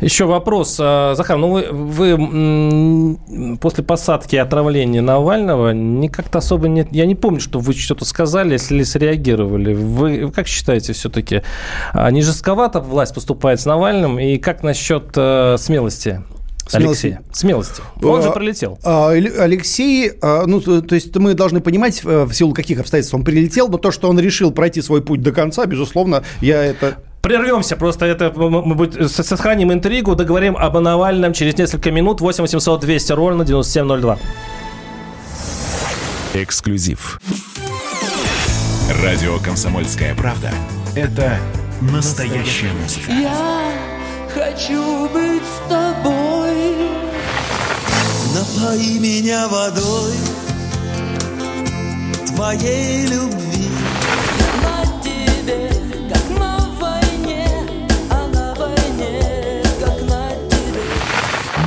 Еще 0.00 0.24
вопрос. 0.24 0.76
А, 0.80 1.14
Захар, 1.16 1.36
ну 1.36 1.50
вы, 1.50 1.66
вы, 1.70 3.56
после 3.60 3.84
посадки 3.84 4.36
отравления 4.36 5.02
Навального 5.02 5.70
не 5.70 6.08
как-то 6.08 6.38
особо 6.38 6.68
нет. 6.68 6.88
Я 6.90 7.06
не 7.06 7.14
помню, 7.14 7.40
что 7.40 7.58
вы 7.58 7.72
что-то 7.74 8.04
сказали, 8.04 8.52
если 8.52 8.82
среагировали. 8.82 9.74
Вы, 9.74 10.26
вы 10.26 10.32
как 10.32 10.46
считаете 10.46 10.92
все-таки? 10.92 11.42
а, 11.92 12.10
Не 12.10 12.22
жестковато 12.22 12.80
власть 12.80 13.14
поступает 13.14 13.60
с 13.60 13.66
Навальным? 13.74 14.18
И 14.20 14.38
как 14.38 14.62
насчет 14.62 15.10
э, 15.16 15.56
смелости? 15.58 16.22
Смелости? 16.66 17.06
Алексея? 17.06 17.22
Смелости. 17.32 17.82
Он 18.02 18.22
же 18.22 18.28
А, 18.28 18.32
прилетел. 18.32 18.78
а, 18.84 19.10
Алексей, 19.10 20.12
а, 20.22 20.44
ну, 20.46 20.60
то 20.60 20.94
есть 20.94 21.14
мы 21.16 21.34
должны 21.34 21.60
понимать, 21.60 22.00
э, 22.04 22.24
в 22.24 22.32
силу 22.32 22.54
каких 22.54 22.78
обстоятельств 22.80 23.14
он 23.14 23.24
прилетел, 23.24 23.68
но 23.68 23.76
то, 23.78 23.90
что 23.90 24.08
он 24.08 24.18
решил 24.18 24.50
пройти 24.52 24.80
свой 24.80 25.02
путь 25.02 25.20
до 25.22 25.32
конца, 25.32 25.66
безусловно, 25.66 26.22
я 26.40 26.64
это... 26.64 26.96
Прервемся, 27.20 27.76
просто 27.76 28.06
это 28.06 28.32
мы, 28.36 29.08
сохраним 29.08 29.72
интригу, 29.72 30.14
договорим 30.14 30.56
об 30.56 30.78
Навальном 30.78 31.32
через 31.32 31.56
несколько 31.58 31.90
минут. 31.90 32.20
8 32.20 32.42
800 32.42 32.80
200 32.80 33.12
ровно 33.12 33.44
9702. 33.44 34.18
Эксклюзив. 36.34 37.20
Радио 39.02 39.38
«Комсомольская 39.38 40.14
правда»— 40.14 40.50
это 40.96 41.38
настоящая 41.80 42.72
музыка. 42.72 43.12
Я 43.12 43.72
хочу 44.32 45.08
быть 45.08 45.42
с 45.42 45.68
тобой. 45.68 46.90
Напои 48.34 48.98
меня 48.98 49.48
водой 49.48 50.14
твоей 52.26 53.06
любви. 53.06 53.73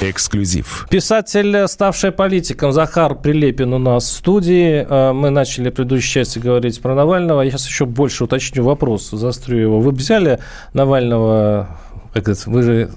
Эксклюзив. 0.00 0.86
Писатель, 0.90 1.66
ставший 1.66 2.12
политиком, 2.12 2.72
Захар 2.72 3.16
Прилепин 3.16 3.72
у 3.74 3.78
нас 3.78 4.04
в 4.04 4.12
студии. 4.12 4.86
Э, 4.88 5.12
Мы 5.12 5.30
начали 5.30 5.70
предыдущей 5.70 6.12
части 6.12 6.38
говорить 6.38 6.80
про 6.80 6.94
Навального. 6.94 7.42
Я 7.42 7.50
сейчас 7.50 7.66
еще 7.66 7.84
больше 7.84 8.24
уточню 8.24 8.62
вопрос, 8.62 9.10
заострю 9.10 9.58
его. 9.58 9.80
Вы 9.80 9.90
взяли 9.90 10.38
Навального, 10.72 11.80
как 12.12 12.24
говорится, 12.24 12.48
вы 12.48 12.62
же 12.62 12.90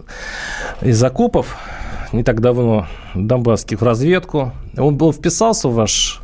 из 0.82 1.04
окопов, 1.04 1.58
не 2.12 2.24
так 2.24 2.40
давно, 2.40 2.86
донбасских, 3.16 3.82
в 3.82 3.84
разведку. 3.84 4.52
Он 4.78 4.96
был 4.96 5.12
вписался 5.12 5.70
в 5.70 5.74
ваш 5.74 6.22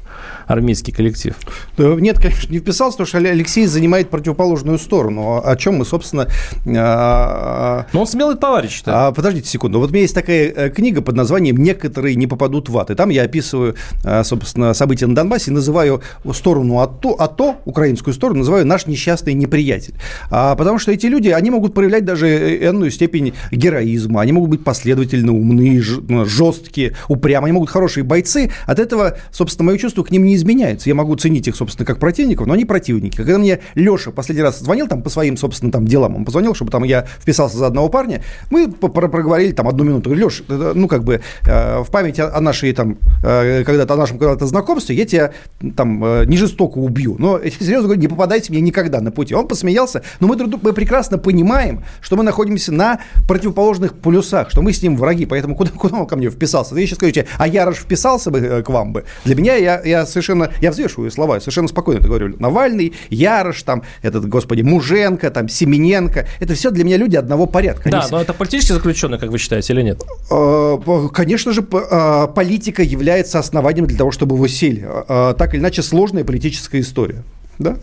армейский 0.47 0.91
коллектив? 0.91 1.35
Нет, 1.77 2.17
конечно, 2.19 2.51
не 2.51 2.59
вписался, 2.59 2.97
потому 2.97 3.07
что 3.07 3.17
Алексей 3.29 3.65
занимает 3.67 4.09
противоположную 4.09 4.79
сторону, 4.79 5.41
о 5.43 5.55
чем 5.55 5.75
мы, 5.75 5.85
собственно... 5.85 6.27
а, 6.75 7.85
Но 7.93 8.01
он 8.01 8.07
смелый 8.07 8.35
товарищ. 8.35 8.81
а, 8.85 9.11
Подождите 9.11 9.49
секунду. 9.49 9.79
Вот 9.79 9.89
у 9.89 9.93
меня 9.93 10.01
есть 10.01 10.15
такая 10.15 10.51
э, 10.55 10.69
книга 10.69 11.01
под 11.01 11.15
названием 11.15 11.57
«Некоторые 11.57 12.15
не 12.15 12.27
попадут 12.27 12.69
в 12.69 12.77
ад». 12.77 12.89
И 12.91 12.95
там 12.95 13.09
я 13.09 13.23
описываю, 13.23 13.75
а, 14.03 14.23
собственно, 14.23 14.73
события 14.73 15.07
на 15.07 15.15
Донбассе 15.15 15.51
и 15.51 15.53
называю 15.53 16.01
сторону 16.33 16.79
АТО, 16.79 17.15
АТО, 17.19 17.57
украинскую 17.65 18.13
сторону, 18.13 18.39
называю 18.39 18.65
«наш 18.65 18.87
несчастный 18.87 19.33
неприятель». 19.33 19.95
А, 20.29 20.55
Потому 20.55 20.79
что 20.79 20.91
эти 20.91 21.05
люди, 21.07 21.29
они 21.29 21.51
могут 21.51 21.73
проявлять 21.73 22.05
даже 22.05 22.27
энную 22.57 22.91
степень 22.91 23.33
героизма, 23.51 24.21
они 24.21 24.31
могут 24.31 24.49
быть 24.49 24.63
последовательно 24.63 25.33
умные, 25.33 25.81
жесткие, 26.25 26.95
упрямые, 27.07 27.49
они 27.49 27.53
могут 27.53 27.69
хорошие 27.69 28.03
бойцы. 28.03 28.51
От 28.65 28.79
этого, 28.79 29.17
собственно, 29.31 29.67
мое 29.67 29.77
чувство 29.77 30.03
к 30.03 30.11
ним 30.11 30.25
не 30.25 30.36
изменяется. 30.37 30.89
Я 30.89 30.95
могу 30.95 31.15
ценить 31.15 31.47
их, 31.47 31.55
собственно, 31.55 31.85
как 31.85 31.99
противников, 31.99 32.47
но 32.47 32.53
они 32.53 32.65
противники. 32.65 33.17
Когда 33.17 33.37
мне 33.37 33.59
Леша 33.75 34.11
последний 34.11 34.43
раз 34.43 34.59
звонил 34.59 34.87
там 34.87 35.01
по 35.01 35.09
своим, 35.09 35.37
собственно, 35.37 35.71
там 35.71 35.85
делам, 35.85 36.15
он 36.15 36.25
позвонил, 36.25 36.55
чтобы 36.55 36.71
там 36.71 36.83
я 36.83 37.05
вписался 37.19 37.57
за 37.57 37.67
одного 37.67 37.89
парня, 37.89 38.21
мы 38.49 38.71
проговорили 38.71 39.51
там 39.51 39.67
одну 39.67 39.83
минуту. 39.83 40.09
Говорю, 40.09 40.25
Леш, 40.27 40.43
ну, 40.47 40.87
как 40.87 41.03
бы 41.03 41.21
э, 41.43 41.79
в 41.81 41.91
память 41.91 42.19
о 42.19 42.39
нашей 42.39 42.73
там, 42.73 42.97
э, 43.23 43.63
когда-то, 43.63 43.93
о 43.93 43.97
нашем 43.97 44.17
когда-то 44.17 44.45
знакомстве, 44.45 44.95
я 44.95 45.05
тебя 45.05 45.31
там 45.75 46.03
э, 46.03 46.25
не 46.25 46.37
жестоко 46.37 46.77
убью. 46.77 47.15
Но, 47.19 47.39
я 47.43 47.51
серьезно 47.51 47.83
говорю, 47.83 48.01
не 48.01 48.07
попадайте 48.07 48.51
мне 48.51 48.61
никогда 48.61 49.01
на 49.01 49.11
пути. 49.11 49.33
Он 49.33 49.47
посмеялся, 49.47 50.03
но 50.19 50.27
мы, 50.27 50.35
друг 50.35 50.61
мы 50.61 50.73
прекрасно 50.73 51.17
понимаем, 51.17 51.83
что 52.01 52.15
мы 52.15 52.23
находимся 52.23 52.71
на 52.71 52.99
противоположных 53.27 53.95
полюсах, 53.95 54.49
что 54.49 54.61
мы 54.61 54.73
с 54.73 54.81
ним 54.81 54.97
враги, 54.97 55.25
поэтому 55.25 55.55
куда, 55.55 55.71
куда 55.75 55.97
он 55.97 56.07
ко 56.07 56.15
мне 56.15 56.29
вписался? 56.29 56.73
Вы 56.73 56.85
сейчас 56.85 56.97
скажете, 56.97 57.27
а 57.37 57.47
Ярош 57.47 57.77
вписался 57.77 58.31
бы 58.31 58.39
э, 58.39 58.63
к 58.63 58.69
вам 58.69 58.93
бы? 58.93 59.05
Для 59.25 59.35
меня 59.35 59.55
я, 59.55 59.81
я 59.83 60.05
совершенно, 60.05 60.26
я 60.61 60.71
взвешиваю 60.71 61.11
слова, 61.11 61.39
совершенно 61.39 61.67
спокойно 61.67 61.99
это 61.99 62.07
говорю. 62.07 62.35
Навальный, 62.39 62.93
Ярош, 63.09 63.63
там, 63.63 63.83
этот, 64.01 64.27
господи, 64.27 64.61
Муженко, 64.61 65.29
там, 65.31 65.47
Семененко, 65.49 66.25
это 66.39 66.53
все 66.53 66.71
для 66.71 66.83
меня 66.83 66.97
люди 66.97 67.15
одного 67.15 67.45
порядка. 67.45 67.83
Они 67.85 67.91
Да, 67.91 68.01
все- 68.01 68.11
но 68.15 68.21
это 68.21 68.33
политически 68.33 68.73
заключенный, 68.73 69.17
как 69.19 69.29
вы 69.29 69.37
считаете, 69.37 69.73
или 69.73 69.81
нет? 69.81 70.01
По- 70.29 71.09
Конечно 71.13 71.51
же, 71.51 71.61
э, 71.71 72.27
политика 72.35 72.83
является 72.83 73.39
основанием 73.39 73.85
для 73.87 73.97
того, 73.97 74.11
чтобы 74.11 74.35
его 74.35 74.47
сели. 74.47 74.87
Э, 75.07 75.33
Так 75.37 75.53
или 75.53 75.61
иначе, 75.61 75.81
сложная 75.83 76.23
политическая 76.23 76.79
история. 76.79 77.23
Да? 77.59 77.77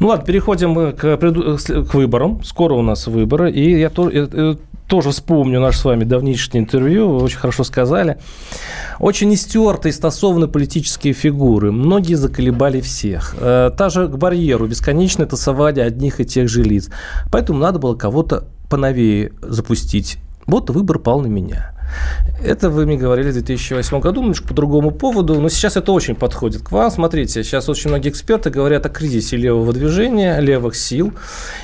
Ну 0.00 0.08
ладно, 0.08 0.24
переходим 0.26 0.92
к, 0.92 1.16
к 1.16 1.94
выборам. 1.94 2.42
Скоро 2.44 2.74
у 2.74 2.82
нас 2.82 3.06
выборы. 3.06 3.50
И 3.50 3.78
я 3.78 3.88
то- 3.90 4.10
э, 4.10 4.28
э, 4.30 4.54
тоже 4.90 5.10
вспомню 5.10 5.60
наше 5.60 5.78
с 5.78 5.84
вами 5.84 6.02
давнишнее 6.02 6.64
интервью. 6.64 7.08
Вы 7.08 7.22
очень 7.22 7.38
хорошо 7.38 7.62
сказали. 7.62 8.18
Очень 8.98 9.32
истертые, 9.32 9.92
стасованы 9.92 10.48
политические 10.48 11.12
фигуры. 11.12 11.70
Многие 11.70 12.16
заколебали 12.16 12.80
всех. 12.80 13.36
Э, 13.38 13.70
Та 13.76 13.88
же 13.88 14.08
к 14.08 14.16
барьеру, 14.18 14.66
бесконечное 14.66 15.26
тасование 15.26 15.86
одних 15.86 16.20
и 16.20 16.24
тех 16.24 16.48
же 16.48 16.64
лиц. 16.64 16.90
Поэтому 17.30 17.60
надо 17.60 17.78
было 17.78 17.94
кого-то 17.94 18.48
поновее 18.68 19.32
запустить. 19.42 20.18
Вот 20.46 20.70
выбор 20.70 20.98
пал 20.98 21.20
на 21.20 21.28
меня. 21.28 21.72
Это 22.44 22.70
вы 22.70 22.86
мне 22.86 22.96
говорили 22.96 23.30
в 23.30 23.34
2008 23.34 24.00
году, 24.00 24.20
немножко 24.20 24.48
по 24.48 24.54
другому 24.54 24.90
поводу, 24.90 25.40
но 25.40 25.48
сейчас 25.48 25.76
это 25.76 25.92
очень 25.92 26.14
подходит 26.14 26.62
к 26.62 26.72
вам. 26.72 26.90
Смотрите, 26.90 27.44
сейчас 27.44 27.68
очень 27.68 27.90
многие 27.90 28.08
эксперты 28.08 28.50
говорят 28.50 28.86
о 28.86 28.88
кризисе 28.88 29.36
левого 29.36 29.72
движения, 29.72 30.40
левых 30.40 30.74
сил. 30.74 31.12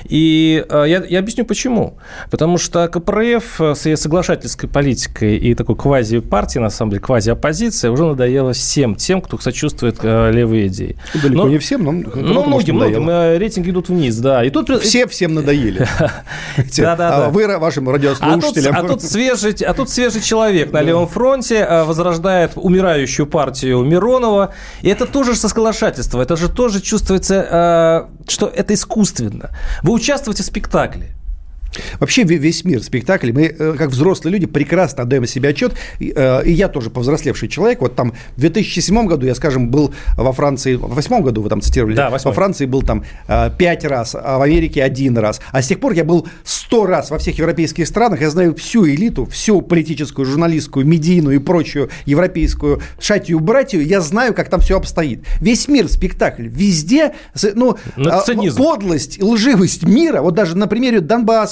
И 0.05 0.65
э, 0.69 0.85
я, 0.87 1.03
я 1.09 1.19
объясню 1.19 1.47
почему. 1.47 1.99
Потому 2.31 2.59
что 2.59 2.89
КПРФ 2.89 3.61
с 3.61 3.87
ее 3.87 3.97
соглашательской 3.97 4.69
политикой 4.69 5.37
и 5.39 5.55
такой 5.55 5.77
квази-партией, 5.77 6.63
на 6.63 6.71
самом 6.71 6.91
деле, 6.91 7.03
квази-оппозиция, 7.03 7.91
уже 7.91 8.05
надоела 8.05 8.53
всем 8.53 8.97
тем, 8.97 9.23
кто 9.23 9.39
сочувствует 9.39 9.99
э, 10.03 10.31
левые 10.33 10.67
идеи. 10.69 10.99
Далеко 11.15 11.45
Но- 11.45 11.49
не 11.49 11.59
всем, 11.59 11.85
но 11.85 11.93
ну, 11.93 12.11
кому-то, 12.11 12.33
может, 12.51 12.69
многим, 12.69 12.75
многим. 12.77 13.11
э, 13.11 13.39
Рейтинги 13.39 13.71
идут 13.71 13.89
вниз, 13.89 14.17
да. 14.17 14.45
И 14.45 14.51
тут... 14.51 14.67
Все 14.83 15.07
всем 15.07 15.35
надоели. 15.35 15.87
Да-да-да. 16.77 17.27
А 17.27 17.31
Вы, 17.31 17.47
вашим 17.59 17.89
А 17.89 17.93
радиослушателям. 17.93 18.75
а 18.77 18.83
тут 18.83 19.03
а 19.63 19.75
тут 19.75 19.91
свежий 19.91 20.16
же 20.17 20.23
человек 20.23 20.73
на 20.73 20.83
левом 20.83 21.07
фронте 21.07 21.57
э, 21.57 21.85
возрождает 21.85 22.53
умирающую 22.57 23.27
партию 23.27 23.83
Миронова. 23.83 24.55
И 24.83 24.89
это 24.89 25.07
тоже 25.07 25.35
соглашательство. 25.35 26.21
Это 26.21 26.37
же 26.37 26.49
тоже 26.49 26.81
чувствуется, 26.81 28.09
э, 28.25 28.31
что 28.31 28.47
это 28.47 28.75
искусственно. 28.75 29.51
Вы 29.83 29.93
участвуете 29.93 30.43
в 30.43 30.47
спектакле. 30.47 31.17
Вообще 32.01 32.23
весь 32.25 32.65
мир 32.65 32.83
спектаклей, 32.83 33.33
мы, 33.33 33.43
э, 33.45 33.75
как 33.77 33.91
взрослые 33.91 34.33
люди, 34.33 34.47
прекрасно 34.47 35.03
отдаем 35.03 35.27
себе 35.27 35.51
отчет, 35.51 35.75
и, 35.99 36.13
э, 36.15 36.45
и 36.45 36.53
я 36.53 36.69
тоже 36.69 36.91
повзрослевший 36.91 37.49
человек, 37.49 37.81
вот 37.81 37.95
там 37.95 38.13
в 38.37 38.41
2007 38.41 39.07
году 39.07 39.27
я, 39.27 39.35
скажем, 39.35 39.71
был 39.71 39.95
во 40.17 40.33
Франции, 40.33 40.75
в 40.75 40.81
2008 40.81 41.23
году 41.23 41.43
вы 41.43 41.49
там 41.49 41.61
цитировали, 41.61 41.95
да, 41.95 42.11
во 42.11 42.33
Франции 42.33 42.67
был 42.67 42.83
там 42.83 43.05
э, 43.29 43.51
пять 43.59 43.85
раз, 43.85 44.15
а 44.15 44.39
в 44.39 44.43
Америке 44.43 44.83
один 44.83 45.19
раз, 45.19 45.41
а 45.53 45.63
с 45.63 45.69
тех 45.69 45.81
пор 45.81 45.93
я 45.93 46.05
был 46.05 46.27
сто 46.45 46.87
раз 46.87 47.11
во 47.11 47.19
всех 47.19 47.39
европейских 47.39 47.87
странах, 47.87 48.21
я 48.21 48.31
знаю 48.31 48.55
всю 48.55 48.87
элиту, 48.87 49.27
всю 49.27 49.61
политическую, 49.63 50.27
журналистскую, 50.27 50.87
медийную 50.87 51.37
и 51.37 51.39
прочую 51.39 51.91
европейскую 52.05 52.81
шатью 52.99 53.41
братью, 53.41 53.87
я 53.87 54.01
знаю, 54.01 54.35
как 54.35 54.49
там 54.49 54.61
все 54.61 54.77
обстоит. 54.77 55.25
Весь 55.41 55.69
мир 55.69 55.89
спектакль, 55.89 56.47
везде, 56.49 57.15
ну, 57.55 57.77
Но 57.97 58.23
подлость, 58.57 59.23
лживость 59.23 59.85
мира, 59.85 60.23
вот 60.23 60.35
даже 60.35 60.57
на 60.57 60.67
примере 60.67 61.01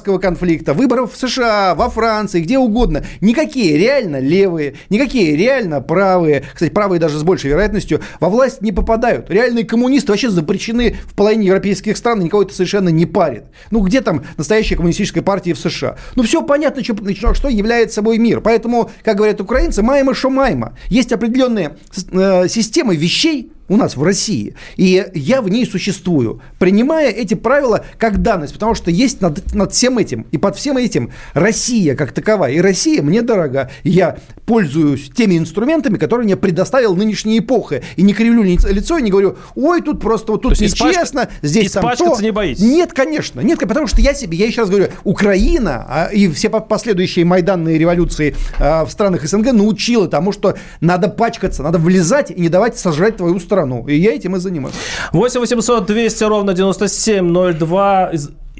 Донбасского 0.05 0.19
конфликта, 0.19 0.75
выборов 0.75 1.15
в 1.15 1.17
США, 1.17 1.75
во 1.75 1.89
Франции, 1.89 2.41
где 2.41 2.59
угодно. 2.59 3.05
Никакие 3.21 3.77
реально 3.79 4.21
левые, 4.21 4.75
никакие 4.91 5.37
реально 5.37 5.81
правые, 5.81 6.45
кстати, 6.53 6.71
правые 6.71 7.01
даже 7.01 7.19
с 7.19 7.23
большей 7.23 7.51
вероятностью, 7.51 8.01
во 8.21 8.29
власть 8.29 8.61
не 8.61 8.73
попадают. 8.73 9.31
Реальные 9.31 9.65
коммунисты 9.65 10.13
вообще 10.13 10.31
запрещены 10.31 10.97
в 11.07 11.15
половине 11.15 11.47
европейских 11.47 11.97
стран, 11.97 12.21
и 12.21 12.25
никого 12.25 12.43
это 12.43 12.55
совершенно 12.55 12.91
не 12.91 13.07
парит. 13.07 13.45
Ну, 13.71 13.81
где 13.81 14.01
там 14.01 14.25
настоящая 14.37 14.77
коммунистическая 14.77 15.23
партия 15.23 15.55
в 15.55 15.59
США? 15.59 15.97
Ну, 16.17 16.23
все 16.23 16.43
понятно, 16.43 16.85
что, 16.85 17.35
что 17.35 17.49
является 17.49 17.97
собой 17.97 18.19
мир. 18.19 18.41
Поэтому, 18.41 18.91
как 19.03 19.17
говорят 19.17 19.41
украинцы, 19.41 19.83
майма 19.83 20.15
шо 20.15 20.31
майма. 20.31 20.77
Есть 20.89 21.13
определенные 21.13 21.77
э, 22.13 22.49
системы 22.49 22.97
вещей, 22.97 23.54
у 23.69 23.77
нас 23.77 23.97
в 23.97 24.03
России. 24.03 24.55
И 24.77 25.07
я 25.15 25.43
в 25.43 25.49
ней 25.49 25.67
существую, 25.67 26.41
принимая 26.59 27.11
эти 27.11 27.35
правила 27.35 27.85
как 27.99 28.23
данность, 28.23 28.53
потому 28.53 28.75
что 28.75 28.91
есть 28.91 29.21
над, 29.21 29.55
над 29.55 29.73
всем 29.73 29.99
этим 29.99 30.27
и 30.33 30.39
под 30.39 30.57
всем 30.57 30.77
этим 30.77 31.13
Россия 31.33 31.97
как 31.97 32.13
таковая. 32.13 32.53
И 32.53 32.61
Россия 32.61 33.03
мне 33.03 33.23
дорога. 33.23 33.71
И 33.83 33.91
я 33.91 34.19
пользуюсь 34.47 35.11
теми 35.11 35.39
инструментами, 35.39 35.97
которые 35.97 36.27
мне 36.27 36.37
предоставил 36.37 36.95
нынешняя 36.95 37.39
эпоха. 37.39 37.83
И 37.97 38.03
не 38.03 38.13
кривлю 38.13 38.43
лицо 38.43 38.99
и 38.99 39.03
не 39.03 39.11
говорю, 39.11 39.37
ой, 39.55 39.81
тут 39.81 40.01
просто 40.01 40.33
вот 40.33 40.43
тут 40.43 40.61
нечестно, 40.61 41.29
здесь 41.43 41.73
там 41.73 41.91
то. 41.97 42.21
не 42.21 42.33
боитесь? 42.33 42.63
Нет, 42.63 42.93
конечно. 42.93 43.41
Нет, 43.41 43.59
потому 43.61 43.87
что 43.87 44.01
я 44.01 44.15
себе, 44.15 44.37
я 44.37 44.47
еще 44.47 44.63
раз 44.63 44.71
говорю, 44.71 44.89
Украина 45.05 45.87
а, 45.89 46.07
и 46.13 46.29
все 46.29 46.51
последующие 46.51 47.25
майданные 47.25 47.79
революции 47.79 48.37
а, 48.59 48.85
в 48.85 48.91
странах 48.91 49.27
СНГ 49.27 49.53
научила 49.53 50.09
тому, 50.09 50.33
что 50.33 50.57
надо 50.81 51.09
пачкаться, 51.09 51.63
надо 51.63 51.79
влезать 51.79 52.31
и 52.31 52.41
не 52.41 52.49
давать 52.49 52.79
сожрать 52.79 53.17
твою 53.17 53.41
страну 53.41 53.54
страну. 53.55 53.85
И 53.87 53.95
я 53.95 54.15
этим 54.15 54.37
и 54.37 54.39
занимаюсь. 54.39 54.75
8 55.13 55.41
800 55.41 55.87
200 55.87 56.25
ровно 56.25 56.53
9702. 56.55 58.11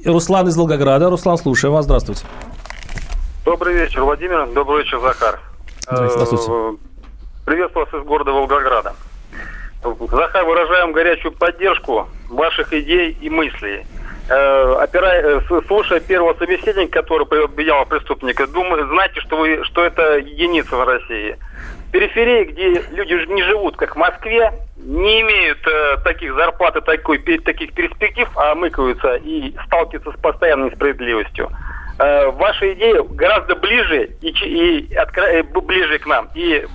Руслан 0.07 0.49
из 0.49 0.57
Волгограда. 0.57 1.11
Руслан, 1.11 1.37
слушаю 1.39 1.73
вас. 1.73 1.85
Здравствуйте. 1.85 2.25
Добрый 3.45 3.75
вечер, 3.75 4.03
Владимир. 4.03 4.47
Добрый 4.55 4.85
вечер, 4.85 5.01
Захар. 5.01 5.41
Здравствуйте. 5.83 6.45
Э, 6.49 6.73
приветствую 7.45 7.87
вас 7.87 8.01
из 8.01 8.07
города 8.07 8.31
Волгограда. 8.31 8.95
Захар, 9.83 10.45
выражаем 10.45 10.93
горячую 10.93 11.33
поддержку 11.33 12.09
ваших 12.31 12.73
идей 12.73 13.17
и 13.21 13.29
мыслей. 13.29 13.85
Э, 14.29 14.77
опирая, 14.81 15.41
э, 15.41 15.61
слушая 15.67 16.01
первого 16.01 16.35
собеседника, 16.35 17.03
который 17.03 17.45
обвинял 17.45 17.85
преступника, 17.85 18.47
думаю, 18.47 18.87
знаете, 18.89 19.21
что 19.21 19.37
вы, 19.37 19.63
что 19.65 19.85
это 19.85 20.17
единица 20.17 20.77
в 20.77 20.85
России. 20.85 21.37
Периферии, 21.95 22.43
где 22.47 22.71
люди 22.91 23.33
не 23.33 23.45
живут, 23.45 23.77
как 23.77 23.95
в 23.95 23.99
Москве, 24.01 24.51
не 24.79 25.21
имеют 25.21 25.65
э, 25.65 25.99
таких 26.03 26.35
зарплат 26.35 26.75
и 26.75 26.81
такой, 26.81 27.19
таких 27.19 27.73
перспектив, 27.73 28.29
а 28.35 28.57
мыкаются 28.57 29.15
и 29.15 29.55
сталкиваются 29.67 30.11
с 30.11 30.21
постоянной 30.21 30.71
несправедливостью. 30.71 31.53
Э, 32.01 32.31
ваша 32.31 32.73
идея 32.73 33.01
гораздо 33.05 33.55
ближе 33.55 34.11
и, 34.23 34.29
и 34.29 34.93
откро, 34.97 35.23
э, 35.23 35.45
ближе 35.45 36.01
к 36.01 36.07
нам. 36.07 36.29
И 36.35 36.67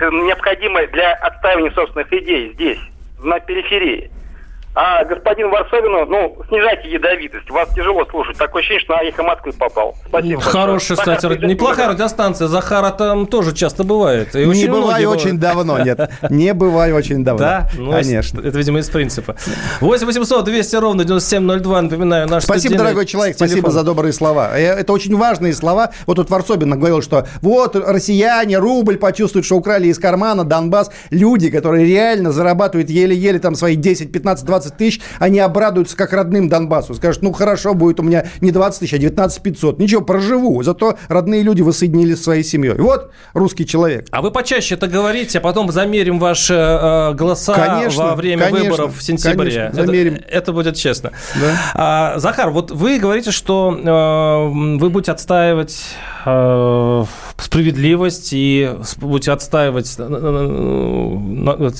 необходима 0.00 0.86
для 0.88 1.14
отстаивания 1.14 1.70
собственных 1.70 2.12
идей 2.12 2.52
здесь, 2.52 2.80
на 3.20 3.40
периферии. 3.40 4.10
А 4.80 5.04
господин 5.04 5.50
Варсовину, 5.50 6.06
ну, 6.06 6.36
снижайте 6.46 6.88
ядовитость. 6.88 7.50
Вас 7.50 7.68
тяжело 7.74 8.06
слушать. 8.08 8.38
Такое 8.38 8.60
ощущение, 8.60 8.80
что 8.84 8.94
на 8.94 9.02
эхо 9.02 9.24
Москвы 9.24 9.52
попал. 9.52 9.96
Спасибо. 10.06 10.40
Хорошая, 10.40 10.96
кстати, 10.96 11.22
Захар, 11.22 11.44
неплохая 11.44 11.88
радиостанция. 11.88 12.46
Захара 12.46 12.92
там 12.92 13.26
тоже 13.26 13.52
часто 13.56 13.82
бывает. 13.82 14.36
И 14.36 14.46
не 14.46 14.68
бываю 14.68 15.10
очень 15.10 15.36
давно, 15.36 15.80
нет. 15.80 16.08
Не 16.30 16.54
бываю 16.54 16.94
очень 16.94 17.24
давно. 17.24 17.40
Да? 17.40 17.68
Ну, 17.76 17.90
Конечно. 17.90 18.38
Это, 18.38 18.56
видимо, 18.56 18.78
из 18.78 18.88
принципа. 18.88 19.34
8 19.80 20.06
800 20.06 20.44
200 20.44 20.76
ровно 20.76 21.04
9702. 21.04 21.82
Напоминаю, 21.82 22.28
наш 22.28 22.44
Спасибо, 22.44 22.76
дорогой 22.76 23.04
человек. 23.06 23.34
Спасибо 23.34 23.70
за 23.70 23.82
добрые 23.82 24.12
слова. 24.12 24.56
Э, 24.56 24.78
это 24.78 24.92
очень 24.92 25.16
важные 25.16 25.54
слова. 25.54 25.90
Вот 26.06 26.18
тут 26.18 26.30
Варсобин 26.30 26.70
говорил, 26.78 27.02
что 27.02 27.26
вот 27.42 27.74
россияне 27.74 28.58
рубль 28.58 28.96
почувствуют, 28.96 29.44
что 29.44 29.56
украли 29.56 29.88
из 29.88 29.98
кармана 29.98 30.44
Донбасс. 30.44 30.92
Люди, 31.10 31.50
которые 31.50 31.84
реально 31.84 32.30
зарабатывают 32.30 32.90
еле-еле 32.90 33.40
там 33.40 33.56
свои 33.56 33.74
10, 33.74 34.12
15, 34.12 34.46
20 34.46 34.67
20 34.68 34.76
тысяч, 34.76 35.00
они 35.18 35.40
обрадуются 35.40 35.96
как 35.96 36.12
родным 36.12 36.48
Донбассу. 36.48 36.94
Скажут, 36.94 37.22
ну 37.22 37.32
хорошо, 37.32 37.74
будет 37.74 38.00
у 38.00 38.02
меня 38.02 38.26
не 38.40 38.50
20 38.50 38.80
тысяч, 38.80 38.94
а 38.94 38.98
19 38.98 39.42
500. 39.42 39.78
Ничего, 39.78 40.02
проживу. 40.02 40.62
Зато 40.62 40.98
родные 41.08 41.42
люди 41.42 41.62
воссоединились 41.62 42.18
с 42.18 42.24
своей 42.24 42.44
семьей. 42.44 42.74
Вот 42.74 43.10
русский 43.32 43.66
человек. 43.66 44.06
А 44.10 44.22
вы 44.22 44.30
почаще 44.30 44.74
это 44.74 44.86
говорите, 44.86 45.38
а 45.38 45.40
потом 45.40 45.70
замерим 45.72 46.18
ваши 46.18 46.54
э, 46.54 47.14
голоса 47.14 47.54
конечно, 47.54 48.04
во 48.04 48.14
время 48.14 48.44
конечно, 48.44 48.70
выборов 48.70 48.96
в 48.96 49.02
сентябре. 49.02 49.50
Конечно, 49.50 49.84
замерим. 49.84 50.14
Это, 50.14 50.24
это 50.28 50.52
будет 50.52 50.76
честно. 50.76 51.12
Да. 51.40 51.54
А, 51.74 52.18
Захар, 52.18 52.50
вот 52.50 52.70
вы 52.70 52.98
говорите, 52.98 53.30
что 53.30 53.72
э, 53.72 54.78
вы 54.78 54.90
будете 54.90 55.12
отстаивать 55.12 55.78
э, 56.24 57.04
справедливость 57.38 58.30
и 58.32 58.76
будете 58.96 59.32
отстаивать 59.32 59.98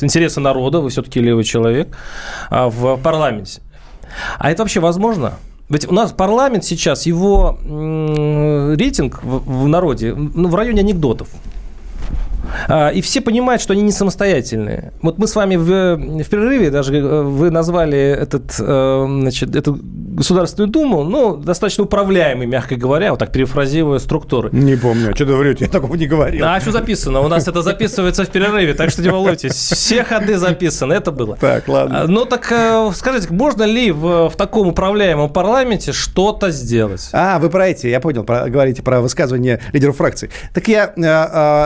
интересы 0.03 0.41
народа, 0.41 0.81
вы 0.81 0.89
все-таки 0.91 1.21
левый 1.21 1.45
человек. 1.45 1.97
А 2.49 2.69
в 2.69 2.97
парламенте. 2.97 3.61
А 4.39 4.51
это 4.51 4.63
вообще 4.63 4.81
возможно? 4.81 5.35
Ведь 5.69 5.87
у 5.87 5.93
нас 5.93 6.13
парламент 6.13 6.65
сейчас, 6.65 7.05
его 7.05 7.59
рейтинг 7.65 9.23
в 9.23 9.69
народе 9.69 10.15
ну, 10.15 10.49
в 10.49 10.55
районе 10.55 10.81
анекдотов. 10.81 11.29
А, 12.69 12.89
и 12.89 13.01
все 13.01 13.21
понимают, 13.21 13.63
что 13.63 13.73
они 13.73 13.83
не 13.83 13.93
самостоятельные. 13.93 14.93
Вот 15.03 15.19
мы 15.19 15.27
с 15.27 15.35
вами 15.35 15.57
в, 15.57 15.97
в 15.97 16.29
перерыве, 16.29 16.71
даже 16.71 16.97
э, 16.97 17.23
вы 17.23 17.51
назвали 17.51 17.99
этот, 17.99 18.55
э, 18.59 19.07
значит, 19.21 19.55
эту 19.57 19.79
Государственную 19.83 20.71
Думу, 20.71 21.05
ну, 21.05 21.37
достаточно 21.37 21.85
управляемой, 21.85 22.47
мягко 22.47 22.77
говоря, 22.77 23.11
вот 23.11 23.19
так 23.19 23.33
перефразируя 23.33 23.99
структуры. 23.99 24.51
Не 24.53 24.77
помню, 24.77 25.15
что-то 25.15 25.35
врете, 25.35 25.65
я 25.65 25.71
такого 25.71 25.95
не 25.95 26.07
говорил. 26.07 26.45
А 26.47 26.61
что 26.61 26.73
записано? 26.73 27.21
У 27.21 27.29
нас 27.29 27.47
это 27.47 27.63
записывается 27.63 28.25
в 28.25 28.29
перерыве, 28.29 28.75
так 28.75 28.91
что 28.91 29.03
не 29.03 29.09
волнуйтесь. 29.11 29.55
Все 29.55 30.05
ходы 30.05 30.39
записаны, 30.39 30.95
это 30.95 31.13
было. 31.13 31.37
Так, 31.37 31.69
ладно. 31.69 32.07
Ну, 32.07 32.25
так 32.25 32.51
э, 32.51 32.91
скажите, 32.95 33.29
можно 33.33 33.65
ли 33.65 33.91
в, 33.91 34.31
в 34.31 34.37
таком 34.37 34.69
управляемом 34.69 35.31
парламенте 35.31 35.93
что-то 35.93 36.51
сделать? 36.51 37.09
А, 37.13 37.39
вы 37.39 37.51
про 37.51 37.69
эти, 37.69 37.87
я 37.87 38.01
понял, 38.01 38.25
про, 38.25 38.49
говорите 38.49 38.83
про 38.83 39.01
высказывание 39.01 39.61
лидеров 39.73 39.97
фракций. 39.97 40.31
Так 40.55 40.69
я, 40.69 40.93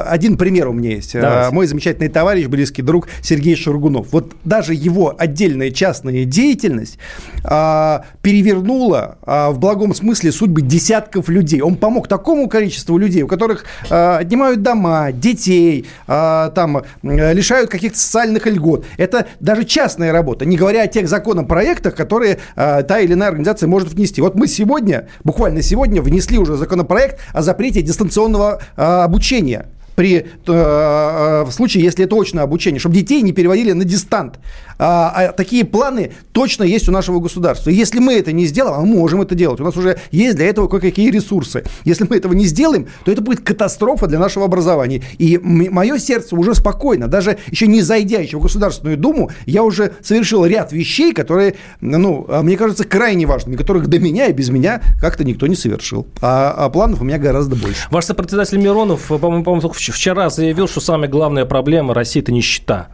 один 0.08 0.36
пример 0.36 0.71
у 0.72 0.74
меня 0.74 0.90
есть. 0.90 1.12
Давайте. 1.12 1.54
Мой 1.54 1.66
замечательный 1.66 2.08
товарищ, 2.08 2.46
близкий 2.46 2.82
друг 2.82 3.08
Сергей 3.22 3.56
Шургунов. 3.56 4.08
Вот 4.12 4.32
даже 4.44 4.74
его 4.74 5.14
отдельная 5.16 5.70
частная 5.70 6.24
деятельность 6.24 6.98
а, 7.44 8.04
перевернула 8.22 9.18
а, 9.22 9.50
в 9.50 9.58
благом 9.58 9.94
смысле 9.94 10.32
судьбы 10.32 10.62
десятков 10.62 11.28
людей. 11.28 11.60
Он 11.60 11.76
помог 11.76 12.08
такому 12.08 12.48
количеству 12.48 12.98
людей, 12.98 13.22
у 13.22 13.28
которых 13.28 13.64
а, 13.90 14.18
отнимают 14.18 14.62
дома, 14.62 15.12
детей, 15.12 15.86
а, 16.06 16.50
там, 16.50 16.82
лишают 17.02 17.70
каких-то 17.70 17.98
социальных 17.98 18.46
льгот. 18.46 18.84
Это 18.96 19.26
даже 19.40 19.64
частная 19.64 20.12
работа, 20.12 20.44
не 20.44 20.56
говоря 20.56 20.82
о 20.82 20.86
тех 20.86 21.08
законопроектах, 21.08 21.94
которые 21.94 22.38
а, 22.56 22.82
та 22.82 23.00
или 23.00 23.12
иная 23.12 23.28
организация 23.28 23.66
может 23.66 23.92
внести. 23.92 24.20
Вот 24.20 24.34
мы 24.34 24.48
сегодня, 24.48 25.08
буквально 25.24 25.62
сегодня, 25.62 26.02
внесли 26.02 26.38
уже 26.38 26.56
законопроект 26.56 27.20
о 27.32 27.42
запрете 27.42 27.82
дистанционного 27.82 28.60
а, 28.76 29.04
обучения 29.04 29.66
при, 29.94 30.26
э, 30.46 31.44
в 31.46 31.50
случае, 31.50 31.84
если 31.84 32.04
это 32.04 32.16
очное 32.20 32.42
обучение, 32.42 32.80
чтобы 32.80 32.96
детей 32.96 33.22
не 33.22 33.32
переводили 33.32 33.72
на 33.72 33.84
дистант. 33.84 34.38
А, 34.78 35.12
а 35.14 35.32
такие 35.32 35.64
планы 35.64 36.12
точно 36.32 36.64
есть 36.64 36.88
у 36.88 36.92
нашего 36.92 37.20
государства. 37.20 37.70
И 37.70 37.74
если 37.74 38.00
мы 38.00 38.14
это 38.14 38.32
не 38.32 38.46
сделаем, 38.46 38.74
а 38.74 38.80
мы 38.80 38.96
можем 38.96 39.22
это 39.22 39.34
делать, 39.34 39.60
у 39.60 39.64
нас 39.64 39.76
уже 39.76 39.98
есть 40.10 40.36
для 40.36 40.46
этого 40.46 40.66
кое-какие 40.68 41.10
ресурсы. 41.10 41.64
Если 41.84 42.04
мы 42.08 42.16
этого 42.16 42.32
не 42.32 42.46
сделаем, 42.46 42.88
то 43.04 43.12
это 43.12 43.22
будет 43.22 43.40
катастрофа 43.40 44.06
для 44.06 44.18
нашего 44.18 44.44
образования. 44.44 45.02
И 45.18 45.38
мое 45.38 45.98
сердце 45.98 46.34
уже 46.34 46.54
спокойно. 46.54 47.08
Даже 47.08 47.38
еще 47.50 47.66
не 47.66 47.80
зайдя 47.80 48.20
еще 48.20 48.38
в 48.38 48.42
Государственную 48.42 48.96
Думу, 48.96 49.30
я 49.46 49.62
уже 49.62 49.92
совершил 50.02 50.44
ряд 50.44 50.72
вещей, 50.72 51.12
которые, 51.12 51.54
ну, 51.80 52.26
мне 52.42 52.56
кажется, 52.56 52.84
крайне 52.84 53.26
важными, 53.26 53.56
которых 53.56 53.86
до 53.86 53.98
меня 53.98 54.26
и 54.26 54.32
без 54.32 54.48
меня 54.48 54.82
как-то 55.00 55.24
никто 55.24 55.46
не 55.46 55.54
совершил. 55.54 56.06
А, 56.20 56.54
а 56.56 56.70
планов 56.70 57.00
у 57.00 57.04
меня 57.04 57.18
гораздо 57.18 57.56
больше. 57.56 57.86
Ваш 57.90 58.06
сопредседатель 58.06 58.58
Миронов, 58.58 59.06
по-моему, 59.06 59.44
по 59.44 59.60
только 59.60 59.76
вчера 59.90 60.30
заявил, 60.30 60.68
что 60.68 60.80
самая 60.80 61.08
главная 61.08 61.44
проблема 61.44 61.94
России– 61.94 62.22
это 62.22 62.30
нищета. 62.30 62.88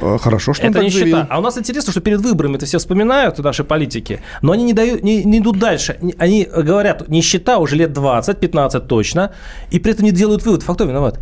Э, 0.00 0.18
хорошо, 0.18 0.52
что 0.52 0.66
это 0.66 0.82
не 0.82 0.90
заявил. 0.90 1.18
А 1.28 1.38
у 1.38 1.42
нас 1.42 1.58
интересно, 1.58 1.92
что 1.92 2.00
перед 2.00 2.20
выборами 2.20 2.56
это 2.56 2.66
все 2.66 2.78
вспоминают, 2.78 3.38
наши 3.38 3.64
политики, 3.64 4.20
но 4.42 4.52
они 4.52 4.64
не, 4.64 4.72
дают, 4.72 5.02
не, 5.02 5.24
не 5.24 5.38
идут 5.38 5.58
дальше. 5.58 5.98
Они 6.18 6.44
говорят, 6.44 7.08
нищета 7.08 7.58
уже 7.58 7.76
лет 7.76 7.90
20-15 7.90 8.80
точно, 8.86 9.32
и 9.70 9.78
при 9.78 9.92
этом 9.92 10.04
не 10.04 10.12
делают 10.12 10.44
вывод, 10.44 10.62
факт 10.62 10.78
кто 10.78 10.88
виноват. 10.88 11.18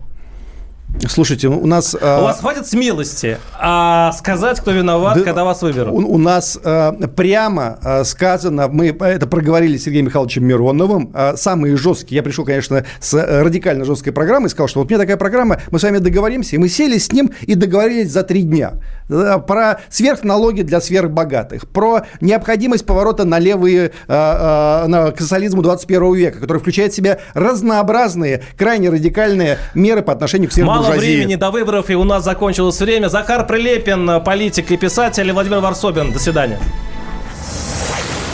Слушайте, 1.09 1.49
у 1.49 1.67
нас... 1.67 1.95
У 1.95 1.99
а... 2.01 2.23
вас 2.23 2.41
хватит 2.41 2.67
смелости 2.67 3.39
а, 3.59 4.13
сказать, 4.13 4.61
кто 4.61 4.71
виноват, 4.71 5.17
да, 5.17 5.23
когда 5.23 5.45
вас 5.45 5.63
выберут? 5.63 5.93
У, 5.93 5.97
у 5.97 6.19
нас 6.19 6.59
а, 6.63 6.93
прямо 6.93 7.79
а, 7.83 8.05
сказано, 8.05 8.69
мы 8.69 8.89
это 8.89 9.27
проговорили 9.27 9.77
с 9.77 9.85
Сергеем 9.85 10.07
Михайловичем 10.07 10.45
Мироновым, 10.45 11.11
а, 11.15 11.37
самые 11.37 11.77
жесткие, 11.77 12.17
я 12.17 12.23
пришел, 12.23 12.45
конечно, 12.45 12.85
с 13.01 13.15
радикально 13.15 13.85
жесткой 13.85 14.13
программой, 14.13 14.51
сказал, 14.51 14.69
что 14.69 14.81
вот 14.81 14.87
у 14.87 14.89
меня 14.91 14.99
такая 14.99 15.17
программа, 15.17 15.61
мы 15.71 15.79
с 15.79 15.83
вами 15.83 15.99
договоримся, 15.99 16.57
и 16.57 16.59
мы 16.59 16.69
сели 16.69 16.99
с 16.99 17.13
ним 17.13 17.31
и 17.43 17.55
договорились 17.55 18.11
за 18.11 18.23
три 18.23 18.43
дня. 18.43 18.75
Про 19.09 19.81
сверхналоги 19.89 20.63
для 20.63 20.81
сверхбогатых, 20.81 21.69
про 21.69 22.03
необходимость 22.21 22.87
поворота 22.87 23.25
на 23.25 23.39
левые, 23.39 23.93
а, 24.07 24.85
а, 24.85 24.89
на, 24.89 25.11
к 25.11 25.21
социализму 25.21 25.63
21 25.63 26.15
века, 26.15 26.41
который 26.41 26.59
включает 26.59 26.93
в 26.93 26.97
себя 26.97 27.19
разнообразные, 27.35 28.43
крайне 28.57 28.91
радикальные 28.91 29.59
меры 29.75 30.03
по 30.03 30.13
отношению 30.13 30.51
к 30.51 30.53
сверхбогатым 30.53 30.80
Мало 30.83 30.99
времени 30.99 31.35
до 31.35 31.51
выборов, 31.51 31.91
и 31.91 31.95
у 31.95 32.05
нас 32.05 32.25
закончилось 32.25 32.81
время. 32.81 33.09
Захар 33.09 33.47
Прилепин, 33.47 34.23
политик 34.25 34.71
и 34.71 34.77
писатель, 34.77 35.29
и 35.29 35.33
Владимир 35.33 35.59
Варсобин. 35.61 36.13
До 36.13 36.19
свидания. 36.19 36.59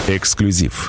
Эксклюзив. 0.08 0.84